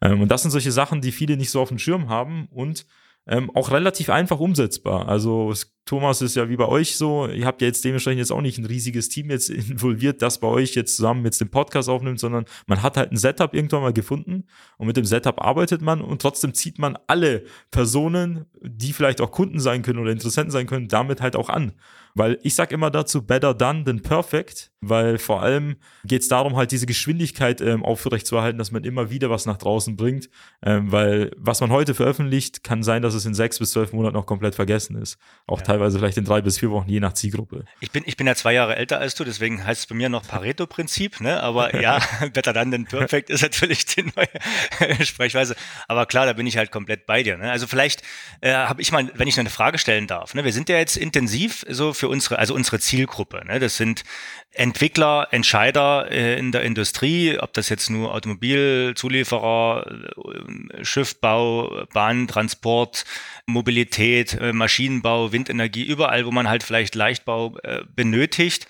Ähm, 0.02 0.22
und 0.22 0.30
das 0.30 0.42
sind 0.42 0.52
solche 0.52 0.72
Sachen, 0.72 1.02
die 1.02 1.12
viele 1.12 1.38
nicht 1.38 1.52
so 1.52 1.62
auf 1.62 1.70
dem 1.70 1.80
Schirm 1.80 2.10
haben 2.10 2.48
und 2.52 2.86
ähm, 3.28 3.50
auch 3.56 3.72
relativ 3.72 4.10
einfach 4.10 4.40
umsetzbar. 4.40 5.08
Also 5.08 5.52
Thomas 5.86 6.22
ist 6.22 6.36
ja 6.36 6.48
wie 6.50 6.58
bei 6.58 6.68
euch 6.68 6.96
so, 6.96 7.28
ihr 7.28 7.46
habt 7.46 7.62
ja 7.62 7.68
jetzt 7.68 7.84
dementsprechend 7.84 8.20
jetzt 8.20 8.32
auch 8.32 8.42
nicht 8.42 8.60
ein 8.60 8.66
riesiges 8.66 9.10
Team 9.10 9.32
jetzt 9.32 9.50
involviert, 9.50 10.22
das 10.22 10.40
bei 10.40 10.48
euch 10.48 10.76
jetzt 10.76 10.96
zusammen 10.96 11.26
jetzt 11.26 11.42
den 11.42 11.50
Podcast 11.50 11.90
aufnimmt, 11.90 12.20
sondern 12.20 12.46
man 12.68 12.84
hat 12.84 12.98
halt 12.98 13.12
ein 13.12 13.18
Setup 13.18 13.54
irgendwann 13.54 13.82
mal 13.82 13.94
gefunden 13.94 14.46
und 14.78 14.88
mit 14.88 14.98
dem 14.98 15.06
Setup 15.06 15.42
arbeitet 15.42 15.82
man 15.82 16.02
und 16.02 16.22
trotzdem 16.22 16.54
zieht 16.54 16.78
man 16.78 16.98
alle 17.08 17.46
Personen, 17.72 18.46
die 18.62 18.94
vielleicht 18.94 19.22
auch 19.22 19.32
Kunden 19.32 19.60
sein 19.60 19.82
können 19.82 20.00
oder 20.00 20.12
Interessenten 20.12 20.52
sein 20.52 20.68
können, 20.68 20.88
damit 20.88 21.22
halt 21.22 21.36
auch 21.36 21.50
an. 21.50 21.74
Weil 22.16 22.40
ich 22.44 22.56
sag 22.56 22.72
immer 22.72 22.90
dazu, 22.90 23.22
better 23.22 23.54
done 23.54 23.84
than 23.84 24.02
perfect, 24.02 24.72
weil 24.80 25.18
vor 25.18 25.42
allem 25.42 25.76
geht 26.06 26.22
es 26.22 26.28
darum, 26.28 26.56
halt 26.56 26.72
diese 26.72 26.86
Geschwindigkeit 26.86 27.60
ähm, 27.60 27.84
aufrechtzuerhalten, 27.84 28.58
dass 28.58 28.72
man 28.72 28.84
immer 28.84 29.10
wieder 29.10 29.30
was 29.30 29.46
nach 29.46 29.58
draußen 29.58 29.98
bringt. 29.98 30.30
Ähm, 30.64 30.92
weil 30.92 31.32
was 31.38 31.62
man 31.62 31.72
heute 31.72 31.94
veröffentlicht, 31.94 32.64
kann 32.64 32.84
sein, 32.84 33.02
dass 33.02 33.14
es 33.14 33.26
in 33.26 33.34
sechs 33.34 33.60
bis 33.60 33.72
zwölf 33.72 33.94
Monaten 33.94 34.16
noch 34.16 34.26
komplett 34.26 34.56
vergessen 34.56 34.96
ist. 34.96 35.18
Auch 35.46 35.60
ja. 35.60 35.66
teilweise 35.66 36.00
vielleicht 36.00 36.18
in 36.18 36.26
drei 36.26 36.42
bis 36.42 36.58
vier 36.58 36.72
Wochen, 36.72 36.90
je 36.90 37.00
nach 37.00 37.14
Zielgruppe. 37.14 37.66
Ich 37.82 37.92
bin, 37.92 38.04
ich 38.06 38.16
bin 38.16 38.28
ja 38.28 38.36
zwei 38.36 38.54
Jahre 38.54 38.76
älter 38.76 39.00
als 39.00 39.16
du, 39.16 39.24
deswegen 39.24 39.66
heißt 39.66 39.82
es 39.82 39.88
bei 39.88 39.96
mir 39.96 40.10
noch 40.10 40.26
Pareto-Prinzip, 40.28 41.20
ne? 41.20 41.44
Aber 41.44 41.76
ja, 41.82 42.00
better 42.34 42.54
done 42.54 42.72
than 42.72 42.86
perfect 42.86 43.30
ist 43.30 43.42
natürlich 43.42 43.86
die 43.86 44.04
neue 44.04 45.06
Sprechweise. 45.06 45.56
Aber 45.88 46.06
klar, 46.06 46.26
da 46.26 46.34
bin 46.34 46.48
ich 46.48 46.58
halt 46.58 46.72
komplett 46.72 47.06
bei 47.06 47.24
dir. 47.24 47.38
Ne? 47.38 47.52
Also 47.52 47.68
vielleicht 47.68 48.04
äh, 48.42 48.54
habe 48.54 48.82
ich 48.82 48.92
mal, 48.92 49.12
wenn 49.16 49.28
ich 49.28 49.40
eine 49.40 49.50
Frage 49.50 49.78
stellen 49.78 50.08
darf, 50.08 50.34
ne? 50.34 50.44
wir 50.44 50.54
sind 50.54 50.70
ja 50.70 50.78
jetzt 50.78 50.98
intensiv 50.98 51.66
so 51.70 51.94
für 51.94 52.05
für 52.06 52.10
unsere, 52.10 52.38
also 52.38 52.54
unsere 52.54 52.80
Zielgruppe. 52.80 53.44
Ne? 53.46 53.60
Das 53.60 53.78
sind 53.78 54.04
Entwickler, 54.52 55.28
Entscheider 55.32 56.12
äh, 56.12 56.38
in 56.38 56.52
der 56.52 56.62
Industrie, 56.62 57.40
ob 57.40 57.54
das 57.54 57.70
jetzt 57.70 57.90
nur 57.90 58.14
Automobilzulieferer, 58.14 59.86
äh, 59.88 60.86
Schiffbau, 60.86 61.86
Bahntransport, 61.94 63.06
Mobilität, 63.48 64.34
äh, 64.40 64.54
Maschinenbau, 64.54 65.32
Windenergie, 65.32 65.84
überall, 65.84 66.28
wo 66.28 66.32
man 66.32 66.48
halt 66.48 66.62
vielleicht 66.62 66.94
Leichtbau 66.96 67.58
äh, 67.64 67.84
benötigt 67.96 68.68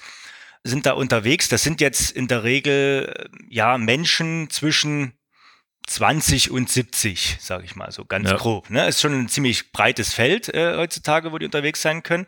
sind 0.67 0.87
da 0.87 0.93
unterwegs. 0.93 1.47
Das 1.47 1.61
sind 1.61 1.79
jetzt 1.79 2.09
in 2.09 2.27
der 2.27 2.43
Regel 2.43 3.13
äh, 3.15 3.29
ja 3.49 3.77
Menschen 3.77 4.49
zwischen 4.49 5.13
20 5.85 6.49
und 6.49 6.71
70, 6.71 7.37
sage 7.39 7.65
ich 7.65 7.75
mal 7.75 7.91
so 7.91 8.03
ganz 8.03 8.31
ja. 8.31 8.37
grob. 8.37 8.71
Ne? 8.71 8.87
Ist 8.87 9.01
schon 9.01 9.13
ein 9.13 9.29
ziemlich 9.29 9.71
breites 9.71 10.11
Feld 10.13 10.49
äh, 10.49 10.75
heutzutage, 10.75 11.31
wo 11.31 11.37
die 11.37 11.45
unterwegs 11.45 11.83
sein 11.83 12.01
können. 12.01 12.25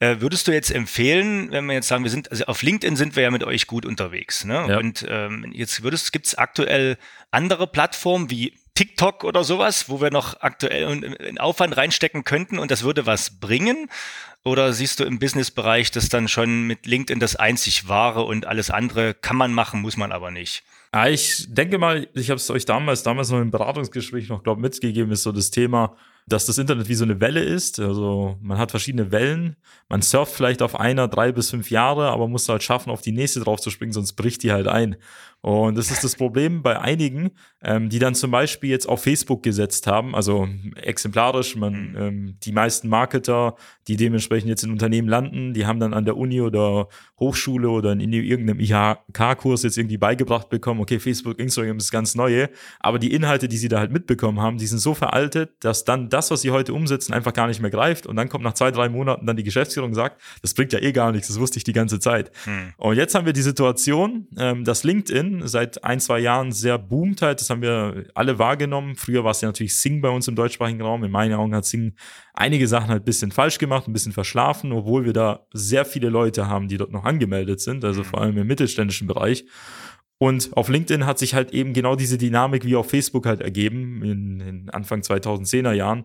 Äh, 0.00 0.20
würdest 0.20 0.46
du 0.46 0.52
jetzt 0.52 0.70
empfehlen, 0.70 1.50
wenn 1.50 1.66
wir 1.66 1.74
jetzt 1.74 1.88
sagen, 1.88 2.04
wir 2.04 2.10
sind, 2.10 2.30
also 2.30 2.44
auf 2.44 2.62
LinkedIn 2.62 2.94
sind 2.94 3.16
wir 3.16 3.24
ja 3.24 3.30
mit 3.32 3.42
euch 3.42 3.66
gut 3.66 3.84
unterwegs, 3.84 4.44
ne? 4.44 4.66
Ja. 4.68 4.78
Und 4.78 5.04
ähm, 5.08 5.50
jetzt 5.52 5.82
würdest, 5.82 6.12
gibt 6.12 6.26
es 6.26 6.36
aktuell 6.36 6.98
andere 7.32 7.66
Plattformen 7.66 8.30
wie 8.30 8.54
TikTok 8.74 9.24
oder 9.24 9.42
sowas, 9.42 9.88
wo 9.88 10.00
wir 10.00 10.12
noch 10.12 10.40
aktuell 10.40 11.02
in 11.02 11.38
Aufwand 11.38 11.76
reinstecken 11.76 12.22
könnten 12.22 12.60
und 12.60 12.70
das 12.70 12.84
würde 12.84 13.06
was 13.06 13.40
bringen? 13.40 13.90
Oder 14.44 14.72
siehst 14.72 15.00
du 15.00 15.04
im 15.04 15.18
Businessbereich 15.18 15.90
das 15.90 16.08
dann 16.08 16.28
schon 16.28 16.68
mit 16.68 16.86
LinkedIn 16.86 17.18
das 17.18 17.34
einzig 17.34 17.88
wahre 17.88 18.22
und 18.22 18.46
alles 18.46 18.70
andere 18.70 19.14
kann 19.14 19.36
man 19.36 19.52
machen, 19.52 19.80
muss 19.80 19.96
man 19.96 20.12
aber 20.12 20.30
nicht? 20.30 20.62
Ja, 20.94 21.08
ich 21.08 21.46
denke 21.48 21.78
mal, 21.78 22.08
ich 22.14 22.30
habe 22.30 22.38
es 22.38 22.48
euch 22.50 22.64
damals, 22.64 23.02
damals 23.02 23.30
noch 23.30 23.40
im 23.40 23.50
Beratungsgespräch 23.50 24.28
noch, 24.28 24.44
glaube 24.44 24.60
mitgegeben, 24.60 25.10
ist 25.10 25.24
so 25.24 25.32
das 25.32 25.50
Thema, 25.50 25.96
dass 26.28 26.46
das 26.46 26.58
Internet 26.58 26.88
wie 26.88 26.94
so 26.94 27.04
eine 27.04 27.20
Welle 27.20 27.40
ist. 27.42 27.80
Also 27.80 28.36
man 28.40 28.58
hat 28.58 28.70
verschiedene 28.70 29.10
Wellen. 29.10 29.56
Man 29.88 30.02
surft 30.02 30.34
vielleicht 30.34 30.62
auf 30.62 30.78
einer 30.78 31.08
drei 31.08 31.32
bis 31.32 31.50
fünf 31.50 31.70
Jahre, 31.70 32.10
aber 32.10 32.28
muss 32.28 32.48
halt 32.48 32.62
schaffen, 32.62 32.90
auf 32.90 33.00
die 33.00 33.12
nächste 33.12 33.40
drauf 33.40 33.60
zu 33.60 33.70
springen, 33.70 33.92
sonst 33.92 34.12
bricht 34.12 34.42
die 34.42 34.52
halt 34.52 34.68
ein. 34.68 34.96
Und 35.40 35.78
das 35.78 35.90
ist 35.92 36.02
das 36.02 36.16
Problem 36.16 36.62
bei 36.62 36.80
einigen, 36.80 37.30
ähm, 37.62 37.88
die 37.88 38.00
dann 38.00 38.14
zum 38.14 38.32
Beispiel 38.32 38.70
jetzt 38.70 38.88
auf 38.88 39.02
Facebook 39.02 39.44
gesetzt 39.44 39.86
haben, 39.86 40.14
also 40.14 40.48
exemplarisch, 40.82 41.54
man, 41.54 41.90
mhm. 41.90 41.96
ähm, 41.96 42.36
die 42.42 42.50
meisten 42.50 42.88
Marketer, 42.88 43.54
die 43.86 43.96
dementsprechend 43.96 44.48
jetzt 44.48 44.64
in 44.64 44.72
Unternehmen 44.72 45.08
landen, 45.08 45.54
die 45.54 45.64
haben 45.64 45.78
dann 45.78 45.94
an 45.94 46.04
der 46.04 46.16
Uni 46.16 46.40
oder 46.40 46.88
Hochschule 47.20 47.68
oder 47.68 47.92
in 47.92 48.12
irgendeinem 48.12 48.58
IHK-Kurs 48.58 49.62
jetzt 49.62 49.78
irgendwie 49.78 49.96
beigebracht 49.96 50.48
bekommen, 50.48 50.80
okay, 50.80 50.98
Facebook, 50.98 51.38
Instagram 51.38 51.76
ist 51.76 51.92
ganz 51.92 52.16
neue, 52.16 52.50
aber 52.80 52.98
die 52.98 53.12
Inhalte, 53.12 53.46
die 53.48 53.58
sie 53.58 53.68
da 53.68 53.78
halt 53.78 53.92
mitbekommen 53.92 54.40
haben, 54.40 54.58
die 54.58 54.66
sind 54.66 54.78
so 54.78 54.94
veraltet, 54.94 55.52
dass 55.60 55.84
dann 55.84 56.08
das, 56.08 56.32
was 56.32 56.42
sie 56.42 56.50
heute 56.50 56.74
umsetzen, 56.74 57.12
einfach 57.12 57.32
gar 57.32 57.46
nicht 57.46 57.60
mehr 57.60 57.70
greift 57.70 58.06
und 58.06 58.16
dann 58.16 58.28
kommt 58.28 58.42
nach 58.42 58.54
zwei, 58.54 58.72
drei 58.72 58.88
Monaten 58.88 59.24
dann 59.26 59.36
die 59.36 59.44
Geschäftsführung 59.44 59.90
und 59.90 59.94
sagt, 59.94 60.20
das 60.42 60.52
bringt 60.54 60.72
ja 60.72 60.80
eh 60.80 60.92
gar 60.92 61.12
nichts, 61.12 61.28
das 61.28 61.38
wusste 61.38 61.58
ich 61.58 61.64
die 61.64 61.72
ganze 61.72 62.00
Zeit. 62.00 62.32
Mhm. 62.44 62.74
Und 62.76 62.96
jetzt 62.96 63.14
haben 63.14 63.26
wir 63.26 63.32
die 63.32 63.42
Situation, 63.42 64.26
ähm, 64.36 64.64
dass 64.64 64.82
LinkedIn 64.84 65.27
seit 65.44 65.84
ein, 65.84 66.00
zwei 66.00 66.18
Jahren 66.18 66.52
sehr 66.52 66.78
boomt 66.78 67.22
halt. 67.22 67.40
Das 67.40 67.50
haben 67.50 67.62
wir 67.62 68.04
alle 68.14 68.38
wahrgenommen. 68.38 68.96
Früher 68.96 69.24
war 69.24 69.30
es 69.30 69.40
ja 69.40 69.48
natürlich 69.48 69.76
Sing 69.76 70.00
bei 70.00 70.08
uns 70.08 70.28
im 70.28 70.34
deutschsprachigen 70.34 70.82
Raum. 70.82 71.04
In 71.04 71.10
meinen 71.10 71.34
Augen 71.34 71.54
hat 71.54 71.64
Sing 71.64 71.94
einige 72.34 72.68
Sachen 72.68 72.88
halt 72.88 73.02
ein 73.02 73.04
bisschen 73.04 73.30
falsch 73.30 73.58
gemacht, 73.58 73.88
ein 73.88 73.92
bisschen 73.92 74.12
verschlafen, 74.12 74.72
obwohl 74.72 75.04
wir 75.04 75.12
da 75.12 75.46
sehr 75.52 75.84
viele 75.84 76.08
Leute 76.08 76.48
haben, 76.48 76.68
die 76.68 76.76
dort 76.76 76.92
noch 76.92 77.04
angemeldet 77.04 77.60
sind, 77.60 77.84
also 77.84 78.04
vor 78.04 78.20
allem 78.20 78.36
im 78.38 78.46
mittelständischen 78.46 79.06
Bereich. 79.06 79.44
Und 80.18 80.56
auf 80.56 80.68
LinkedIn 80.68 81.06
hat 81.06 81.18
sich 81.18 81.34
halt 81.34 81.52
eben 81.52 81.72
genau 81.72 81.94
diese 81.94 82.18
Dynamik 82.18 82.64
wie 82.64 82.76
auf 82.76 82.90
Facebook 82.90 83.24
halt 83.26 83.40
ergeben 83.40 84.02
in, 84.02 84.40
in 84.40 84.70
Anfang 84.70 85.00
2010er 85.00 85.72
Jahren 85.72 86.04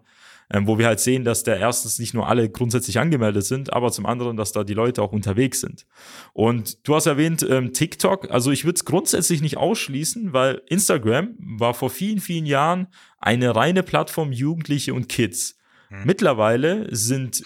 ähm, 0.51 0.67
wo 0.67 0.77
wir 0.77 0.87
halt 0.87 0.99
sehen, 0.99 1.23
dass 1.23 1.43
da 1.43 1.55
erstens 1.55 1.99
nicht 1.99 2.13
nur 2.13 2.27
alle 2.27 2.49
grundsätzlich 2.49 2.99
angemeldet 2.99 3.45
sind, 3.45 3.73
aber 3.73 3.91
zum 3.91 4.05
anderen, 4.05 4.37
dass 4.37 4.51
da 4.51 4.63
die 4.63 4.73
Leute 4.73 5.01
auch 5.01 5.11
unterwegs 5.11 5.61
sind. 5.61 5.85
Und 6.33 6.87
du 6.87 6.95
hast 6.95 7.05
erwähnt 7.05 7.45
ähm, 7.49 7.73
TikTok, 7.73 8.31
also 8.31 8.51
ich 8.51 8.65
würde 8.65 8.75
es 8.75 8.85
grundsätzlich 8.85 9.41
nicht 9.41 9.57
ausschließen, 9.57 10.33
weil 10.33 10.61
Instagram 10.67 11.35
war 11.39 11.73
vor 11.73 11.89
vielen, 11.89 12.19
vielen 12.19 12.45
Jahren 12.45 12.87
eine 13.19 13.55
reine 13.55 13.83
Plattform 13.83 14.31
Jugendliche 14.31 14.93
und 14.93 15.09
Kids. 15.09 15.57
Mhm. 15.89 16.03
Mittlerweile 16.05 16.95
sind 16.95 17.43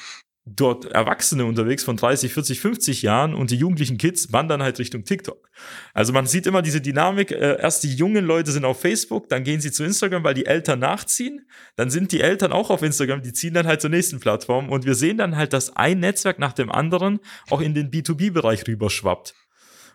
dort 0.55 0.85
Erwachsene 0.85 1.45
unterwegs 1.45 1.83
von 1.83 1.97
30, 1.97 2.33
40, 2.33 2.59
50 2.59 3.01
Jahren 3.01 3.33
und 3.33 3.51
die 3.51 3.55
jugendlichen 3.55 3.97
Kids 3.97 4.31
wandern 4.31 4.63
halt 4.63 4.79
Richtung 4.79 5.03
TikTok. 5.03 5.49
Also 5.93 6.13
man 6.13 6.25
sieht 6.25 6.47
immer 6.47 6.61
diese 6.61 6.81
Dynamik, 6.81 7.31
äh, 7.31 7.57
erst 7.59 7.83
die 7.83 7.93
jungen 7.93 8.25
Leute 8.25 8.51
sind 8.51 8.65
auf 8.65 8.79
Facebook, 8.79 9.29
dann 9.29 9.43
gehen 9.43 9.61
sie 9.61 9.71
zu 9.71 9.83
Instagram, 9.83 10.23
weil 10.23 10.33
die 10.33 10.45
Eltern 10.45 10.79
nachziehen, 10.79 11.47
dann 11.75 11.89
sind 11.89 12.11
die 12.11 12.21
Eltern 12.21 12.51
auch 12.51 12.69
auf 12.69 12.81
Instagram, 12.81 13.21
die 13.21 13.33
ziehen 13.33 13.53
dann 13.53 13.67
halt 13.67 13.81
zur 13.81 13.89
nächsten 13.89 14.19
Plattform 14.19 14.69
und 14.69 14.85
wir 14.85 14.95
sehen 14.95 15.17
dann 15.17 15.35
halt, 15.35 15.53
dass 15.53 15.75
ein 15.75 15.99
Netzwerk 15.99 16.39
nach 16.39 16.53
dem 16.53 16.71
anderen 16.71 17.19
auch 17.49 17.61
in 17.61 17.73
den 17.73 17.91
B2B-Bereich 17.91 18.67
rüberschwappt. 18.67 19.35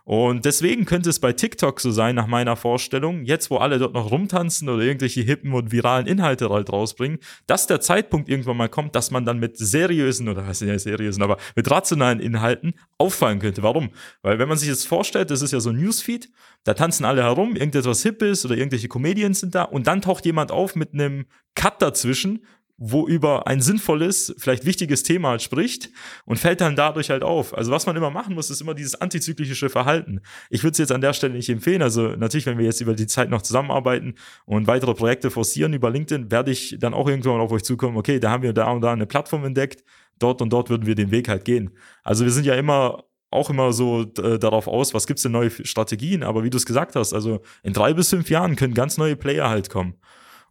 Und 0.05 0.45
deswegen 0.45 0.85
könnte 0.85 1.11
es 1.11 1.21
bei 1.21 1.33
TikTok 1.33 1.81
so 1.81 1.93
sein, 1.93 2.17
nach 2.17 2.27
meiner 2.27 2.57
Vorstellung, 2.57 3.25
jetzt 3.25 3.51
wo 3.51 3.59
alle 3.59 3.79
dort 3.79 3.95
noch 3.95 4.11
rumtanzen 4.11 4.69
oder 4.69 4.83
irgendwelche 4.83 5.21
hippen 5.21 5.53
und 5.53 5.71
viralen 5.71 6.07
Inhalte 6.07 6.51
halt 6.51 6.73
rausbringen, 6.73 7.19
dass 7.47 7.69
der 7.69 7.81
Zeitpunkt 7.81 8.29
irgendwann 8.29 8.57
mal 8.57 8.69
kommt, 8.69 8.97
dass 8.97 9.12
man 9.12 9.25
dann 9.25 9.38
mit 9.38 9.57
seriösen 9.57 10.29
oder 10.29 10.47
was 10.47 10.61
ja 10.61 10.77
seriösen, 10.77 11.23
aber 11.23 11.37
mit 11.55 11.71
rationalen 11.71 12.19
Inhalten 12.19 12.75
auffallen 12.99 13.38
könnte. 13.38 13.62
Warum? 13.62 13.91
Weil 14.23 14.38
wenn 14.38 14.49
man 14.49 14.59
sich 14.59 14.69
jetzt 14.69 14.88
vorstellt, 14.88 15.31
das 15.31 15.41
ist 15.41 15.53
ja 15.53 15.61
so 15.61 15.71
ein 15.71 15.77
Newsfeed, 15.77 16.31
da 16.65 16.75
tanzen 16.75 17.05
alle 17.05 17.23
herum, 17.23 17.55
irgendetwas 17.55 18.03
Hippes 18.03 18.45
oder 18.45 18.57
irgendwelche 18.57 18.88
Comedians 18.88 19.41
sind 19.41 19.55
da 19.55 19.62
und 19.62 19.87
dann 19.87 20.03
taucht 20.03 20.25
jemand 20.27 20.51
auf 20.51 20.75
mit 20.75 20.95
einem 20.95 21.27
Cut 21.55 21.81
dazwischen, 21.81 22.45
wo 22.85 23.07
über 23.07 23.47
ein 23.47 23.61
sinnvolles, 23.61 24.35
vielleicht 24.38 24.64
wichtiges 24.64 25.05
Thema 25.05 25.29
halt 25.31 25.42
spricht 25.42 25.90
und 26.25 26.38
fällt 26.38 26.61
dann 26.61 26.75
dadurch 26.75 27.11
halt 27.11 27.23
auf. 27.23 27.57
Also 27.57 27.71
was 27.71 27.87
man 27.87 27.95
immer 27.95 28.11
machen 28.11 28.35
muss, 28.35 28.51
ist 28.51 28.61
immer 28.61 28.75
dieses 28.75 29.01
antizyklische 29.01 29.68
Verhalten. 29.68 30.21
Ich 30.51 30.64
würde 30.64 30.73
es 30.73 30.79
jetzt 30.79 30.90
an 30.90 31.01
der 31.01 31.12
Stelle 31.12 31.35
nicht 31.35 31.49
empfehlen. 31.49 31.81
Also 31.81 32.09
natürlich, 32.16 32.45
wenn 32.47 32.59
wir 32.59 32.64
jetzt 32.64 32.81
über 32.81 32.95
die 32.95 33.07
Zeit 33.07 33.31
noch 33.31 33.42
zusammenarbeiten 33.42 34.16
und 34.47 34.66
weitere 34.66 34.95
Projekte 34.95 35.31
forcieren 35.31 35.75
über 35.75 35.90
LinkedIn, 35.90 36.33
werde 36.33 36.51
ich 36.51 36.77
dann 36.81 36.92
auch 36.92 37.09
irgendwann 37.09 37.40
auf 37.40 37.53
euch 37.53 37.62
zukommen, 37.62 37.97
okay, 37.97 38.18
da 38.18 38.31
haben 38.33 38.42
wir 38.42 38.53
da 38.53 38.68
und 38.73 38.81
da 38.81 38.92
eine 38.92 39.07
Plattform 39.07 39.45
entdeckt, 39.45 39.85
dort 40.18 40.42
und 40.42 40.53
dort 40.53 40.68
würden 40.68 40.85
wir 40.85 40.97
den 40.97 41.12
Weg 41.12 41.29
halt 41.29 41.45
gehen. 41.45 41.71
Also 42.03 42.25
wir 42.25 42.33
sind 42.33 42.47
ja 42.47 42.55
immer 42.55 43.05
auch 43.31 43.49
immer 43.49 43.73
so 43.73 44.03
äh, 44.03 44.38
darauf 44.38 44.66
aus, 44.66 44.92
was 44.92 45.07
gibt's 45.07 45.23
denn 45.23 45.33
neue 45.33 45.51
Strategien, 45.51 46.23
aber 46.23 46.45
wie 46.45 46.51
du 46.51 46.59
es 46.59 46.66
gesagt 46.66 46.97
hast, 46.97 47.14
also 47.14 47.40
in 47.62 47.73
drei 47.73 47.95
bis 47.95 48.11
fünf 48.11 48.29
Jahren 48.29 48.57
können 48.57 48.75
ganz 48.75 48.99
neue 48.99 49.16
Player 49.16 49.49
halt 49.49 49.71
kommen. 49.71 49.95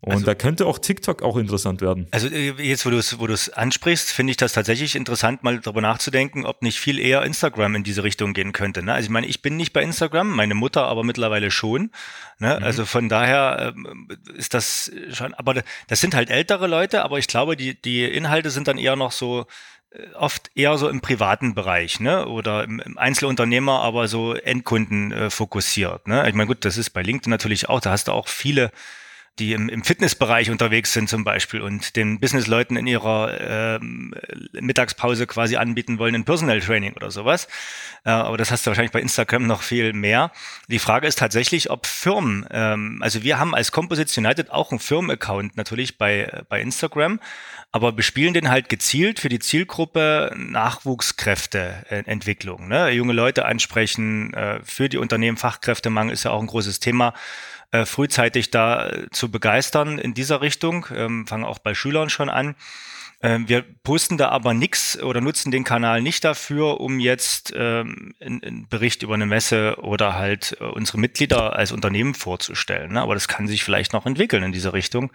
Und 0.03 0.13
also, 0.13 0.25
da 0.25 0.33
könnte 0.33 0.65
auch 0.65 0.79
TikTok 0.79 1.21
auch 1.21 1.37
interessant 1.37 1.79
werden. 1.79 2.07
Also 2.09 2.27
äh, 2.27 2.53
jetzt, 2.57 2.87
wo 2.87 2.89
du 2.89 2.97
es 2.97 3.19
wo 3.19 3.27
du 3.27 3.33
es 3.33 3.49
ansprichst, 3.49 4.11
finde 4.11 4.31
ich 4.31 4.37
das 4.37 4.53
tatsächlich 4.53 4.95
interessant, 4.95 5.43
mal 5.43 5.59
darüber 5.59 5.81
nachzudenken, 5.81 6.43
ob 6.43 6.63
nicht 6.63 6.79
viel 6.79 6.97
eher 6.97 7.21
Instagram 7.21 7.75
in 7.75 7.83
diese 7.83 8.03
Richtung 8.03 8.33
gehen 8.33 8.51
könnte. 8.51 8.81
Ne? 8.81 8.93
Also 8.93 9.05
ich 9.05 9.11
meine, 9.11 9.27
ich 9.27 9.43
bin 9.43 9.57
nicht 9.57 9.73
bei 9.73 9.83
Instagram, 9.83 10.29
meine 10.29 10.55
Mutter 10.55 10.85
aber 10.85 11.03
mittlerweile 11.03 11.51
schon. 11.51 11.91
Ne? 12.39 12.57
Mhm. 12.57 12.63
Also 12.63 12.85
von 12.85 13.09
daher 13.09 13.75
ähm, 13.75 14.07
ist 14.35 14.55
das 14.55 14.91
schon, 15.11 15.35
aber 15.35 15.61
das 15.87 16.01
sind 16.01 16.15
halt 16.15 16.31
ältere 16.31 16.65
Leute, 16.65 17.03
aber 17.03 17.19
ich 17.19 17.27
glaube, 17.27 17.55
die, 17.55 17.79
die 17.79 18.03
Inhalte 18.03 18.49
sind 18.49 18.67
dann 18.67 18.79
eher 18.79 18.95
noch 18.95 19.11
so 19.11 19.45
äh, 19.91 20.15
oft 20.15 20.49
eher 20.55 20.79
so 20.79 20.89
im 20.89 21.01
privaten 21.01 21.53
Bereich, 21.53 21.99
ne? 21.99 22.25
Oder 22.27 22.63
im, 22.63 22.79
im 22.79 22.97
Einzelunternehmer, 22.97 23.81
aber 23.81 24.07
so 24.07 24.33
Endkunden 24.33 25.11
äh, 25.11 25.29
fokussiert. 25.29 26.07
Ne? 26.07 26.27
Ich 26.27 26.33
meine, 26.33 26.47
gut, 26.47 26.65
das 26.65 26.77
ist 26.77 26.89
bei 26.89 27.03
LinkedIn 27.03 27.29
natürlich 27.29 27.69
auch, 27.69 27.81
da 27.81 27.91
hast 27.91 28.07
du 28.07 28.13
auch 28.13 28.27
viele 28.27 28.71
die 29.39 29.53
im, 29.53 29.69
im 29.69 29.81
Fitnessbereich 29.83 30.51
unterwegs 30.51 30.91
sind 30.93 31.09
zum 31.09 31.23
Beispiel 31.23 31.61
und 31.61 31.95
den 31.95 32.19
Businessleuten 32.19 32.75
in 32.75 32.85
ihrer 32.85 33.79
ähm, 33.79 34.13
Mittagspause 34.53 35.25
quasi 35.25 35.55
anbieten 35.55 35.99
wollen, 35.99 36.15
ein 36.15 36.25
Personal 36.25 36.59
Training 36.59 36.91
oder 36.93 37.11
sowas. 37.11 37.47
Äh, 38.03 38.09
aber 38.09 38.35
das 38.37 38.51
hast 38.51 38.65
du 38.65 38.69
wahrscheinlich 38.69 38.91
bei 38.91 38.99
Instagram 39.01 39.47
noch 39.47 39.61
viel 39.61 39.93
mehr. 39.93 40.33
Die 40.67 40.79
Frage 40.79 41.07
ist 41.07 41.17
tatsächlich, 41.17 41.69
ob 41.69 41.87
Firmen, 41.87 42.45
ähm, 42.51 42.99
also 43.01 43.23
wir 43.23 43.39
haben 43.39 43.55
als 43.55 43.71
Composites 43.71 44.17
United 44.17 44.51
auch 44.51 44.71
einen 44.71 44.79
Firmenaccount 44.79 45.55
natürlich 45.55 45.97
bei, 45.97 46.43
bei 46.49 46.59
Instagram, 46.61 47.21
aber 47.71 47.93
bespielen 47.93 48.33
den 48.33 48.49
halt 48.49 48.67
gezielt 48.67 49.21
für 49.21 49.29
die 49.29 49.39
Zielgruppe 49.39 50.33
Nachwuchskräfteentwicklung. 50.35 52.67
Ne? 52.67 52.89
Junge 52.89 53.13
Leute 53.13 53.45
ansprechen, 53.45 54.33
äh, 54.33 54.59
für 54.63 54.89
die 54.89 54.97
Unternehmen 54.97 55.37
Fachkräftemangel 55.37 56.13
ist 56.13 56.25
ja 56.25 56.31
auch 56.31 56.41
ein 56.41 56.47
großes 56.47 56.81
Thema 56.81 57.13
äh, 57.71 57.85
frühzeitig 57.85 58.51
da 58.51 58.89
äh, 58.89 59.09
zu 59.11 59.31
begeistern 59.31 59.97
in 59.97 60.13
dieser 60.13 60.41
Richtung. 60.41 60.87
Ähm, 60.93 61.27
fangen 61.27 61.45
auch 61.45 61.59
bei 61.59 61.73
Schülern 61.73 62.09
schon 62.09 62.29
an. 62.29 62.55
Ähm, 63.23 63.47
wir 63.47 63.63
posten 63.83 64.17
da 64.17 64.29
aber 64.29 64.53
nichts 64.53 65.01
oder 65.01 65.21
nutzen 65.21 65.51
den 65.51 65.63
Kanal 65.63 66.01
nicht 66.01 66.23
dafür, 66.23 66.81
um 66.81 66.99
jetzt 66.99 67.53
ähm, 67.55 68.13
einen 68.19 68.67
Bericht 68.67 69.03
über 69.03 69.13
eine 69.13 69.27
Messe 69.27 69.77
oder 69.81 70.15
halt 70.15 70.57
äh, 70.59 70.63
unsere 70.63 70.99
Mitglieder 70.99 71.55
als 71.55 71.71
Unternehmen 71.71 72.15
vorzustellen. 72.15 72.93
Ne? 72.93 73.01
Aber 73.01 73.13
das 73.13 73.27
kann 73.27 73.47
sich 73.47 73.63
vielleicht 73.63 73.93
noch 73.93 74.05
entwickeln 74.05 74.43
in 74.43 74.51
diese 74.51 74.73
Richtung, 74.73 75.11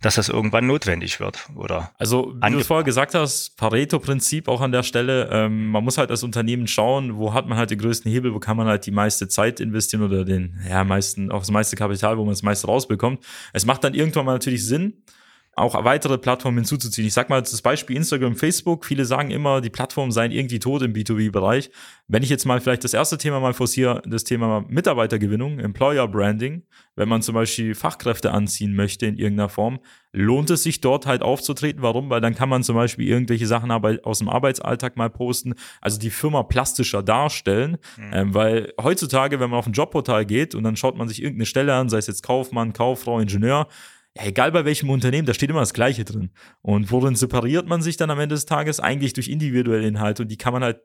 dass 0.00 0.14
das 0.14 0.30
irgendwann 0.30 0.66
notwendig 0.66 1.20
wird. 1.20 1.48
Oder 1.54 1.92
also, 1.98 2.34
wie 2.42 2.50
du 2.50 2.64
vorher 2.64 2.84
gesagt 2.84 3.14
hast, 3.14 3.56
Pareto-Prinzip 3.58 4.48
auch 4.48 4.62
an 4.62 4.72
der 4.72 4.82
Stelle. 4.82 5.28
Ähm, 5.30 5.68
man 5.68 5.84
muss 5.84 5.98
halt 5.98 6.10
als 6.10 6.22
Unternehmen 6.22 6.66
schauen, 6.66 7.16
wo 7.16 7.34
hat 7.34 7.46
man 7.46 7.58
halt 7.58 7.70
den 7.70 7.78
größten 7.78 8.10
Hebel, 8.10 8.32
wo 8.32 8.38
kann 8.38 8.56
man 8.56 8.68
halt 8.68 8.86
die 8.86 8.90
meiste 8.90 9.28
Zeit 9.28 9.60
investieren 9.60 10.02
oder 10.02 10.24
den 10.24 10.60
ja, 10.68 10.82
meisten, 10.84 11.30
auch 11.30 11.40
das 11.40 11.50
meiste 11.50 11.76
Kapital, 11.76 12.16
wo 12.16 12.24
man 12.24 12.32
das 12.32 12.42
meiste 12.42 12.66
rausbekommt. 12.66 13.22
Es 13.52 13.66
macht 13.66 13.84
dann 13.84 13.92
irgendwann 13.92 14.24
mal 14.24 14.32
natürlich 14.32 14.64
Sinn, 14.64 14.94
auch 15.56 15.84
weitere 15.84 16.16
Plattformen 16.16 16.58
hinzuzuziehen. 16.58 17.06
Ich 17.06 17.14
sag 17.14 17.28
mal 17.28 17.40
das 17.40 17.60
Beispiel 17.60 17.96
Instagram, 17.96 18.36
Facebook. 18.36 18.84
Viele 18.84 19.04
sagen 19.04 19.30
immer, 19.30 19.60
die 19.60 19.70
Plattformen 19.70 20.12
seien 20.12 20.30
irgendwie 20.30 20.58
tot 20.58 20.82
im 20.82 20.92
B2B-Bereich. 20.92 21.70
Wenn 22.08 22.22
ich 22.22 22.30
jetzt 22.30 22.46
mal 22.46 22.60
vielleicht 22.60 22.84
das 22.84 22.94
erste 22.94 23.18
Thema 23.18 23.40
mal 23.40 23.52
forciere, 23.52 24.02
das 24.06 24.24
Thema 24.24 24.64
Mitarbeitergewinnung, 24.68 25.58
Employer 25.58 26.08
Branding, 26.08 26.62
wenn 26.96 27.08
man 27.08 27.22
zum 27.22 27.34
Beispiel 27.34 27.74
Fachkräfte 27.74 28.32
anziehen 28.32 28.74
möchte 28.74 29.06
in 29.06 29.16
irgendeiner 29.16 29.48
Form, 29.48 29.80
lohnt 30.12 30.50
es 30.50 30.62
sich 30.62 30.80
dort 30.80 31.06
halt 31.06 31.22
aufzutreten. 31.22 31.82
Warum? 31.82 32.10
Weil 32.10 32.20
dann 32.20 32.34
kann 32.34 32.48
man 32.48 32.62
zum 32.62 32.76
Beispiel 32.76 33.06
irgendwelche 33.06 33.46
Sachen 33.46 33.70
aus 33.70 34.18
dem 34.18 34.28
Arbeitsalltag 34.28 34.96
mal 34.96 35.10
posten, 35.10 35.54
also 35.80 35.98
die 35.98 36.10
Firma 36.10 36.42
plastischer 36.42 37.02
darstellen. 37.02 37.76
Mhm. 37.96 38.10
Ähm, 38.12 38.34
weil 38.34 38.72
heutzutage, 38.80 39.40
wenn 39.40 39.50
man 39.50 39.58
auf 39.58 39.66
ein 39.66 39.72
Jobportal 39.72 40.24
geht 40.26 40.54
und 40.54 40.64
dann 40.64 40.76
schaut 40.76 40.96
man 40.96 41.08
sich 41.08 41.22
irgendeine 41.22 41.46
Stelle 41.46 41.74
an, 41.74 41.88
sei 41.88 41.98
es 41.98 42.06
jetzt 42.06 42.22
Kaufmann, 42.22 42.72
Kauffrau, 42.72 43.20
Ingenieur, 43.20 43.66
ja, 44.16 44.24
egal 44.24 44.52
bei 44.52 44.64
welchem 44.64 44.90
Unternehmen, 44.90 45.26
da 45.26 45.34
steht 45.34 45.50
immer 45.50 45.60
das 45.60 45.74
Gleiche 45.74 46.04
drin. 46.04 46.30
Und 46.62 46.90
worin 46.90 47.14
separiert 47.14 47.66
man 47.66 47.82
sich 47.82 47.96
dann 47.96 48.10
am 48.10 48.18
Ende 48.18 48.34
des 48.34 48.46
Tages? 48.46 48.80
Eigentlich 48.80 49.12
durch 49.12 49.28
individuelle 49.28 49.86
Inhalte 49.86 50.22
und 50.22 50.28
die 50.28 50.36
kann 50.36 50.52
man 50.52 50.64
halt 50.64 50.80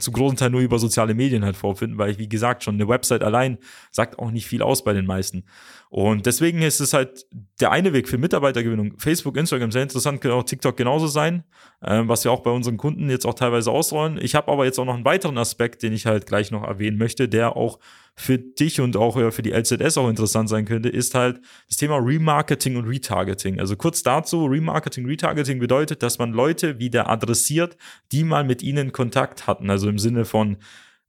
zu 0.00 0.10
großen 0.12 0.36
Teil 0.36 0.50
nur 0.50 0.60
über 0.60 0.78
soziale 0.78 1.14
Medien 1.14 1.44
halt 1.44 1.56
vorfinden, 1.56 1.98
weil, 1.98 2.18
wie 2.18 2.28
gesagt, 2.28 2.64
schon 2.64 2.74
eine 2.74 2.88
Website 2.88 3.22
allein 3.22 3.58
sagt 3.90 4.18
auch 4.18 4.30
nicht 4.30 4.46
viel 4.46 4.62
aus 4.62 4.82
bei 4.82 4.92
den 4.92 5.06
meisten. 5.06 5.44
Und 5.90 6.26
deswegen 6.26 6.60
ist 6.60 6.80
es 6.80 6.92
halt 6.92 7.24
der 7.60 7.70
eine 7.70 7.92
Weg 7.94 8.08
für 8.08 8.18
Mitarbeitergewinnung. 8.18 8.98
Facebook, 8.98 9.36
Instagram, 9.36 9.72
sehr 9.72 9.82
interessant, 9.82 10.24
auch 10.26 10.42
TikTok 10.42 10.76
genauso 10.76 11.06
sein, 11.06 11.44
äh, 11.80 12.02
was 12.04 12.24
wir 12.24 12.32
auch 12.32 12.40
bei 12.40 12.50
unseren 12.50 12.76
Kunden 12.76 13.08
jetzt 13.08 13.24
auch 13.24 13.34
teilweise 13.34 13.70
ausrollen. 13.70 14.18
Ich 14.20 14.34
habe 14.34 14.52
aber 14.52 14.66
jetzt 14.66 14.78
auch 14.78 14.84
noch 14.84 14.94
einen 14.94 15.06
weiteren 15.06 15.38
Aspekt, 15.38 15.82
den 15.82 15.94
ich 15.94 16.04
halt 16.04 16.26
gleich 16.26 16.50
noch 16.50 16.62
erwähnen 16.62 16.98
möchte, 16.98 17.28
der 17.28 17.56
auch 17.56 17.78
für 18.14 18.36
dich 18.36 18.80
und 18.80 18.96
auch 18.96 19.14
für 19.30 19.42
die 19.42 19.52
LZS 19.52 19.96
auch 19.96 20.08
interessant 20.08 20.48
sein 20.48 20.64
könnte, 20.64 20.88
ist 20.88 21.14
halt 21.14 21.40
das 21.68 21.78
Thema 21.78 21.96
Remarketing 21.96 22.76
und 22.76 22.86
Retargeting. 22.86 23.60
Also 23.60 23.76
kurz 23.76 24.02
dazu, 24.02 24.44
Remarketing, 24.44 25.06
Retargeting 25.06 25.58
bedeutet, 25.58 26.02
dass 26.02 26.18
man 26.18 26.32
Leute 26.32 26.78
wieder 26.78 27.08
adressiert, 27.08 27.76
die 28.12 28.24
mal 28.24 28.44
mit 28.44 28.62
ihnen 28.62 28.92
Kontakt 28.92 29.46
hatten. 29.46 29.70
Also 29.70 29.88
im 29.88 29.98
Sinne 29.98 30.24
von 30.24 30.58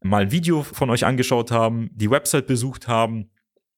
mal 0.01 0.21
ein 0.21 0.31
Video 0.31 0.63
von 0.63 0.89
euch 0.89 1.05
angeschaut 1.05 1.51
haben, 1.51 1.89
die 1.93 2.11
Website 2.11 2.47
besucht 2.47 2.87
haben, 2.87 3.31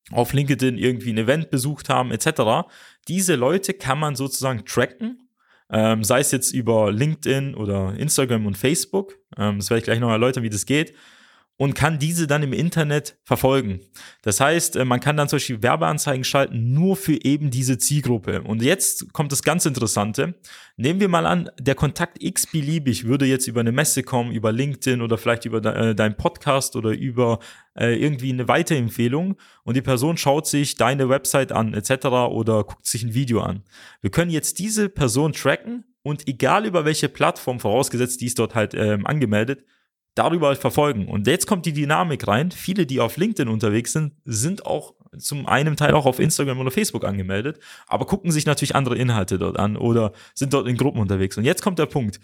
auf 0.10 0.34
LinkedIn 0.34 0.78
irgendwie 0.78 1.12
ein 1.12 1.18
Event 1.18 1.52
besucht 1.52 1.90
haben, 1.90 2.12
etc. 2.12 2.68
Diese 3.08 3.36
Leute 3.36 3.74
kann 3.74 4.00
man 4.00 4.16
sozusagen 4.16 4.66
tracken, 4.66 5.30
ähm, 5.70 6.04
sei 6.04 6.20
es 6.20 6.32
jetzt 6.32 6.52
über 6.52 6.92
LinkedIn 6.92 7.56
oder 7.56 7.94
Instagram 7.96 8.46
und 8.46 8.58
Facebook. 8.58 9.18
Ähm, 9.38 9.60
das 9.60 9.70
werde 9.70 9.80
ich 9.80 9.86
gleich 9.86 10.00
noch 10.00 10.12
erläutern, 10.12 10.44
wie 10.44 10.50
das 10.50 10.66
geht 10.66 10.94
und 11.58 11.76
kann 11.76 12.00
diese 12.00 12.26
dann 12.26 12.42
im 12.42 12.54
Internet 12.54 13.20
verfolgen. 13.24 13.82
Das 14.24 14.40
heißt, 14.40 14.78
äh, 14.78 14.86
man 14.86 15.00
kann 15.00 15.16
dann 15.16 15.30
zum 15.30 15.38
Beispiel 15.38 15.62
Werbeanzeigen 15.62 16.24
schalten, 16.24 16.74
nur 16.74 16.96
für 16.96 17.24
eben 17.24 17.52
diese 17.52 17.78
Zielgruppe. 17.78 18.42
Und 18.42 18.64
jetzt 18.64 19.14
kommt 19.14 19.32
das 19.32 19.44
ganz 19.44 19.66
Interessante. 19.68 20.34
Nehmen 20.78 21.00
wir 21.00 21.08
mal 21.08 21.28
an, 21.28 21.52
der 21.60 21.76
Kontakt 21.76 22.18
x 22.20 22.48
beliebig 22.48 23.06
würde 23.06 23.26
jetzt 23.26 23.48
über 23.48 23.60
eine 23.60 23.72
Messe 23.72 24.02
kommen, 24.02 24.32
über 24.32 24.52
LinkedIn 24.52 25.02
oder 25.02 25.20
vielleicht 25.20 25.46
über 25.46 25.64
äh, 25.64 25.94
deinen 25.94 26.18
Podcast 26.18 26.76
oder 26.76 26.92
über 26.92 27.38
äh, 27.78 27.96
irgendwie 27.96 28.32
eine 28.34 28.48
Weiterempfehlung 28.48 29.36
und 29.64 29.78
die 29.78 29.82
Person 29.82 30.18
schaut 30.18 30.48
sich 30.48 30.76
deine 30.76 31.10
Website 31.10 31.52
an 31.52 31.76
etc. 31.76 32.08
oder 32.32 32.64
guckt 32.64 32.88
sich 32.88 33.04
ein 33.04 33.14
Video 33.14 33.42
an. 33.42 33.64
Wir 34.02 34.10
können 34.10 34.32
jetzt 34.32 34.58
diese 34.58 34.90
Person 34.90 35.34
tracken 35.34 35.86
und 36.02 36.28
egal 36.28 36.66
über 36.66 36.86
welche 36.86 37.10
Plattform, 37.10 37.60
vorausgesetzt 37.60 38.22
die 38.22 38.26
ist 38.26 38.40
dort 38.40 38.56
halt 38.56 38.74
ähm, 38.74 39.06
angemeldet, 39.06 39.64
darüber 40.16 40.56
verfolgen. 40.56 41.08
Und 41.08 41.28
jetzt 41.28 41.48
kommt 41.48 41.66
die 41.66 41.74
Dynamik 41.74 42.28
rein. 42.28 42.52
Viele, 42.52 42.86
die 42.86 43.00
auf 43.00 43.18
LinkedIn 43.18 43.48
unterwegs 43.48 43.94
sind, 43.94 44.14
sind 44.26 44.66
auch 44.66 44.94
zum 45.18 45.46
einen 45.46 45.76
Teil 45.76 45.94
auch 45.94 46.06
auf 46.06 46.20
Instagram 46.20 46.60
oder 46.60 46.72
Facebook 46.72 47.04
angemeldet, 47.04 47.60
aber 47.88 48.06
gucken 48.06 48.32
sich 48.32 48.46
natürlich 48.46 48.76
andere 48.76 48.96
Inhalte 48.96 49.38
dort 49.38 49.60
an 49.60 49.76
oder 49.76 50.14
sind 50.34 50.54
dort 50.54 50.68
in 50.68 50.78
Gruppen 50.78 51.02
unterwegs. 51.02 51.38
Und 51.38 51.44
jetzt 51.44 51.62
kommt 51.62 51.80
der 51.80 51.86
Punkt. 51.86 52.20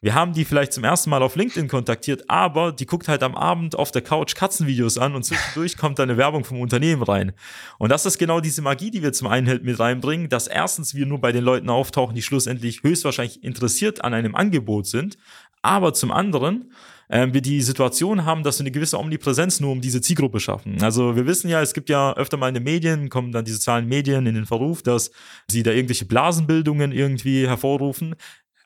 Wir 0.00 0.14
haben 0.14 0.32
die 0.32 0.44
vielleicht 0.44 0.72
zum 0.72 0.84
ersten 0.84 1.10
Mal 1.10 1.24
auf 1.24 1.34
LinkedIn 1.34 1.66
kontaktiert, 1.66 2.30
aber 2.30 2.70
die 2.70 2.86
guckt 2.86 3.08
halt 3.08 3.24
am 3.24 3.34
Abend 3.34 3.74
auf 3.76 3.90
der 3.90 4.02
Couch 4.02 4.36
Katzenvideos 4.36 4.96
an 4.96 5.16
und 5.16 5.24
zwischendurch 5.24 5.76
kommt 5.76 5.98
da 5.98 6.04
eine 6.04 6.16
Werbung 6.16 6.44
vom 6.44 6.60
Unternehmen 6.60 7.02
rein. 7.02 7.32
Und 7.78 7.90
das 7.90 8.06
ist 8.06 8.16
genau 8.16 8.38
diese 8.38 8.62
Magie, 8.62 8.92
die 8.92 9.02
wir 9.02 9.12
zum 9.12 9.26
einen 9.26 9.48
halt 9.48 9.64
mit 9.64 9.80
reinbringen, 9.80 10.28
dass 10.28 10.46
erstens 10.46 10.94
wir 10.94 11.04
nur 11.04 11.20
bei 11.20 11.32
den 11.32 11.42
Leuten 11.42 11.68
auftauchen, 11.68 12.14
die 12.14 12.22
schlussendlich 12.22 12.84
höchstwahrscheinlich 12.84 13.42
interessiert 13.42 14.04
an 14.04 14.14
einem 14.14 14.36
Angebot 14.36 14.86
sind, 14.86 15.18
aber 15.62 15.92
zum 15.92 16.12
anderen 16.12 16.70
ähm, 17.10 17.34
wir 17.34 17.40
die 17.40 17.60
Situation 17.60 18.24
haben, 18.24 18.42
dass 18.42 18.58
wir 18.58 18.64
eine 18.64 18.70
gewisse 18.70 18.98
Omnipräsenz 18.98 19.60
nur 19.60 19.72
um 19.72 19.80
diese 19.80 20.00
Zielgruppe 20.00 20.40
schaffen. 20.40 20.82
Also 20.82 21.16
wir 21.16 21.26
wissen 21.26 21.48
ja, 21.48 21.62
es 21.62 21.74
gibt 21.74 21.88
ja 21.88 22.14
öfter 22.14 22.36
mal 22.36 22.48
in 22.48 22.54
den 22.54 22.64
Medien, 22.64 23.08
kommen 23.08 23.32
dann 23.32 23.44
die 23.44 23.52
sozialen 23.52 23.86
Medien 23.86 24.26
in 24.26 24.34
den 24.34 24.46
Verruf, 24.46 24.82
dass 24.82 25.10
sie 25.50 25.62
da 25.62 25.70
irgendwelche 25.70 26.04
Blasenbildungen 26.04 26.92
irgendwie 26.92 27.46
hervorrufen. 27.46 28.14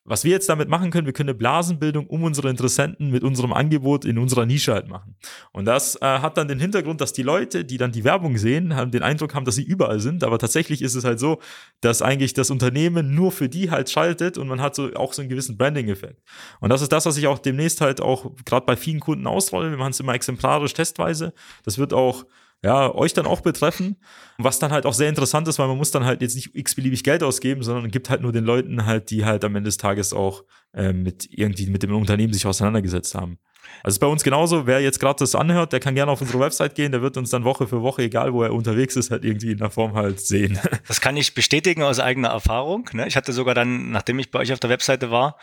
Was 0.04 0.24
wir 0.24 0.32
jetzt 0.32 0.48
damit 0.48 0.68
machen 0.68 0.90
können, 0.90 1.06
wir 1.06 1.12
können 1.12 1.28
eine 1.28 1.38
Blasenbildung 1.38 2.08
um 2.08 2.24
unsere 2.24 2.50
Interessenten 2.50 3.10
mit 3.10 3.22
unserem 3.22 3.52
Angebot 3.52 4.04
in 4.04 4.18
unserer 4.18 4.46
Nische 4.46 4.72
halt 4.72 4.88
machen. 4.88 5.14
Und 5.52 5.64
das 5.64 5.94
äh, 5.94 6.04
hat 6.04 6.36
dann 6.36 6.48
den 6.48 6.58
Hintergrund, 6.58 7.00
dass 7.00 7.12
die 7.12 7.22
Leute, 7.22 7.64
die 7.64 7.76
dann 7.76 7.92
die 7.92 8.02
Werbung 8.02 8.36
sehen, 8.36 8.74
haben 8.74 8.90
den 8.90 9.04
Eindruck 9.04 9.32
haben, 9.34 9.44
dass 9.44 9.54
sie 9.54 9.62
überall 9.62 10.00
sind. 10.00 10.24
Aber 10.24 10.40
tatsächlich 10.40 10.82
ist 10.82 10.96
es 10.96 11.04
halt 11.04 11.20
so, 11.20 11.38
dass 11.82 12.02
eigentlich 12.02 12.34
das 12.34 12.50
Unternehmen 12.50 13.14
nur 13.14 13.30
für 13.30 13.48
die 13.48 13.70
halt 13.70 13.90
schaltet 13.90 14.38
und 14.38 14.48
man 14.48 14.60
hat 14.60 14.74
so 14.74 14.92
auch 14.94 15.12
so 15.12 15.22
einen 15.22 15.28
gewissen 15.28 15.56
Branding-Effekt. 15.56 16.20
Und 16.58 16.70
das 16.70 16.82
ist 16.82 16.90
das, 16.90 17.06
was 17.06 17.16
ich 17.16 17.28
auch 17.28 17.38
demnächst 17.38 17.80
halt 17.80 18.00
auch 18.00 18.32
gerade 18.44 18.66
bei 18.66 18.76
vielen 18.76 18.98
Kunden 18.98 19.28
ausrolle. 19.28 19.70
Wir 19.70 19.78
machen 19.78 19.92
es 19.92 20.00
immer 20.00 20.14
exemplarisch 20.14 20.72
testweise. 20.72 21.32
Das 21.64 21.78
wird 21.78 21.92
auch 21.92 22.24
ja, 22.62 22.94
euch 22.94 23.12
dann 23.12 23.26
auch 23.26 23.40
betreffen. 23.40 23.96
Was 24.38 24.58
dann 24.58 24.72
halt 24.72 24.86
auch 24.86 24.94
sehr 24.94 25.08
interessant 25.08 25.48
ist, 25.48 25.58
weil 25.58 25.68
man 25.68 25.76
muss 25.76 25.90
dann 25.90 26.04
halt 26.04 26.22
jetzt 26.22 26.36
nicht 26.36 26.54
x-beliebig 26.54 27.04
Geld 27.04 27.22
ausgeben, 27.22 27.62
sondern 27.62 27.90
gibt 27.90 28.08
halt 28.08 28.22
nur 28.22 28.32
den 28.32 28.44
Leuten 28.44 28.86
halt, 28.86 29.10
die 29.10 29.24
halt 29.24 29.44
am 29.44 29.56
Ende 29.56 29.68
des 29.68 29.76
Tages 29.76 30.12
auch 30.12 30.44
äh, 30.72 30.92
mit 30.92 31.28
irgendwie 31.30 31.66
mit 31.66 31.82
dem 31.82 31.94
Unternehmen 31.94 32.32
sich 32.32 32.46
auseinandergesetzt 32.46 33.14
haben. 33.14 33.38
Also 33.82 33.96
ist 33.96 34.00
bei 34.00 34.06
uns 34.06 34.22
genauso, 34.22 34.66
wer 34.66 34.80
jetzt 34.80 35.00
gerade 35.00 35.18
das 35.18 35.34
anhört, 35.34 35.72
der 35.72 35.80
kann 35.80 35.94
gerne 35.94 36.12
auf 36.12 36.20
unsere 36.20 36.38
Website 36.40 36.74
gehen, 36.74 36.92
der 36.92 37.02
wird 37.02 37.16
uns 37.16 37.30
dann 37.30 37.44
Woche 37.44 37.66
für 37.66 37.82
Woche, 37.82 38.02
egal 38.02 38.32
wo 38.32 38.42
er 38.42 38.52
unterwegs 38.52 38.96
ist, 38.96 39.10
halt 39.10 39.24
irgendwie 39.24 39.52
in 39.52 39.58
der 39.58 39.70
Form 39.70 39.94
halt 39.94 40.20
sehen. 40.20 40.58
Das 40.86 41.00
kann 41.00 41.16
ich 41.16 41.34
bestätigen 41.34 41.82
aus 41.82 42.00
eigener 42.00 42.28
Erfahrung. 42.28 42.88
Ne? 42.92 43.06
Ich 43.06 43.16
hatte 43.16 43.32
sogar 43.32 43.54
dann, 43.54 43.90
nachdem 43.90 44.18
ich 44.18 44.30
bei 44.30 44.40
euch 44.40 44.52
auf 44.52 44.60
der 44.60 44.70
Webseite 44.70 45.10
war, 45.10 45.36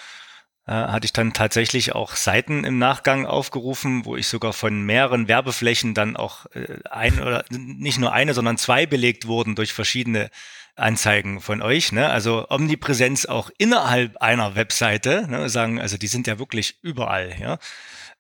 äh, 0.70 0.72
hatte 0.72 1.06
ich 1.06 1.14
dann 1.14 1.34
tatsächlich 1.34 1.96
auch 1.96 2.16
Seiten 2.16 2.64
im 2.64 2.78
Nachgang 2.78 3.26
aufgerufen, 3.26 4.06
wo 4.06 4.16
ich 4.16 4.28
sogar 4.28 4.54
von 4.54 4.84
mehreren 4.84 5.28
Werbeflächen 5.28 5.96
dann 5.96 6.16
auch 6.16 6.46
äh, 6.54 6.78
ein 6.92 7.20
oder 7.20 7.44
nicht 7.50 7.98
nur 7.98 8.14
eine, 8.14 8.36
sondern 8.36 8.60
zwei 8.60 8.86
belegt 8.86 9.26
wurden 9.26 9.56
durch 9.56 9.74
verschiedene 9.74 10.30
Anzeigen 10.76 11.42
von 11.42 11.64
euch. 11.64 11.92
Ne? 11.92 12.08
Also 12.08 12.46
Omnipräsenz 12.50 13.26
auch 13.26 13.50
innerhalb 13.58 14.18
einer 14.18 14.56
Webseite. 14.56 15.26
Ne? 15.28 15.50
Sagen, 15.50 15.82
also 15.82 15.98
die 15.98 16.06
sind 16.06 16.28
ja 16.28 16.38
wirklich 16.38 16.78
überall. 16.84 17.34
Ja? 17.42 17.58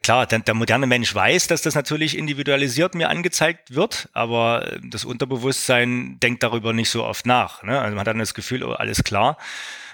Klar, 0.02 0.26
der, 0.26 0.40
der, 0.40 0.56
moderne 0.56 0.88
Mensch 0.88 1.14
weiß, 1.14 1.46
dass 1.48 1.62
das 1.62 1.76
natürlich 1.76 2.18
individualisiert 2.18 2.96
mir 2.96 3.10
angezeigt 3.10 3.76
wird, 3.76 4.10
aber 4.14 4.80
das 4.82 5.06
Unterbewusstsein 5.06 6.20
denkt 6.20 6.42
darüber 6.42 6.74
nicht 6.74 6.90
so 6.90 7.04
oft 7.04 7.28
nach. 7.28 7.62
Ne? 7.62 7.80
Also 7.80 7.92
man 7.92 8.00
hat 8.00 8.08
dann 8.08 8.18
das 8.18 8.34
Gefühl, 8.34 8.64
oh, 8.64 8.72
alles 8.72 9.04
klar 9.04 9.38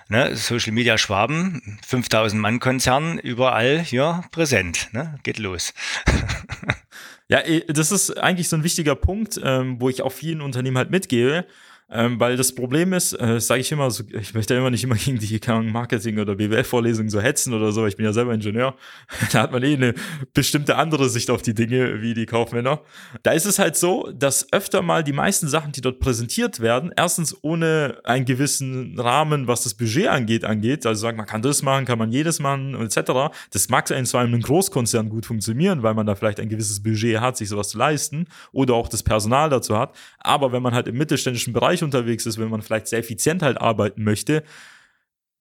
ne, 0.10 0.36
Social 0.36 0.72
Media 0.74 0.98
Schwaben, 0.98 1.80
5000 1.86 2.42
Mann 2.42 2.60
Konzern, 2.60 3.20
überall 3.20 3.80
hier 3.80 4.24
präsent, 4.32 4.90
ne, 4.92 5.20
geht 5.24 5.40
los. 5.40 5.74
ja, 7.28 7.42
das 7.68 7.92
ist 7.92 8.18
eigentlich 8.18 8.50
so 8.50 8.56
ein 8.56 8.64
wichtiger 8.64 8.96
Punkt, 8.96 9.40
ähm, 9.44 9.80
wo 9.80 9.90
ich 9.90 10.02
auch 10.02 10.12
vielen 10.12 10.42
Unternehmen 10.42 10.78
halt 10.78 10.92
mitgehe. 10.92 11.46
Ähm, 11.88 12.20
weil 12.20 12.36
das 12.36 12.56
Problem 12.56 12.94
ist, 12.94 13.14
äh, 13.14 13.40
sage 13.40 13.62
ich 13.62 13.72
immer, 13.72 13.92
so, 13.92 14.04
ich 14.10 14.34
möchte 14.34 14.56
immer 14.56 14.72
nicht 14.72 14.84
immer 14.84 14.96
gegen 14.96 15.20
die 15.20 15.40
Marketing- 15.72 16.18
oder 16.18 16.36
BWL-Vorlesungen 16.36 17.12
so 17.12 17.22
hetzen 17.22 17.54
oder 17.54 17.72
so, 17.72 17.86
ich 17.86 17.96
bin 17.96 18.06
ja 18.06 18.12
selber 18.12 18.34
Ingenieur. 18.34 18.76
da 19.32 19.44
hat 19.44 19.52
man 19.52 19.62
eh 19.62 19.76
eine 19.76 19.94
bestimmte 20.34 20.78
andere 20.78 21.10
Sicht 21.10 21.30
auf 21.30 21.44
die 21.44 21.54
Dinge 21.54 22.02
wie 22.02 22.16
die 22.16 22.26
Kaufmänner. 22.26 22.82
Da 23.22 23.34
ist 23.34 23.46
es 23.46 23.60
halt 23.60 23.76
so, 23.76 24.12
dass 24.12 24.52
öfter 24.52 24.82
mal 24.82 25.04
die 25.04 25.14
meisten 25.14 25.48
Sachen, 25.48 25.74
die 25.74 25.82
dort 25.82 26.00
präsentiert 26.00 26.60
werden, 26.60 26.92
erstens 26.96 27.38
ohne 27.44 28.00
einen 28.04 28.26
gewissen 28.26 29.00
Rahmen, 29.00 29.48
was 29.48 29.62
das 29.62 29.76
Budget 29.76 30.08
angeht, 30.08 30.44
angeht. 30.44 30.88
Also 30.88 31.02
sagen, 31.02 31.18
man 31.18 31.28
kann 31.28 31.44
das 31.44 31.62
machen, 31.62 31.86
kann 31.86 32.00
man 32.00 32.12
jedes 32.12 32.40
machen, 32.40 32.74
etc. 32.82 33.32
Das 33.52 33.70
mag 33.70 33.92
in 33.92 34.06
zwar 34.08 34.24
in 34.24 34.34
einem 34.34 34.42
Großkonzern 34.42 35.10
gut 35.10 35.28
funktionieren, 35.28 35.84
weil 35.84 35.94
man 35.94 36.08
da 36.08 36.16
vielleicht 36.16 36.40
ein 36.40 36.50
gewisses 36.50 36.82
Budget 36.82 37.20
hat, 37.22 37.38
sich 37.38 37.50
sowas 37.50 37.70
zu 37.70 37.78
leisten 37.78 38.26
oder 38.52 38.74
auch 38.74 38.88
das 38.88 39.04
Personal 39.04 39.52
dazu 39.52 39.78
hat. 39.78 39.96
Aber 40.18 40.52
wenn 40.52 40.64
man 40.64 40.74
halt 40.74 40.88
im 40.88 40.98
mittelständischen 40.98 41.54
Bereich 41.54 41.75
Bereich 41.76 41.84
unterwegs 41.84 42.26
ist, 42.26 42.38
wenn 42.38 42.50
man 42.50 42.62
vielleicht 42.62 42.88
sehr 42.88 43.00
effizient 43.00 43.42
halt 43.42 43.60
arbeiten 43.60 44.04
möchte, 44.04 44.44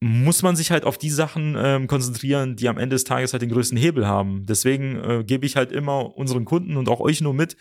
muss 0.00 0.42
man 0.42 0.56
sich 0.56 0.70
halt 0.70 0.84
auf 0.84 0.98
die 0.98 1.10
Sachen 1.10 1.56
ähm, 1.56 1.86
konzentrieren, 1.86 2.56
die 2.56 2.68
am 2.68 2.76
Ende 2.76 2.94
des 2.94 3.04
Tages 3.04 3.32
halt 3.32 3.42
den 3.42 3.50
größten 3.50 3.78
Hebel 3.78 4.06
haben. 4.06 4.44
Deswegen 4.46 4.96
äh, 4.96 5.24
gebe 5.24 5.46
ich 5.46 5.56
halt 5.56 5.72
immer 5.72 6.16
unseren 6.16 6.44
Kunden 6.44 6.76
und 6.76 6.88
auch 6.88 7.00
euch 7.00 7.20
nur 7.20 7.32
mit, 7.32 7.56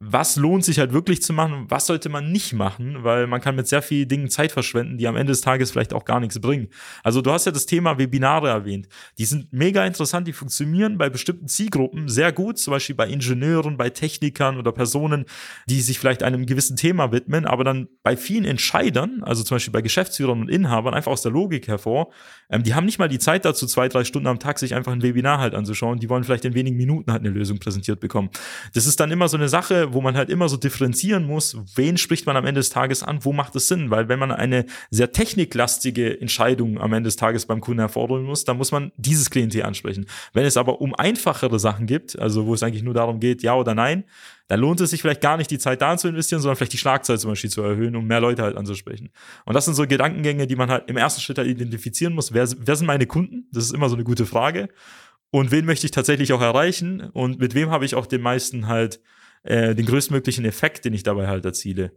was 0.00 0.36
lohnt 0.36 0.64
sich 0.64 0.78
halt 0.78 0.92
wirklich 0.92 1.22
zu 1.22 1.32
machen 1.32 1.52
und 1.54 1.70
was 1.70 1.86
sollte 1.86 2.08
man 2.08 2.32
nicht 2.32 2.52
machen, 2.52 3.04
weil 3.04 3.26
man 3.26 3.40
kann 3.40 3.56
mit 3.56 3.68
sehr 3.68 3.82
vielen 3.82 4.08
Dingen 4.08 4.28
Zeit 4.28 4.52
verschwenden, 4.52 4.98
die 4.98 5.08
am 5.08 5.16
Ende 5.16 5.32
des 5.32 5.40
Tages 5.40 5.70
vielleicht 5.70 5.92
auch 5.92 6.04
gar 6.04 6.20
nichts 6.20 6.40
bringen. 6.40 6.68
Also 7.02 7.20
du 7.20 7.30
hast 7.30 7.46
ja 7.46 7.52
das 7.52 7.66
Thema 7.66 7.98
Webinare 7.98 8.48
erwähnt. 8.48 8.88
Die 9.18 9.24
sind 9.24 9.52
mega 9.52 9.84
interessant, 9.84 10.28
die 10.28 10.32
funktionieren 10.32 10.98
bei 10.98 11.10
bestimmten 11.10 11.48
Zielgruppen 11.48 12.08
sehr 12.08 12.32
gut, 12.32 12.58
zum 12.58 12.72
Beispiel 12.72 12.94
bei 12.94 13.08
Ingenieuren, 13.08 13.76
bei 13.76 13.90
Technikern 13.90 14.58
oder 14.58 14.72
Personen, 14.72 15.24
die 15.66 15.80
sich 15.80 15.98
vielleicht 15.98 16.22
einem 16.22 16.46
gewissen 16.46 16.76
Thema 16.76 17.12
widmen, 17.12 17.46
aber 17.46 17.64
dann 17.64 17.88
bei 18.02 18.16
vielen 18.16 18.44
Entscheidern, 18.44 19.22
also 19.22 19.42
zum 19.42 19.56
Beispiel 19.56 19.72
bei 19.72 19.82
Geschäftsführern 19.82 20.40
und 20.40 20.50
Inhabern, 20.50 20.94
einfach 20.94 21.12
aus 21.12 21.22
der 21.22 21.32
Logik 21.32 21.68
hervor, 21.68 22.12
ähm, 22.50 22.62
die 22.62 22.74
haben 22.74 22.84
nicht 22.84 22.98
mal 22.98 23.08
die 23.08 23.18
Zeit 23.18 23.44
dazu, 23.44 23.66
zwei, 23.66 23.88
drei 23.88 24.04
Stunden 24.04 24.28
am 24.28 24.38
Tag 24.38 24.58
sich 24.58 24.74
einfach 24.74 24.92
ein 24.92 25.02
Webinar 25.02 25.38
halt 25.38 25.54
anzuschauen. 25.54 25.98
Die 25.98 26.08
wollen 26.08 26.24
vielleicht 26.24 26.44
in 26.44 26.54
wenigen 26.54 26.76
Minuten 26.76 27.10
halt 27.10 27.20
eine 27.20 27.30
Lösung 27.30 27.58
präsentiert 27.58 28.00
bekommen. 28.00 28.30
Das 28.74 28.86
ist 28.86 29.00
dann 29.00 29.10
immer 29.10 29.28
so 29.28 29.36
eine 29.36 29.48
Sache, 29.48 29.83
wo 29.92 30.00
man 30.00 30.16
halt 30.16 30.30
immer 30.30 30.48
so 30.48 30.56
differenzieren 30.56 31.26
muss, 31.26 31.56
wen 31.74 31.96
spricht 31.96 32.26
man 32.26 32.36
am 32.36 32.46
Ende 32.46 32.60
des 32.60 32.70
Tages 32.70 33.02
an, 33.02 33.24
wo 33.24 33.32
macht 33.32 33.54
es 33.56 33.68
Sinn? 33.68 33.90
Weil 33.90 34.08
wenn 34.08 34.18
man 34.18 34.32
eine 34.32 34.66
sehr 34.90 35.12
techniklastige 35.12 36.20
Entscheidung 36.20 36.80
am 36.80 36.92
Ende 36.92 37.08
des 37.08 37.16
Tages 37.16 37.46
beim 37.46 37.60
Kunden 37.60 37.80
hervordern 37.80 38.22
muss, 38.22 38.44
dann 38.44 38.56
muss 38.56 38.72
man 38.72 38.92
dieses 38.96 39.30
Klientel 39.30 39.64
ansprechen. 39.64 40.06
Wenn 40.32 40.44
es 40.44 40.56
aber 40.56 40.80
um 40.80 40.94
einfachere 40.94 41.58
Sachen 41.58 41.86
gibt, 41.86 42.18
also 42.18 42.46
wo 42.46 42.54
es 42.54 42.62
eigentlich 42.62 42.82
nur 42.82 42.94
darum 42.94 43.20
geht, 43.20 43.42
ja 43.42 43.54
oder 43.54 43.74
nein, 43.74 44.04
dann 44.48 44.60
lohnt 44.60 44.80
es 44.80 44.90
sich 44.90 45.00
vielleicht 45.00 45.22
gar 45.22 45.36
nicht, 45.36 45.50
die 45.50 45.58
Zeit 45.58 45.80
da 45.80 45.96
zu 45.96 46.08
investieren, 46.08 46.42
sondern 46.42 46.56
vielleicht 46.56 46.74
die 46.74 46.78
Schlagzeit 46.78 47.18
zum 47.18 47.30
Beispiel 47.30 47.50
zu 47.50 47.62
erhöhen, 47.62 47.96
um 47.96 48.06
mehr 48.06 48.20
Leute 48.20 48.42
halt 48.42 48.56
anzusprechen. 48.56 49.10
Und 49.46 49.54
das 49.54 49.64
sind 49.64 49.74
so 49.74 49.86
Gedankengänge, 49.86 50.46
die 50.46 50.56
man 50.56 50.70
halt 50.70 50.88
im 50.88 50.96
ersten 50.96 51.20
Schritt 51.20 51.38
halt 51.38 51.48
identifizieren 51.48 52.14
muss. 52.14 52.34
Wer, 52.34 52.48
wer 52.58 52.76
sind 52.76 52.86
meine 52.86 53.06
Kunden? 53.06 53.48
Das 53.52 53.64
ist 53.64 53.72
immer 53.72 53.88
so 53.88 53.94
eine 53.94 54.04
gute 54.04 54.26
Frage. 54.26 54.68
Und 55.30 55.50
wen 55.50 55.64
möchte 55.64 55.86
ich 55.86 55.90
tatsächlich 55.90 56.32
auch 56.32 56.42
erreichen? 56.42 57.00
Und 57.12 57.40
mit 57.40 57.54
wem 57.54 57.70
habe 57.70 57.84
ich 57.84 57.94
auch 57.94 58.06
den 58.06 58.20
meisten 58.20 58.68
halt 58.68 59.00
äh, 59.44 59.74
den 59.74 59.86
größtmöglichen 59.86 60.44
Effekt, 60.44 60.84
den 60.84 60.94
ich 60.94 61.02
dabei 61.02 61.28
halt 61.28 61.44
erziele. 61.44 61.92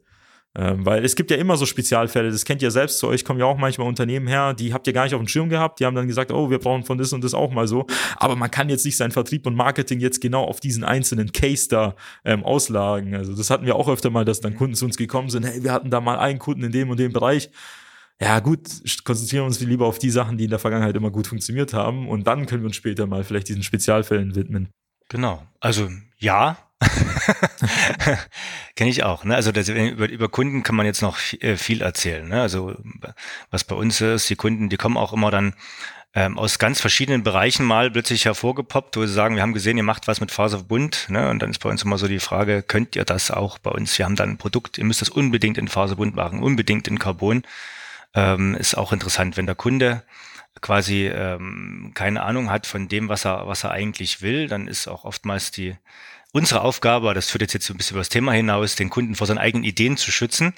Ähm, 0.56 0.86
weil 0.86 1.06
es 1.06 1.16
gibt 1.16 1.30
ja 1.30 1.38
immer 1.38 1.56
so 1.56 1.66
Spezialfälle, 1.68 2.32
das 2.32 2.44
kennt 2.44 2.64
ihr 2.64 2.72
selbst, 2.72 2.98
zu 2.98 3.08
euch 3.08 3.24
kommen 3.24 3.40
ja 3.40 3.46
auch 3.46 3.58
manchmal 3.58 3.88
Unternehmen 3.88 4.28
her, 4.28 4.56
die 4.56 4.74
habt 4.74 4.88
ihr 4.88 4.94
gar 4.94 5.04
nicht 5.04 5.14
auf 5.14 5.22
dem 5.22 5.28
Schirm 5.28 5.50
gehabt, 5.50 5.80
die 5.80 5.86
haben 5.86 5.96
dann 5.96 6.08
gesagt, 6.08 6.32
oh, 6.32 6.50
wir 6.50 6.58
brauchen 6.58 6.84
von 6.84 6.98
das 6.98 7.14
und 7.14 7.24
das 7.24 7.36
auch 7.36 7.52
mal 7.52 7.68
so. 7.68 7.86
Aber 8.16 8.36
man 8.36 8.50
kann 8.50 8.70
jetzt 8.70 8.84
nicht 8.84 8.98
sein 8.98 9.12
Vertrieb 9.12 9.46
und 9.46 9.56
Marketing 9.56 10.00
jetzt 10.00 10.20
genau 10.20 10.46
auf 10.46 10.60
diesen 10.60 10.84
einzelnen 10.84 11.32
Case 11.32 11.68
da 11.70 11.96
ähm, 12.26 12.44
auslagen. 12.44 13.14
Also 13.14 13.36
das 13.36 13.52
hatten 13.52 13.68
wir 13.68 13.76
auch 13.76 13.88
öfter 13.88 14.10
mal, 14.10 14.26
dass 14.26 14.42
dann 14.42 14.56
Kunden 14.56 14.76
zu 14.76 14.86
uns 14.86 14.98
gekommen 14.98 15.30
sind, 15.30 15.44
hey, 15.44 15.64
wir 15.64 15.74
hatten 15.74 15.92
da 15.92 16.02
mal 16.02 16.18
einen 16.18 16.40
Kunden 16.40 16.64
in 16.64 16.72
dem 16.72 16.90
und 16.90 17.00
dem 17.00 17.14
Bereich. 17.14 17.52
Ja, 18.20 18.40
gut, 18.40 18.68
konzentrieren 19.04 19.44
wir 19.44 19.48
uns 19.48 19.60
lieber 19.60 19.86
auf 19.86 20.00
die 20.00 20.10
Sachen, 20.10 20.40
die 20.40 20.46
in 20.46 20.50
der 20.50 20.58
Vergangenheit 20.58 20.96
immer 20.96 21.12
gut 21.12 21.28
funktioniert 21.28 21.74
haben 21.76 22.10
und 22.10 22.26
dann 22.26 22.48
können 22.48 22.64
wir 22.64 22.68
uns 22.68 22.76
später 22.76 23.06
mal 23.06 23.24
vielleicht 23.24 23.50
diesen 23.50 23.62
Spezialfällen 23.62 24.34
widmen. 24.34 24.70
Genau. 25.10 25.46
Also 25.60 25.88
ja, 26.18 26.58
Kenne 28.76 28.90
ich 28.90 29.04
auch. 29.04 29.24
Ne? 29.24 29.36
Also 29.36 29.52
das, 29.52 29.70
über, 29.70 30.10
über 30.10 30.30
Kunden 30.30 30.64
kann 30.64 30.76
man 30.76 30.86
jetzt 30.86 31.02
noch 31.02 31.18
äh, 31.40 31.58
viel 31.58 31.82
erzählen. 31.82 32.28
Ne? 32.28 32.42
Also 32.42 32.76
was 33.50 33.64
bei 33.64 33.76
uns 33.76 34.02
ist, 34.02 34.30
die 34.30 34.36
Kunden, 34.36 34.70
die 34.70 34.78
kommen 34.78 34.98
auch 34.98 35.14
immer 35.14 35.32
dann 35.32 35.54
ähm, 36.14 36.38
aus 36.38 36.60
ganz 36.60 36.80
verschiedenen 36.80 37.24
Bereichen 37.24 37.66
mal 37.66 37.92
plötzlich 37.92 38.26
hervorgepoppt, 38.26 38.98
wo 38.98 39.06
sie 39.06 39.14
sagen, 39.14 39.36
wir 39.36 39.42
haben 39.42 39.54
gesehen, 39.54 39.78
ihr 39.78 39.84
macht 39.84 40.08
was 40.08 40.22
mit 40.22 40.32
Faserbunt. 40.32 41.08
Ne? 41.10 41.30
Und 41.30 41.40
dann 41.42 41.50
ist 41.50 41.60
bei 41.60 41.70
uns 41.70 41.84
immer 41.84 41.98
so 41.98 42.08
die 42.08 42.20
Frage, 42.20 42.64
könnt 42.64 42.96
ihr 42.96 43.06
das 43.06 43.32
auch 43.32 43.58
bei 43.58 43.72
uns? 43.72 43.98
Wir 43.98 44.06
haben 44.06 44.16
dann 44.16 44.32
ein 44.32 44.38
Produkt, 44.38 44.78
ihr 44.78 44.86
müsst 44.86 45.02
das 45.02 45.10
unbedingt 45.10 45.58
in 45.58 45.68
Faserbunt 45.68 46.16
machen, 46.16 46.42
unbedingt 46.42 46.88
in 46.88 47.00
Carbon. 47.00 47.44
Ähm, 48.14 48.56
ist 48.56 48.78
auch 48.78 48.94
interessant, 48.94 49.38
wenn 49.38 49.46
der 49.46 49.56
Kunde 49.56 50.04
quasi 50.62 51.08
ähm, 51.08 51.92
keine 51.94 52.24
Ahnung 52.24 52.50
hat 52.50 52.68
von 52.68 52.88
dem, 52.88 53.10
was 53.10 53.26
er, 53.26 53.48
was 53.48 53.64
er 53.64 53.72
eigentlich 53.72 54.22
will, 54.22 54.48
dann 54.48 54.68
ist 54.68 54.88
auch 54.88 55.06
oftmals 55.06 55.52
die 55.52 55.76
unsere 56.32 56.62
Aufgabe, 56.62 57.14
das 57.14 57.30
führt 57.30 57.42
jetzt, 57.42 57.54
jetzt 57.54 57.66
so 57.66 57.74
ein 57.74 57.78
bisschen 57.78 57.96
über 57.96 58.02
das 58.02 58.10
Thema 58.10 58.32
hinaus, 58.32 58.76
den 58.76 58.90
Kunden 58.90 59.16
vor 59.16 59.28
seinen 59.28 59.40
eigenen 59.40 59.64
Ideen 59.64 59.98
zu 59.98 60.12
schützen. 60.12 60.54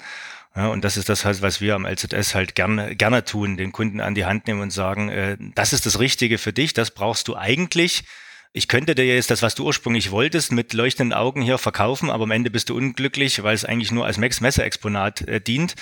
Ja, 0.56 0.66
und 0.66 0.84
das 0.84 0.96
ist 0.96 1.08
das 1.08 1.24
was 1.24 1.60
wir 1.60 1.76
am 1.76 1.86
LZS 1.86 2.34
halt 2.34 2.56
gerne, 2.56 2.96
gerne 2.96 3.24
tun, 3.24 3.56
den 3.56 3.70
Kunden 3.70 4.00
an 4.00 4.16
die 4.16 4.24
Hand 4.24 4.48
nehmen 4.48 4.60
und 4.60 4.72
sagen, 4.72 5.08
äh, 5.08 5.36
das 5.54 5.72
ist 5.72 5.86
das 5.86 6.00
Richtige 6.00 6.38
für 6.38 6.52
dich, 6.52 6.72
das 6.72 6.90
brauchst 6.90 7.28
du 7.28 7.36
eigentlich 7.36 8.04
ich 8.52 8.66
könnte 8.66 8.96
dir 8.96 9.06
jetzt 9.06 9.30
das, 9.30 9.42
was 9.42 9.54
du 9.54 9.64
ursprünglich 9.64 10.10
wolltest, 10.10 10.50
mit 10.50 10.72
leuchtenden 10.72 11.16
Augen 11.16 11.40
hier 11.40 11.56
verkaufen, 11.56 12.10
aber 12.10 12.24
am 12.24 12.32
Ende 12.32 12.50
bist 12.50 12.68
du 12.68 12.76
unglücklich, 12.76 13.40
weil 13.44 13.54
es 13.54 13.64
eigentlich 13.64 13.92
nur 13.92 14.06
als 14.06 14.18
Max-Messer-Exponat 14.18 15.20
äh, 15.28 15.40
dient. 15.40 15.76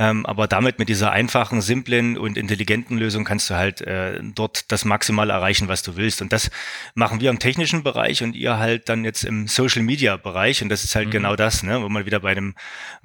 Ähm, 0.00 0.26
aber 0.26 0.48
damit 0.48 0.80
mit 0.80 0.88
dieser 0.88 1.12
einfachen, 1.12 1.60
simplen 1.60 2.18
und 2.18 2.36
intelligenten 2.36 2.98
Lösung 2.98 3.22
kannst 3.24 3.50
du 3.50 3.54
halt 3.54 3.82
äh, 3.82 4.20
dort 4.34 4.72
das 4.72 4.84
Maximal 4.84 5.30
erreichen, 5.30 5.68
was 5.68 5.84
du 5.84 5.94
willst. 5.94 6.20
Und 6.20 6.32
das 6.32 6.50
machen 6.96 7.20
wir 7.20 7.30
im 7.30 7.38
technischen 7.38 7.84
Bereich 7.84 8.24
und 8.24 8.34
ihr 8.34 8.58
halt 8.58 8.88
dann 8.88 9.04
jetzt 9.04 9.22
im 9.22 9.46
Social-Media-Bereich. 9.46 10.60
Und 10.62 10.70
das 10.70 10.82
ist 10.82 10.96
halt 10.96 11.06
mhm. 11.06 11.12
genau 11.12 11.36
das, 11.36 11.62
ne, 11.62 11.80
wo 11.80 11.88
wir 11.88 12.04
wieder 12.04 12.18
bei 12.18 12.34
dem 12.34 12.56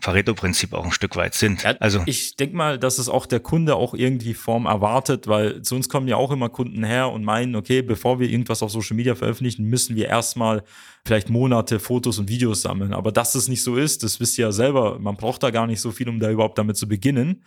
Pareto-Prinzip 0.02 0.74
auch 0.74 0.86
ein 0.86 0.92
Stück 0.92 1.16
weit 1.16 1.36
sind. 1.36 1.62
Ja, 1.62 1.76
also 1.80 2.02
ich 2.08 2.36
denke 2.36 2.56
mal, 2.56 2.80
dass 2.80 2.98
es 2.98 3.10
auch 3.10 3.28
der 3.28 3.42
Kunde 3.42 3.76
auch 3.76 3.94
irgendwie 3.94 4.34
Form 4.34 4.66
erwartet, 4.66 5.28
weil 5.28 5.62
zu 5.62 5.76
uns 5.76 5.88
kommen 5.88 6.08
ja 6.08 6.16
auch 6.16 6.32
immer 6.32 6.50
Kunden 6.50 6.84
her 6.84 7.12
und 7.12 7.24
meinen, 7.24 7.56
okay, 7.56 7.84
bevor 7.84 8.20
wir 8.20 8.28
irgendwas 8.28 8.64
auf 8.64 8.72
Social 8.72 8.96
Media 8.96 9.03
Media 9.04 9.16
veröffentlichen, 9.16 9.66
müssen 9.66 9.96
wir 9.98 10.08
erstmal 10.08 10.64
vielleicht 11.06 11.30
Monate 11.30 11.80
Fotos 11.80 12.20
und 12.20 12.30
Videos 12.30 12.62
sammeln. 12.62 12.94
Aber 12.94 13.12
dass 13.12 13.36
es 13.36 13.50
nicht 13.50 13.62
so 13.62 13.76
ist, 13.76 14.04
das 14.04 14.22
wisst 14.22 14.38
ihr 14.38 14.46
ja 14.46 14.52
selber, 14.54 14.98
man 15.00 15.18
braucht 15.18 15.44
da 15.44 15.50
gar 15.50 15.68
nicht 15.68 15.82
so 15.82 15.92
viel, 15.92 16.08
um 16.08 16.20
da 16.20 16.32
überhaupt 16.32 16.58
damit 16.58 16.78
zu 16.78 16.88
beginnen. 16.88 17.44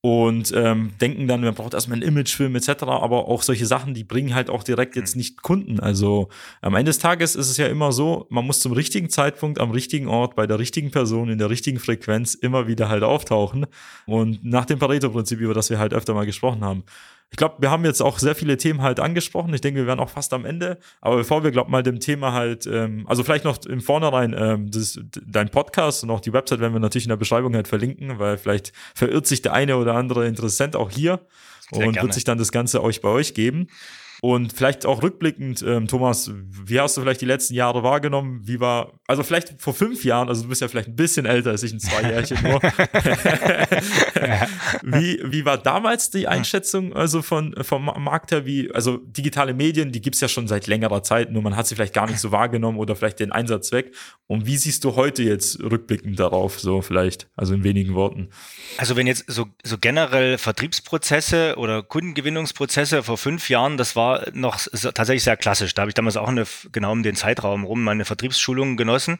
Und 0.00 0.52
ähm, 0.54 0.90
denken 1.00 1.26
dann, 1.28 1.40
man 1.40 1.54
braucht 1.54 1.72
erstmal 1.72 1.96
einen 1.96 2.06
Imagefilm 2.06 2.54
etc. 2.56 2.82
Aber 2.82 3.26
auch 3.26 3.40
solche 3.40 3.64
Sachen, 3.64 3.94
die 3.94 4.04
bringen 4.04 4.34
halt 4.34 4.50
auch 4.50 4.62
direkt 4.62 4.96
jetzt 4.96 5.14
mhm. 5.14 5.20
nicht 5.20 5.40
Kunden. 5.40 5.80
Also 5.80 6.28
am 6.60 6.74
Ende 6.74 6.90
des 6.90 6.98
Tages 6.98 7.36
ist 7.36 7.48
es 7.48 7.56
ja 7.56 7.68
immer 7.68 7.90
so, 7.90 8.26
man 8.28 8.44
muss 8.44 8.60
zum 8.60 8.72
richtigen 8.72 9.08
Zeitpunkt, 9.08 9.58
am 9.58 9.70
richtigen 9.70 10.08
Ort, 10.08 10.34
bei 10.34 10.46
der 10.46 10.58
richtigen 10.58 10.90
Person, 10.90 11.30
in 11.30 11.38
der 11.38 11.48
richtigen 11.48 11.78
Frequenz 11.78 12.34
immer 12.34 12.66
wieder 12.66 12.90
halt 12.90 13.02
auftauchen. 13.02 13.64
Und 14.04 14.44
nach 14.44 14.66
dem 14.66 14.78
Pareto-Prinzip, 14.78 15.40
über 15.40 15.54
das 15.54 15.70
wir 15.70 15.78
halt 15.78 15.94
öfter 15.94 16.12
mal 16.12 16.26
gesprochen 16.26 16.62
haben 16.62 16.84
ich 17.34 17.36
glaube, 17.36 17.56
wir 17.58 17.72
haben 17.72 17.84
jetzt 17.84 18.00
auch 18.00 18.20
sehr 18.20 18.36
viele 18.36 18.56
Themen 18.56 18.80
halt 18.80 19.00
angesprochen. 19.00 19.52
Ich 19.54 19.60
denke, 19.60 19.80
wir 19.80 19.88
werden 19.88 19.98
auch 19.98 20.08
fast 20.08 20.32
am 20.32 20.44
Ende. 20.44 20.78
Aber 21.00 21.16
bevor 21.16 21.42
wir, 21.42 21.50
glaube 21.50 21.68
mal 21.68 21.82
dem 21.82 21.98
Thema 21.98 22.32
halt, 22.32 22.64
ähm, 22.68 23.04
also 23.08 23.24
vielleicht 23.24 23.44
noch 23.44 23.58
im 23.66 23.80
Vornherein, 23.80 24.36
ähm, 24.38 24.70
das, 24.70 25.00
dein 25.26 25.48
Podcast 25.48 26.04
und 26.04 26.10
auch 26.10 26.20
die 26.20 26.32
Website 26.32 26.60
werden 26.60 26.74
wir 26.74 26.78
natürlich 26.78 27.06
in 27.06 27.08
der 27.08 27.16
Beschreibung 27.16 27.52
halt 27.56 27.66
verlinken, 27.66 28.20
weil 28.20 28.38
vielleicht 28.38 28.72
verirrt 28.94 29.26
sich 29.26 29.42
der 29.42 29.52
eine 29.52 29.78
oder 29.78 29.96
andere 29.96 30.28
Interessent 30.28 30.76
auch 30.76 30.92
hier 30.92 31.26
sehr 31.72 31.88
und 31.88 31.94
gerne. 31.94 32.06
wird 32.06 32.14
sich 32.14 32.22
dann 32.22 32.38
das 32.38 32.52
Ganze 32.52 32.80
euch 32.84 33.00
bei 33.00 33.08
euch 33.08 33.34
geben. 33.34 33.66
Und 34.24 34.54
vielleicht 34.54 34.86
auch 34.86 35.02
rückblickend, 35.02 35.62
ähm, 35.68 35.86
Thomas, 35.86 36.30
wie 36.32 36.80
hast 36.80 36.96
du 36.96 37.02
vielleicht 37.02 37.20
die 37.20 37.26
letzten 37.26 37.52
Jahre 37.52 37.82
wahrgenommen? 37.82 38.40
Wie 38.44 38.58
war, 38.58 38.98
also 39.06 39.22
vielleicht 39.22 39.60
vor 39.60 39.74
fünf 39.74 40.02
Jahren, 40.02 40.30
also 40.30 40.44
du 40.44 40.48
bist 40.48 40.62
ja 40.62 40.68
vielleicht 40.68 40.88
ein 40.88 40.96
bisschen 40.96 41.26
älter 41.26 41.50
als 41.50 41.62
ich, 41.62 41.74
ein 41.74 41.78
zwei 41.78 42.00
Jährchen 42.00 42.38
nur. 42.42 42.54
wie, 44.82 45.20
wie 45.24 45.44
war 45.44 45.58
damals 45.58 46.08
die 46.08 46.26
Einschätzung 46.26 46.94
also 46.94 47.20
von, 47.20 47.54
vom 47.60 47.84
Markt 47.84 48.32
her? 48.32 48.46
Wie, 48.46 48.74
also 48.74 48.96
digitale 48.96 49.52
Medien, 49.52 49.92
die 49.92 50.00
gibt's 50.00 50.22
ja 50.22 50.28
schon 50.28 50.48
seit 50.48 50.68
längerer 50.68 51.02
Zeit, 51.02 51.30
nur 51.30 51.42
man 51.42 51.54
hat 51.54 51.66
sie 51.66 51.74
vielleicht 51.74 51.92
gar 51.92 52.06
nicht 52.06 52.18
so 52.18 52.32
wahrgenommen 52.32 52.78
oder 52.78 52.96
vielleicht 52.96 53.20
den 53.20 53.30
Einsatzzweck. 53.30 53.94
Und 54.26 54.46
wie 54.46 54.56
siehst 54.56 54.84
du 54.84 54.96
heute 54.96 55.22
jetzt 55.22 55.62
rückblickend 55.62 56.18
darauf, 56.18 56.58
so 56.58 56.80
vielleicht, 56.80 57.28
also 57.36 57.52
in 57.52 57.62
wenigen 57.62 57.94
Worten? 57.94 58.30
Also 58.78 58.96
wenn 58.96 59.06
jetzt 59.06 59.30
so, 59.30 59.48
so 59.62 59.76
generell 59.76 60.38
Vertriebsprozesse 60.38 61.56
oder 61.58 61.82
Kundengewinnungsprozesse 61.82 63.02
vor 63.02 63.18
fünf 63.18 63.50
Jahren, 63.50 63.76
das 63.76 63.96
war 63.96 64.13
noch 64.32 64.58
tatsächlich 64.72 65.24
sehr 65.24 65.36
klassisch. 65.36 65.74
Da 65.74 65.82
habe 65.82 65.90
ich 65.90 65.94
damals 65.94 66.16
auch 66.16 66.28
eine, 66.28 66.44
genau 66.72 66.92
um 66.92 67.02
den 67.02 67.16
Zeitraum 67.16 67.64
rum 67.64 67.82
meine 67.82 68.04
Vertriebsschulungen 68.04 68.76
genossen. 68.76 69.18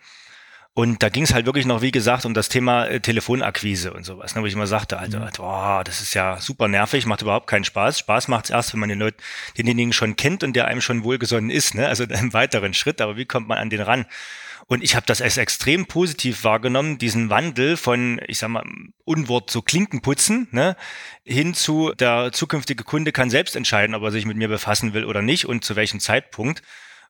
Und 0.77 1.05
da 1.05 1.09
ging 1.09 1.23
es 1.23 1.33
halt 1.33 1.47
wirklich 1.47 1.67
noch, 1.67 1.83
wie 1.83 1.93
gesagt, 1.93 2.25
um 2.25 2.35
das 2.35 2.49
Thema 2.49 2.87
äh, 2.87 2.99
Telefonakquise 2.99 3.93
und 3.93 4.05
sowas, 4.05 4.35
ne, 4.35 4.43
wo 4.43 4.47
ich 4.47 4.55
immer 4.55 4.67
sagte, 4.67 4.99
Alter, 4.99 5.21
mhm. 5.21 5.31
boah, 5.37 5.83
das 5.85 6.01
ist 6.01 6.15
ja 6.15 6.41
super 6.41 6.67
nervig, 6.67 7.07
macht 7.07 7.23
überhaupt 7.23 7.47
keinen 7.47 7.63
Spaß. 7.63 8.01
Spaß 8.01 8.27
macht 8.27 8.47
es 8.47 8.51
erst, 8.51 8.73
wenn 8.73 8.81
man 8.81 8.89
den 8.89 8.99
Leuten, 8.99 9.19
denjenigen 9.57 9.93
schon 9.93 10.17
kennt 10.17 10.43
und 10.43 10.55
der 10.55 10.67
einem 10.67 10.81
schon 10.81 11.05
wohlgesonnen 11.05 11.51
ist, 11.51 11.77
ne? 11.77 11.87
also 11.87 12.03
im 12.09 12.33
weiteren 12.33 12.75
Schritt. 12.75 13.01
Aber 13.01 13.17
wie 13.17 13.25
kommt 13.25 13.47
man 13.47 13.59
an 13.59 13.71
den 13.71 13.83
ran? 13.83 14.05
Und 14.67 14.83
ich 14.83 14.97
habe 14.97 15.07
das 15.07 15.21
als 15.21 15.37
extrem 15.37 15.87
positiv 15.87 16.45
wahrgenommen, 16.45 16.99
diesen 16.99 17.31
Wandel 17.31 17.77
von, 17.77 18.21
ich 18.27 18.39
sag 18.39 18.49
mal, 18.49 18.65
Unwort 19.05 19.51
so 19.51 19.63
Klinkenputzen, 19.63 20.49
ne, 20.53 20.77
hin 21.25 21.55
zu 21.55 21.93
der 21.93 22.33
zukünftige 22.33 22.85
Kunde 22.85 23.13
kann 23.13 23.31
selbst 23.31 23.57
entscheiden, 23.57 23.95
ob 23.95 24.03
er 24.03 24.11
sich 24.11 24.25
mit 24.25 24.37
mir 24.37 24.49
befassen 24.49 24.95
will 24.95 25.05
oder 25.05 25.23
nicht 25.23 25.47
und 25.47 25.65
zu 25.65 25.77
welchem 25.77 26.01
Zeitpunkt. 26.01 26.63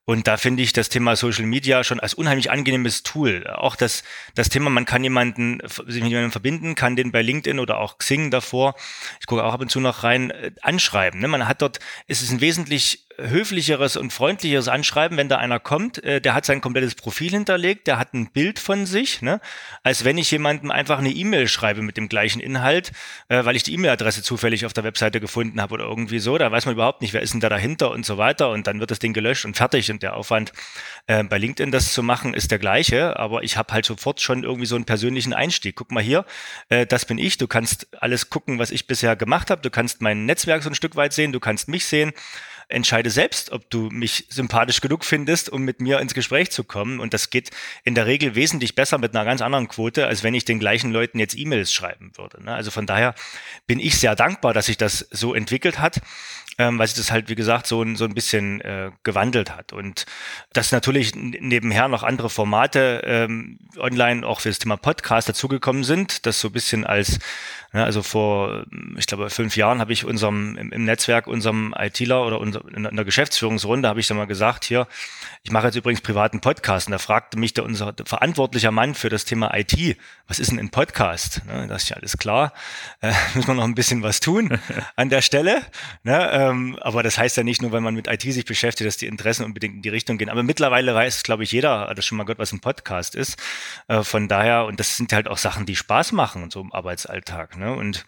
Und 0.07 0.27
da 0.27 0.37
finde 0.37 0.61
ich 0.61 0.71
das 0.71 0.89
Thema 0.89 1.15
Social 1.15 1.47
Media 1.47 1.83
schon 1.83 1.99
als 1.99 2.13
unheimlich 2.13 2.51
angenehmes 2.51 3.01
Tool. 3.01 3.47
Auch 3.47 3.75
das, 3.75 4.03
das 4.35 4.49
Thema, 4.49 4.69
man 4.69 4.85
kann 4.85 5.03
jemanden, 5.03 5.59
sich 5.67 6.03
mit 6.03 6.11
jemandem 6.11 6.31
verbinden, 6.31 6.75
kann 6.75 6.95
den 6.95 7.11
bei 7.11 7.23
LinkedIn 7.23 7.59
oder 7.59 7.79
auch 7.79 7.97
Xing 7.97 8.29
davor, 8.29 8.75
ich 9.19 9.25
gucke 9.25 9.43
auch 9.43 9.53
ab 9.53 9.61
und 9.61 9.71
zu 9.71 9.79
noch 9.79 10.03
rein, 10.03 10.29
äh, 10.29 10.51
anschreiben. 10.61 11.19
Ne? 11.19 11.27
Man 11.27 11.47
hat 11.47 11.63
dort, 11.63 11.79
es 12.05 12.21
ist 12.21 12.29
ein 12.29 12.39
wesentlich 12.39 13.04
höflicheres 13.17 13.97
und 13.97 14.11
freundlicheres 14.11 14.67
Anschreiben, 14.67 15.17
wenn 15.17 15.29
da 15.29 15.37
einer 15.37 15.59
kommt, 15.59 16.03
äh, 16.03 16.21
der 16.21 16.33
hat 16.33 16.45
sein 16.45 16.61
komplettes 16.61 16.95
Profil 16.95 17.31
hinterlegt, 17.31 17.87
der 17.87 17.97
hat 17.97 18.13
ein 18.13 18.31
Bild 18.31 18.59
von 18.59 18.85
sich, 18.85 19.21
ne? 19.21 19.41
als 19.83 20.05
wenn 20.05 20.17
ich 20.17 20.31
jemandem 20.31 20.71
einfach 20.71 20.99
eine 20.99 21.09
E-Mail 21.09 21.47
schreibe 21.47 21.81
mit 21.81 21.97
dem 21.97 22.09
gleichen 22.09 22.39
Inhalt, 22.39 22.91
äh, 23.29 23.45
weil 23.45 23.55
ich 23.55 23.63
die 23.63 23.73
E-Mail-Adresse 23.73 24.23
zufällig 24.23 24.65
auf 24.65 24.73
der 24.73 24.83
Webseite 24.83 25.19
gefunden 25.19 25.61
habe 25.61 25.73
oder 25.73 25.85
irgendwie 25.85 26.19
so. 26.19 26.37
Da 26.37 26.51
weiß 26.51 26.65
man 26.65 26.75
überhaupt 26.75 27.01
nicht, 27.01 27.13
wer 27.13 27.21
ist 27.21 27.33
denn 27.33 27.39
da 27.39 27.49
dahinter 27.49 27.91
und 27.91 28.05
so 28.05 28.17
weiter. 28.17 28.49
Und 28.49 28.67
dann 28.67 28.79
wird 28.79 28.91
das 28.91 28.99
Ding 28.99 29.13
gelöscht 29.13 29.45
und 29.45 29.55
fertig. 29.55 29.91
Und 29.91 30.03
der 30.03 30.15
Aufwand 30.15 30.51
äh, 31.07 31.23
bei 31.23 31.37
LinkedIn 31.37 31.71
das 31.71 31.93
zu 31.93 32.03
machen, 32.03 32.33
ist 32.33 32.51
der 32.51 32.59
gleiche. 32.59 33.17
Aber 33.19 33.43
ich 33.43 33.57
habe 33.57 33.73
halt 33.73 33.85
sofort 33.85 34.21
schon 34.21 34.43
irgendwie 34.43 34.65
so 34.65 34.75
einen 34.75 34.85
persönlichen 34.85 35.33
Einstieg. 35.33 35.75
Guck 35.75 35.91
mal 35.91 36.03
hier, 36.03 36.25
äh, 36.69 36.85
das 36.85 37.05
bin 37.05 37.17
ich. 37.17 37.37
Du 37.37 37.47
kannst 37.47 37.87
alles 38.01 38.29
gucken, 38.29 38.59
was 38.59 38.71
ich 38.71 38.87
bisher 38.87 39.15
gemacht 39.15 39.49
habe. 39.49 39.61
Du 39.61 39.69
kannst 39.69 40.01
mein 40.01 40.25
Netzwerk 40.25 40.63
so 40.63 40.69
ein 40.69 40.75
Stück 40.75 40.95
weit 40.95 41.13
sehen. 41.13 41.31
Du 41.31 41.39
kannst 41.39 41.67
mich 41.67 41.85
sehen 41.85 42.13
entscheide 42.67 43.09
selbst, 43.09 43.51
ob 43.51 43.69
du 43.69 43.89
mich 43.89 44.25
sympathisch 44.29 44.81
genug 44.81 45.05
findest, 45.05 45.49
um 45.49 45.63
mit 45.63 45.81
mir 45.81 45.99
ins 45.99 46.13
Gespräch 46.13 46.51
zu 46.51 46.63
kommen. 46.63 46.99
Und 46.99 47.13
das 47.13 47.29
geht 47.29 47.51
in 47.83 47.95
der 47.95 48.05
Regel 48.05 48.35
wesentlich 48.35 48.75
besser 48.75 48.97
mit 48.97 49.15
einer 49.15 49.25
ganz 49.25 49.41
anderen 49.41 49.67
Quote, 49.67 50.07
als 50.07 50.23
wenn 50.23 50.33
ich 50.33 50.45
den 50.45 50.59
gleichen 50.59 50.91
Leuten 50.91 51.19
jetzt 51.19 51.37
E-Mails 51.37 51.73
schreiben 51.73 52.11
würde. 52.15 52.43
Ne? 52.43 52.53
Also 52.53 52.71
von 52.71 52.85
daher 52.85 53.15
bin 53.67 53.79
ich 53.79 53.99
sehr 53.99 54.15
dankbar, 54.15 54.53
dass 54.53 54.67
sich 54.67 54.77
das 54.77 55.07
so 55.11 55.33
entwickelt 55.33 55.79
hat 55.79 56.01
ähm, 56.57 56.79
weil 56.79 56.87
sich 56.87 56.95
das 56.97 57.11
halt, 57.11 57.29
wie 57.29 57.35
gesagt, 57.35 57.67
so, 57.67 57.81
ein 57.81 57.95
so 57.95 58.05
ein 58.05 58.13
bisschen 58.13 58.61
äh, 58.61 58.91
gewandelt 59.03 59.55
hat. 59.55 59.73
Und 59.73 60.05
dass 60.53 60.71
natürlich 60.71 61.13
nebenher 61.15 61.87
noch 61.87 62.03
andere 62.03 62.29
Formate 62.29 63.01
ähm, 63.05 63.59
online 63.77 64.25
auch 64.25 64.39
für 64.39 64.49
das 64.49 64.59
Thema 64.59 64.77
Podcast 64.77 65.27
dazugekommen 65.27 65.83
sind, 65.83 66.25
das 66.25 66.39
so 66.39 66.49
ein 66.49 66.53
bisschen 66.53 66.85
als 66.85 67.19
Ja, 67.73 67.83
also 67.83 68.01
vor, 68.03 68.65
ich 68.97 69.05
glaube, 69.05 69.29
fünf 69.29 69.57
Jahren 69.57 69.79
habe 69.81 69.91
ich 69.91 70.05
unserem 70.05 70.55
im, 70.55 70.85
Netzwerk, 70.85 71.27
unserem 71.27 71.75
ITler 71.77 72.25
oder 72.25 72.39
unser, 72.39 72.54
in 72.61 72.83
der 72.83 73.05
Geschäftsführungsrunde 73.05 73.87
habe 73.87 73.99
ich 73.99 74.07
dann 74.07 74.17
mal 74.17 74.27
gesagt, 74.27 74.65
hier, 74.65 74.87
ich 75.43 75.51
mache 75.51 75.67
jetzt 75.67 75.75
übrigens 75.75 76.01
privaten 76.01 76.41
Podcast. 76.41 76.87
Und 76.87 76.91
da 76.91 76.97
fragte 76.97 77.37
mich 77.37 77.53
der, 77.53 77.63
unser 77.65 77.93
verantwortlicher 78.05 78.71
Mann 78.71 78.95
für 78.95 79.09
das 79.09 79.25
Thema 79.25 79.55
IT, 79.55 79.97
was 80.27 80.39
ist 80.39 80.51
denn 80.51 80.59
ein 80.59 80.69
Podcast? 80.69 81.41
Ne, 81.45 81.67
das 81.67 81.83
ist 81.83 81.89
ja 81.89 81.97
alles 81.97 82.17
klar. 82.17 82.53
Äh, 83.01 83.13
müssen 83.35 83.47
wir 83.47 83.53
noch 83.55 83.63
ein 83.63 83.75
bisschen 83.75 84.01
was 84.03 84.19
tun 84.19 84.59
an 84.95 85.09
der 85.09 85.21
Stelle. 85.21 85.61
Ne, 86.03 86.31
ähm, 86.31 86.77
aber 86.81 87.03
das 87.03 87.17
heißt 87.17 87.37
ja 87.37 87.43
nicht 87.43 87.61
nur, 87.61 87.71
wenn 87.71 87.83
man 87.83 87.93
mit 87.93 88.07
IT 88.07 88.21
sich 88.21 88.45
beschäftigt, 88.45 88.87
dass 88.87 88.97
die 88.97 89.07
Interessen 89.07 89.43
unbedingt 89.43 89.75
in 89.75 89.81
die 89.81 89.89
Richtung 89.89 90.17
gehen. 90.17 90.29
Aber 90.29 90.43
mittlerweile 90.43 90.95
weiß, 90.95 91.23
glaube 91.23 91.43
ich, 91.43 91.51
jeder, 91.51 91.87
hat 91.87 91.97
das 91.97 92.05
schon 92.05 92.17
mal 92.17 92.23
gehört, 92.23 92.39
was 92.39 92.51
ein 92.51 92.59
Podcast 92.59 93.15
ist. 93.15 93.37
Äh, 93.87 94.03
von 94.03 94.27
daher, 94.27 94.65
und 94.65 94.79
das 94.79 94.97
sind 94.97 95.13
halt 95.13 95.27
auch 95.27 95.37
Sachen, 95.37 95.65
die 95.65 95.75
Spaß 95.75 96.11
machen, 96.11 96.49
so 96.49 96.61
im 96.61 96.73
Arbeitsalltag. 96.73 97.57
Ne? 97.57 97.73
Und 97.73 98.05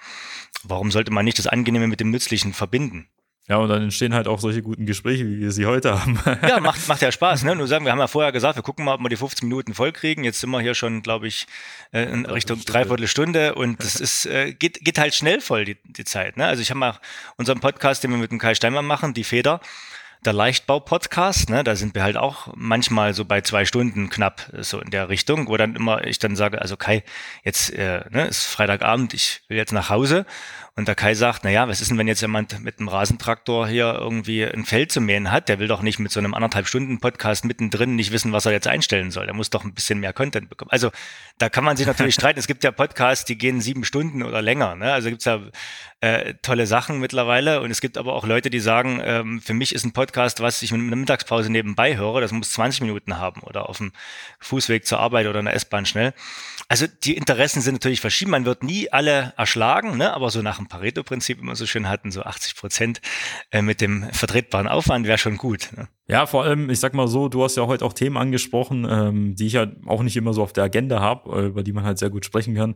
warum 0.64 0.92
sollte 0.92 1.12
man 1.12 1.26
nicht 1.26 1.40
das 1.40 1.48
Angenehme 1.48 1.88
mit 1.88 2.00
dem 2.00 2.12
Nützlichen 2.12 2.54
verbinden? 2.54 3.08
Ja, 3.50 3.58
und 3.58 3.70
dann 3.70 3.82
entstehen 3.82 4.14
halt 4.14 4.28
auch 4.28 4.40
solche 4.40 4.62
guten 4.62 4.86
Gespräche, 4.86 5.26
wie 5.26 5.40
wir 5.40 5.54
sie 5.54 5.66
heute 5.66 5.98
haben. 5.98 6.20
ja, 6.46 6.60
macht, 6.62 6.86
macht 6.90 7.02
ja 7.02 7.14
Spaß. 7.14 7.44
Ne? 7.44 7.56
Nur 7.56 7.68
sagen, 7.68 7.86
wir 7.86 7.94
haben 7.94 8.00
ja 8.00 8.08
vorher 8.08 8.34
gesagt, 8.34 8.58
wir 8.58 8.64
gucken 8.64 8.84
mal, 8.84 8.96
ob 8.96 9.02
wir 9.02 9.08
die 9.08 9.16
15 9.16 9.48
Minuten 9.48 9.74
voll 9.74 9.94
kriegen. 9.94 10.26
Jetzt 10.26 10.42
sind 10.42 10.50
wir 10.50 10.60
hier 10.60 10.76
schon, 10.76 11.02
glaube 11.02 11.28
ich, 11.28 11.48
äh, 11.94 12.04
in 12.04 12.26
Richtung 12.26 12.60
dreiviertel 12.66 13.08
Stunde 13.08 13.56
und 13.56 13.82
es 13.82 13.96
ist, 14.02 14.26
äh, 14.26 14.52
geht, 14.52 14.84
geht 14.84 15.00
halt 15.00 15.16
schnell 15.16 15.40
voll, 15.40 15.64
die, 15.64 15.78
die 15.86 16.04
Zeit. 16.04 16.36
Ne? 16.36 16.46
Also 16.46 16.62
ich 16.62 16.70
habe 16.72 16.80
mal 16.80 17.00
unseren 17.38 17.62
Podcast, 17.62 18.04
den 18.04 18.12
wir 18.12 18.18
mit 18.18 18.32
dem 18.32 18.40
Kai 18.40 18.54
Steinmann 18.54 18.86
machen, 18.86 19.14
die 19.14 19.24
Feder, 19.24 19.62
der 20.26 20.34
Leichtbau-Podcast, 20.34 21.50
ne, 21.50 21.64
da 21.64 21.76
sind 21.76 21.96
wir 21.96 22.04
halt 22.04 22.18
auch 22.18 22.50
manchmal 22.56 23.14
so 23.14 23.26
bei 23.26 23.42
zwei 23.42 23.66
Stunden 23.66 24.10
knapp 24.10 24.52
so 24.60 24.80
in 24.80 24.90
der 24.90 25.10
Richtung, 25.10 25.48
wo 25.48 25.58
dann 25.58 25.76
immer 25.76 26.06
ich 26.06 26.20
dann 26.20 26.36
sage, 26.36 26.62
also 26.62 26.78
Kai, 26.78 27.04
jetzt 27.44 27.74
äh, 27.74 28.02
ne, 28.10 28.28
ist 28.28 28.46
Freitagabend, 28.46 29.14
ich 29.14 29.42
will 29.48 29.58
jetzt 29.58 29.74
nach 29.74 29.90
Hause 29.90 30.26
und 30.78 30.88
der 30.88 30.94
Kai 30.94 31.16
sagt, 31.16 31.44
na 31.44 31.50
ja, 31.50 31.68
was 31.68 31.82
ist 31.82 31.90
denn, 31.90 31.98
wenn 31.98 32.08
jetzt 32.08 32.22
jemand 32.22 32.60
mit 32.64 32.78
einem 32.78 32.88
Rasentraktor 32.88 33.68
hier 33.68 33.96
irgendwie 34.00 34.46
ein 34.46 34.64
Feld 34.64 34.92
zu 34.92 35.02
mähen 35.02 35.32
hat? 35.32 35.50
Der 35.50 35.58
will 35.58 35.68
doch 35.68 35.82
nicht 35.82 35.98
mit 35.98 36.12
so 36.12 36.20
einem 36.20 36.36
anderthalb 36.36 36.68
Stunden 36.68 37.00
Podcast 37.00 37.46
mittendrin 37.46 37.96
nicht 37.96 38.12
wissen, 38.12 38.32
was 38.32 38.46
er 38.46 38.52
jetzt 38.52 38.68
einstellen 38.68 39.10
soll. 39.10 39.26
Der 39.26 39.34
muss 39.34 39.50
doch 39.50 39.64
ein 39.64 39.74
bisschen 39.74 40.00
mehr 40.00 40.14
Content 40.14 40.50
bekommen. 40.50 40.70
Also 40.70 40.92
da 41.40 41.50
kann 41.50 41.64
man 41.64 41.78
sich 41.78 41.88
natürlich 41.88 42.14
streiten. 42.14 42.38
Es 42.38 42.46
gibt 42.46 42.64
ja 42.64 42.70
Podcasts, 42.70 43.26
die 43.26 43.40
gehen 43.40 43.60
sieben 43.60 43.86
Stunden 43.86 44.22
oder 44.22 44.44
länger. 44.44 44.76
Ne? 44.76 44.94
Also 44.94 45.10
gibt's 45.10 45.26
ja 45.26 45.40
äh, 46.00 46.36
tolle 46.44 46.68
Sachen 46.68 47.00
mittlerweile. 47.00 47.62
Und 47.62 47.72
es 47.72 47.82
gibt 47.82 47.98
aber 47.98 48.14
auch 48.14 48.26
Leute, 48.26 48.50
die 48.50 48.60
sagen, 48.60 49.02
ähm, 49.04 49.42
für 49.42 49.56
mich 49.56 49.74
ist 49.74 49.84
ein 49.84 49.94
Podcast, 49.94 50.42
was 50.42 50.62
ich 50.62 50.72
mit 50.72 50.82
einer 50.82 50.96
Mittagspause 50.96 51.52
nebenbei 51.52 51.98
höre, 51.98 52.22
das 52.22 52.32
muss 52.32 52.52
20 52.52 52.82
Minuten 52.82 53.18
haben 53.18 53.42
oder 53.42 53.68
auf 53.68 53.78
dem 53.78 53.92
Fußweg 54.40 54.86
zur 54.86 55.00
Arbeit 55.00 55.26
oder 55.26 55.40
in 55.40 55.46
der 55.46 55.56
S-Bahn 55.56 55.88
schnell. 55.88 56.14
Also 56.68 56.86
die 57.04 57.18
Interessen 57.18 57.62
sind 57.62 57.76
natürlich 57.76 58.02
verschieden. 58.02 58.30
Man 58.30 58.46
wird 58.46 58.62
nie 58.62 58.92
alle 58.92 59.34
erschlagen, 59.38 59.98
ne? 59.98 60.14
aber 60.14 60.30
so 60.30 60.44
nach 60.44 60.58
dem 60.58 60.68
Pareto-Prinzip 60.68 61.40
immer 61.40 61.56
so 61.56 61.66
schön 61.66 61.90
hatten, 61.90 62.12
so 62.12 62.22
80 62.22 62.56
Prozent 62.56 63.02
äh, 63.52 63.64
mit 63.64 63.82
dem 63.82 64.08
vertretbaren 64.12 64.68
Aufwand 64.68 65.08
wäre 65.08 65.18
schon 65.18 65.38
gut. 65.38 65.70
Ne? 65.76 65.88
Ja, 66.08 66.28
vor 66.28 66.44
allem, 66.44 66.70
ich 66.70 66.80
sag 66.80 66.94
mal 66.94 67.08
so, 67.08 67.28
du 67.28 67.44
hast 67.44 67.58
ja 67.58 67.66
heute 67.66 67.84
auch 67.84 67.94
Themen 67.94 68.18
angesprochen, 68.18 68.86
ähm, 68.88 69.36
die 69.36 69.48
ich 69.48 69.54
ja 69.54 69.66
auch 69.88 70.04
nicht 70.04 70.16
immer 70.16 70.34
so 70.34 70.44
auf 70.44 70.54
der 70.54 70.66
Agenda 70.66 71.00
habe, 71.00 71.42
äh, 71.42 71.46
über 71.48 71.64
die 71.64 71.74
man 71.74 71.86
halt 71.86 71.98
sehr 71.98 72.12
gut 72.12 72.24
sprechen 72.24 72.54
kann 72.54 72.76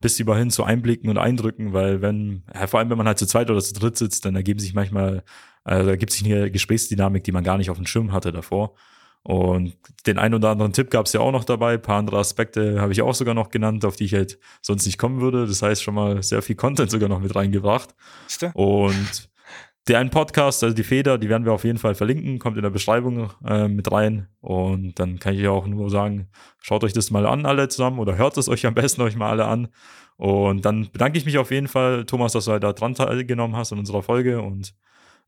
bis 0.00 0.18
über 0.18 0.36
hin 0.36 0.50
zu 0.50 0.64
Einblicken 0.64 1.10
und 1.10 1.18
Eindrücken, 1.18 1.72
weil 1.72 2.00
wenn, 2.00 2.42
ja, 2.54 2.66
vor 2.66 2.80
allem 2.80 2.90
wenn 2.90 2.98
man 2.98 3.06
halt 3.06 3.18
zu 3.18 3.26
zweit 3.26 3.50
oder 3.50 3.60
zu 3.60 3.74
dritt 3.74 3.96
sitzt, 3.96 4.24
dann 4.24 4.34
ergeben 4.34 4.58
sich 4.58 4.74
manchmal, 4.74 5.22
also 5.64 5.90
da 5.90 5.96
gibt 5.96 6.12
sich 6.12 6.24
eine 6.24 6.50
Gesprächsdynamik, 6.50 7.24
die 7.24 7.32
man 7.32 7.44
gar 7.44 7.58
nicht 7.58 7.70
auf 7.70 7.76
dem 7.76 7.86
Schirm 7.86 8.12
hatte 8.12 8.32
davor. 8.32 8.74
Und 9.22 9.76
den 10.06 10.16
einen 10.18 10.34
oder 10.34 10.48
anderen 10.48 10.72
Tipp 10.72 10.90
gab 10.90 11.04
es 11.04 11.12
ja 11.12 11.20
auch 11.20 11.32
noch 11.32 11.44
dabei. 11.44 11.74
Ein 11.74 11.82
paar 11.82 11.98
andere 11.98 12.18
Aspekte 12.18 12.80
habe 12.80 12.92
ich 12.92 13.02
auch 13.02 13.14
sogar 13.14 13.34
noch 13.34 13.50
genannt, 13.50 13.84
auf 13.84 13.96
die 13.96 14.04
ich 14.06 14.14
halt 14.14 14.38
sonst 14.62 14.86
nicht 14.86 14.96
kommen 14.96 15.20
würde. 15.20 15.46
Das 15.46 15.60
heißt 15.60 15.82
schon 15.82 15.94
mal 15.94 16.22
sehr 16.22 16.40
viel 16.40 16.56
Content 16.56 16.90
sogar 16.90 17.10
noch 17.10 17.20
mit 17.20 17.34
reingebracht. 17.36 17.94
Und 18.54 19.29
der 19.88 19.98
ein 19.98 20.10
Podcast, 20.10 20.62
also 20.62 20.74
die 20.74 20.84
Feder, 20.84 21.18
die 21.18 21.28
werden 21.28 21.44
wir 21.44 21.52
auf 21.52 21.64
jeden 21.64 21.78
Fall 21.78 21.94
verlinken, 21.94 22.38
kommt 22.38 22.56
in 22.56 22.62
der 22.62 22.70
Beschreibung 22.70 23.30
äh, 23.44 23.68
mit 23.68 23.90
rein. 23.90 24.28
Und 24.40 24.98
dann 24.98 25.18
kann 25.18 25.34
ich 25.34 25.46
auch 25.48 25.66
nur 25.66 25.90
sagen, 25.90 26.28
schaut 26.58 26.84
euch 26.84 26.92
das 26.92 27.10
mal 27.10 27.26
an, 27.26 27.46
alle 27.46 27.68
zusammen, 27.68 27.98
oder 27.98 28.16
hört 28.16 28.36
es 28.36 28.48
euch 28.48 28.66
am 28.66 28.74
besten 28.74 29.02
euch 29.02 29.16
mal 29.16 29.30
alle 29.30 29.46
an. 29.46 29.68
Und 30.16 30.66
dann 30.66 30.90
bedanke 30.92 31.16
ich 31.16 31.24
mich 31.24 31.38
auf 31.38 31.50
jeden 31.50 31.68
Fall, 31.68 32.04
Thomas, 32.04 32.32
dass 32.32 32.44
du 32.44 32.52
halt 32.52 32.62
da 32.62 32.74
dran 32.74 32.94
teilgenommen 32.94 33.56
hast 33.56 33.72
in 33.72 33.78
unserer 33.78 34.02
Folge 34.02 34.42
und 34.42 34.74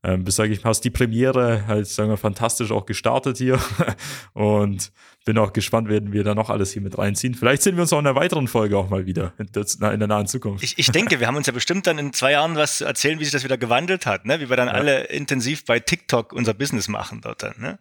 ähm, 0.03 0.23
bis, 0.23 0.35
sage 0.35 0.53
ich, 0.53 0.63
hast 0.63 0.81
die 0.81 0.89
Premiere 0.89 1.65
halt, 1.67 1.87
sagen 1.87 2.09
wir, 2.09 2.17
fantastisch 2.17 2.71
auch 2.71 2.85
gestartet 2.85 3.37
hier. 3.37 3.59
und 4.33 4.91
bin 5.25 5.37
auch 5.37 5.53
gespannt, 5.53 5.87
werden 5.87 6.11
wir 6.11 6.23
da 6.23 6.35
noch 6.35 6.49
alles 6.49 6.71
hier 6.73 6.81
mit 6.81 6.97
reinziehen. 6.97 7.33
Vielleicht 7.33 7.61
sehen 7.61 7.75
wir 7.75 7.83
uns 7.83 7.93
auch 7.93 7.99
in 7.99 8.07
einer 8.07 8.15
weiteren 8.15 8.47
Folge 8.47 8.77
auch 8.77 8.89
mal 8.89 9.05
wieder 9.05 9.33
in 9.37 9.47
der, 9.53 9.93
in 9.93 9.99
der 9.99 10.07
nahen 10.07 10.27
Zukunft. 10.27 10.63
Ich, 10.63 10.77
ich 10.77 10.91
denke, 10.91 11.19
wir 11.19 11.27
haben 11.27 11.37
uns 11.37 11.47
ja 11.47 11.53
bestimmt 11.53 11.87
dann 11.87 11.97
in 11.97 12.11
zwei 12.13 12.31
Jahren 12.31 12.55
was 12.55 12.79
zu 12.79 12.85
erzählen, 12.85 13.19
wie 13.19 13.23
sich 13.23 13.31
das 13.31 13.43
wieder 13.43 13.57
gewandelt 13.57 14.05
hat, 14.05 14.25
ne? 14.25 14.39
wie 14.41 14.49
wir 14.49 14.57
dann 14.57 14.67
ja. 14.67 14.73
alle 14.73 15.05
intensiv 15.05 15.63
bei 15.65 15.79
TikTok 15.79 16.33
unser 16.33 16.53
Business 16.53 16.87
machen 16.87 17.21
dort 17.21 17.43
dann. 17.43 17.53
Ne? 17.57 17.79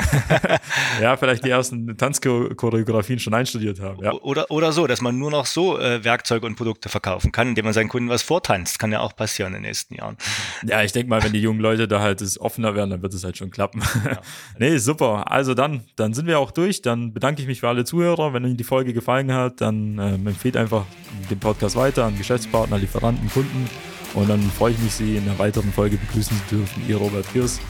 ja, 1.00 1.16
vielleicht 1.16 1.44
die 1.44 1.50
ersten 1.50 1.96
Tanzchoreografien 1.96 3.18
schon 3.18 3.32
einstudiert 3.32 3.80
haben. 3.80 4.02
Ja. 4.04 4.12
Oder, 4.12 4.50
oder 4.50 4.72
so, 4.72 4.86
dass 4.86 5.00
man 5.00 5.18
nur 5.18 5.30
noch 5.30 5.46
so 5.46 5.78
äh, 5.78 6.04
Werkzeuge 6.04 6.44
und 6.46 6.56
Produkte 6.56 6.88
verkaufen 6.90 7.32
kann, 7.32 7.48
indem 7.48 7.64
man 7.64 7.74
seinen 7.74 7.88
Kunden 7.88 8.10
was 8.10 8.22
vortanzt. 8.22 8.78
Kann 8.78 8.92
ja 8.92 9.00
auch 9.00 9.16
passieren 9.16 9.54
in 9.54 9.62
den 9.62 9.68
nächsten 9.68 9.94
Jahren. 9.94 10.18
Ja, 10.66 10.82
ich 10.82 10.92
denke 10.92 11.08
mal, 11.08 11.22
wenn 11.22 11.29
die 11.32 11.40
jungen 11.40 11.60
Leute 11.60 11.88
da 11.88 12.00
halt 12.00 12.22
offener 12.40 12.74
werden, 12.74 12.90
dann 12.90 13.02
wird 13.02 13.14
es 13.14 13.24
halt 13.24 13.36
schon 13.36 13.50
klappen. 13.50 13.82
Ja. 14.04 14.20
nee, 14.58 14.78
super. 14.78 15.30
Also 15.30 15.54
dann, 15.54 15.82
dann 15.96 16.14
sind 16.14 16.26
wir 16.26 16.38
auch 16.38 16.50
durch. 16.50 16.82
Dann 16.82 17.12
bedanke 17.12 17.42
ich 17.42 17.48
mich 17.48 17.60
für 17.60 17.68
alle 17.68 17.84
Zuhörer. 17.84 18.32
Wenn 18.32 18.44
Ihnen 18.44 18.56
die 18.56 18.64
Folge 18.64 18.92
gefallen 18.92 19.32
hat, 19.32 19.60
dann 19.60 19.98
ähm, 19.98 20.26
empfehlt 20.26 20.56
einfach 20.56 20.84
den 21.30 21.38
Podcast 21.38 21.76
weiter 21.76 22.04
an 22.04 22.16
Geschäftspartner, 22.16 22.78
Lieferanten, 22.78 23.28
Kunden. 23.30 23.68
Und 24.14 24.28
dann 24.28 24.40
freue 24.42 24.72
ich 24.72 24.78
mich, 24.78 24.92
Sie 24.92 25.16
in 25.16 25.28
einer 25.28 25.38
weiteren 25.38 25.72
Folge 25.72 25.96
begrüßen 25.96 26.36
zu 26.48 26.56
dürfen. 26.56 26.82
Ihr 26.88 26.96
Robert 26.96 27.30
Kirs. 27.32 27.60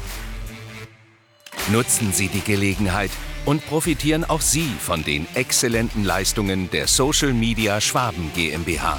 Nutzen 1.70 2.12
Sie 2.12 2.28
die 2.28 2.40
Gelegenheit 2.40 3.10
und 3.44 3.64
profitieren 3.66 4.24
auch 4.24 4.40
Sie 4.40 4.68
von 4.80 5.04
den 5.04 5.26
exzellenten 5.34 6.04
Leistungen 6.04 6.70
der 6.70 6.86
Social 6.86 7.32
Media 7.32 7.80
Schwaben 7.80 8.30
GmbH. 8.34 8.98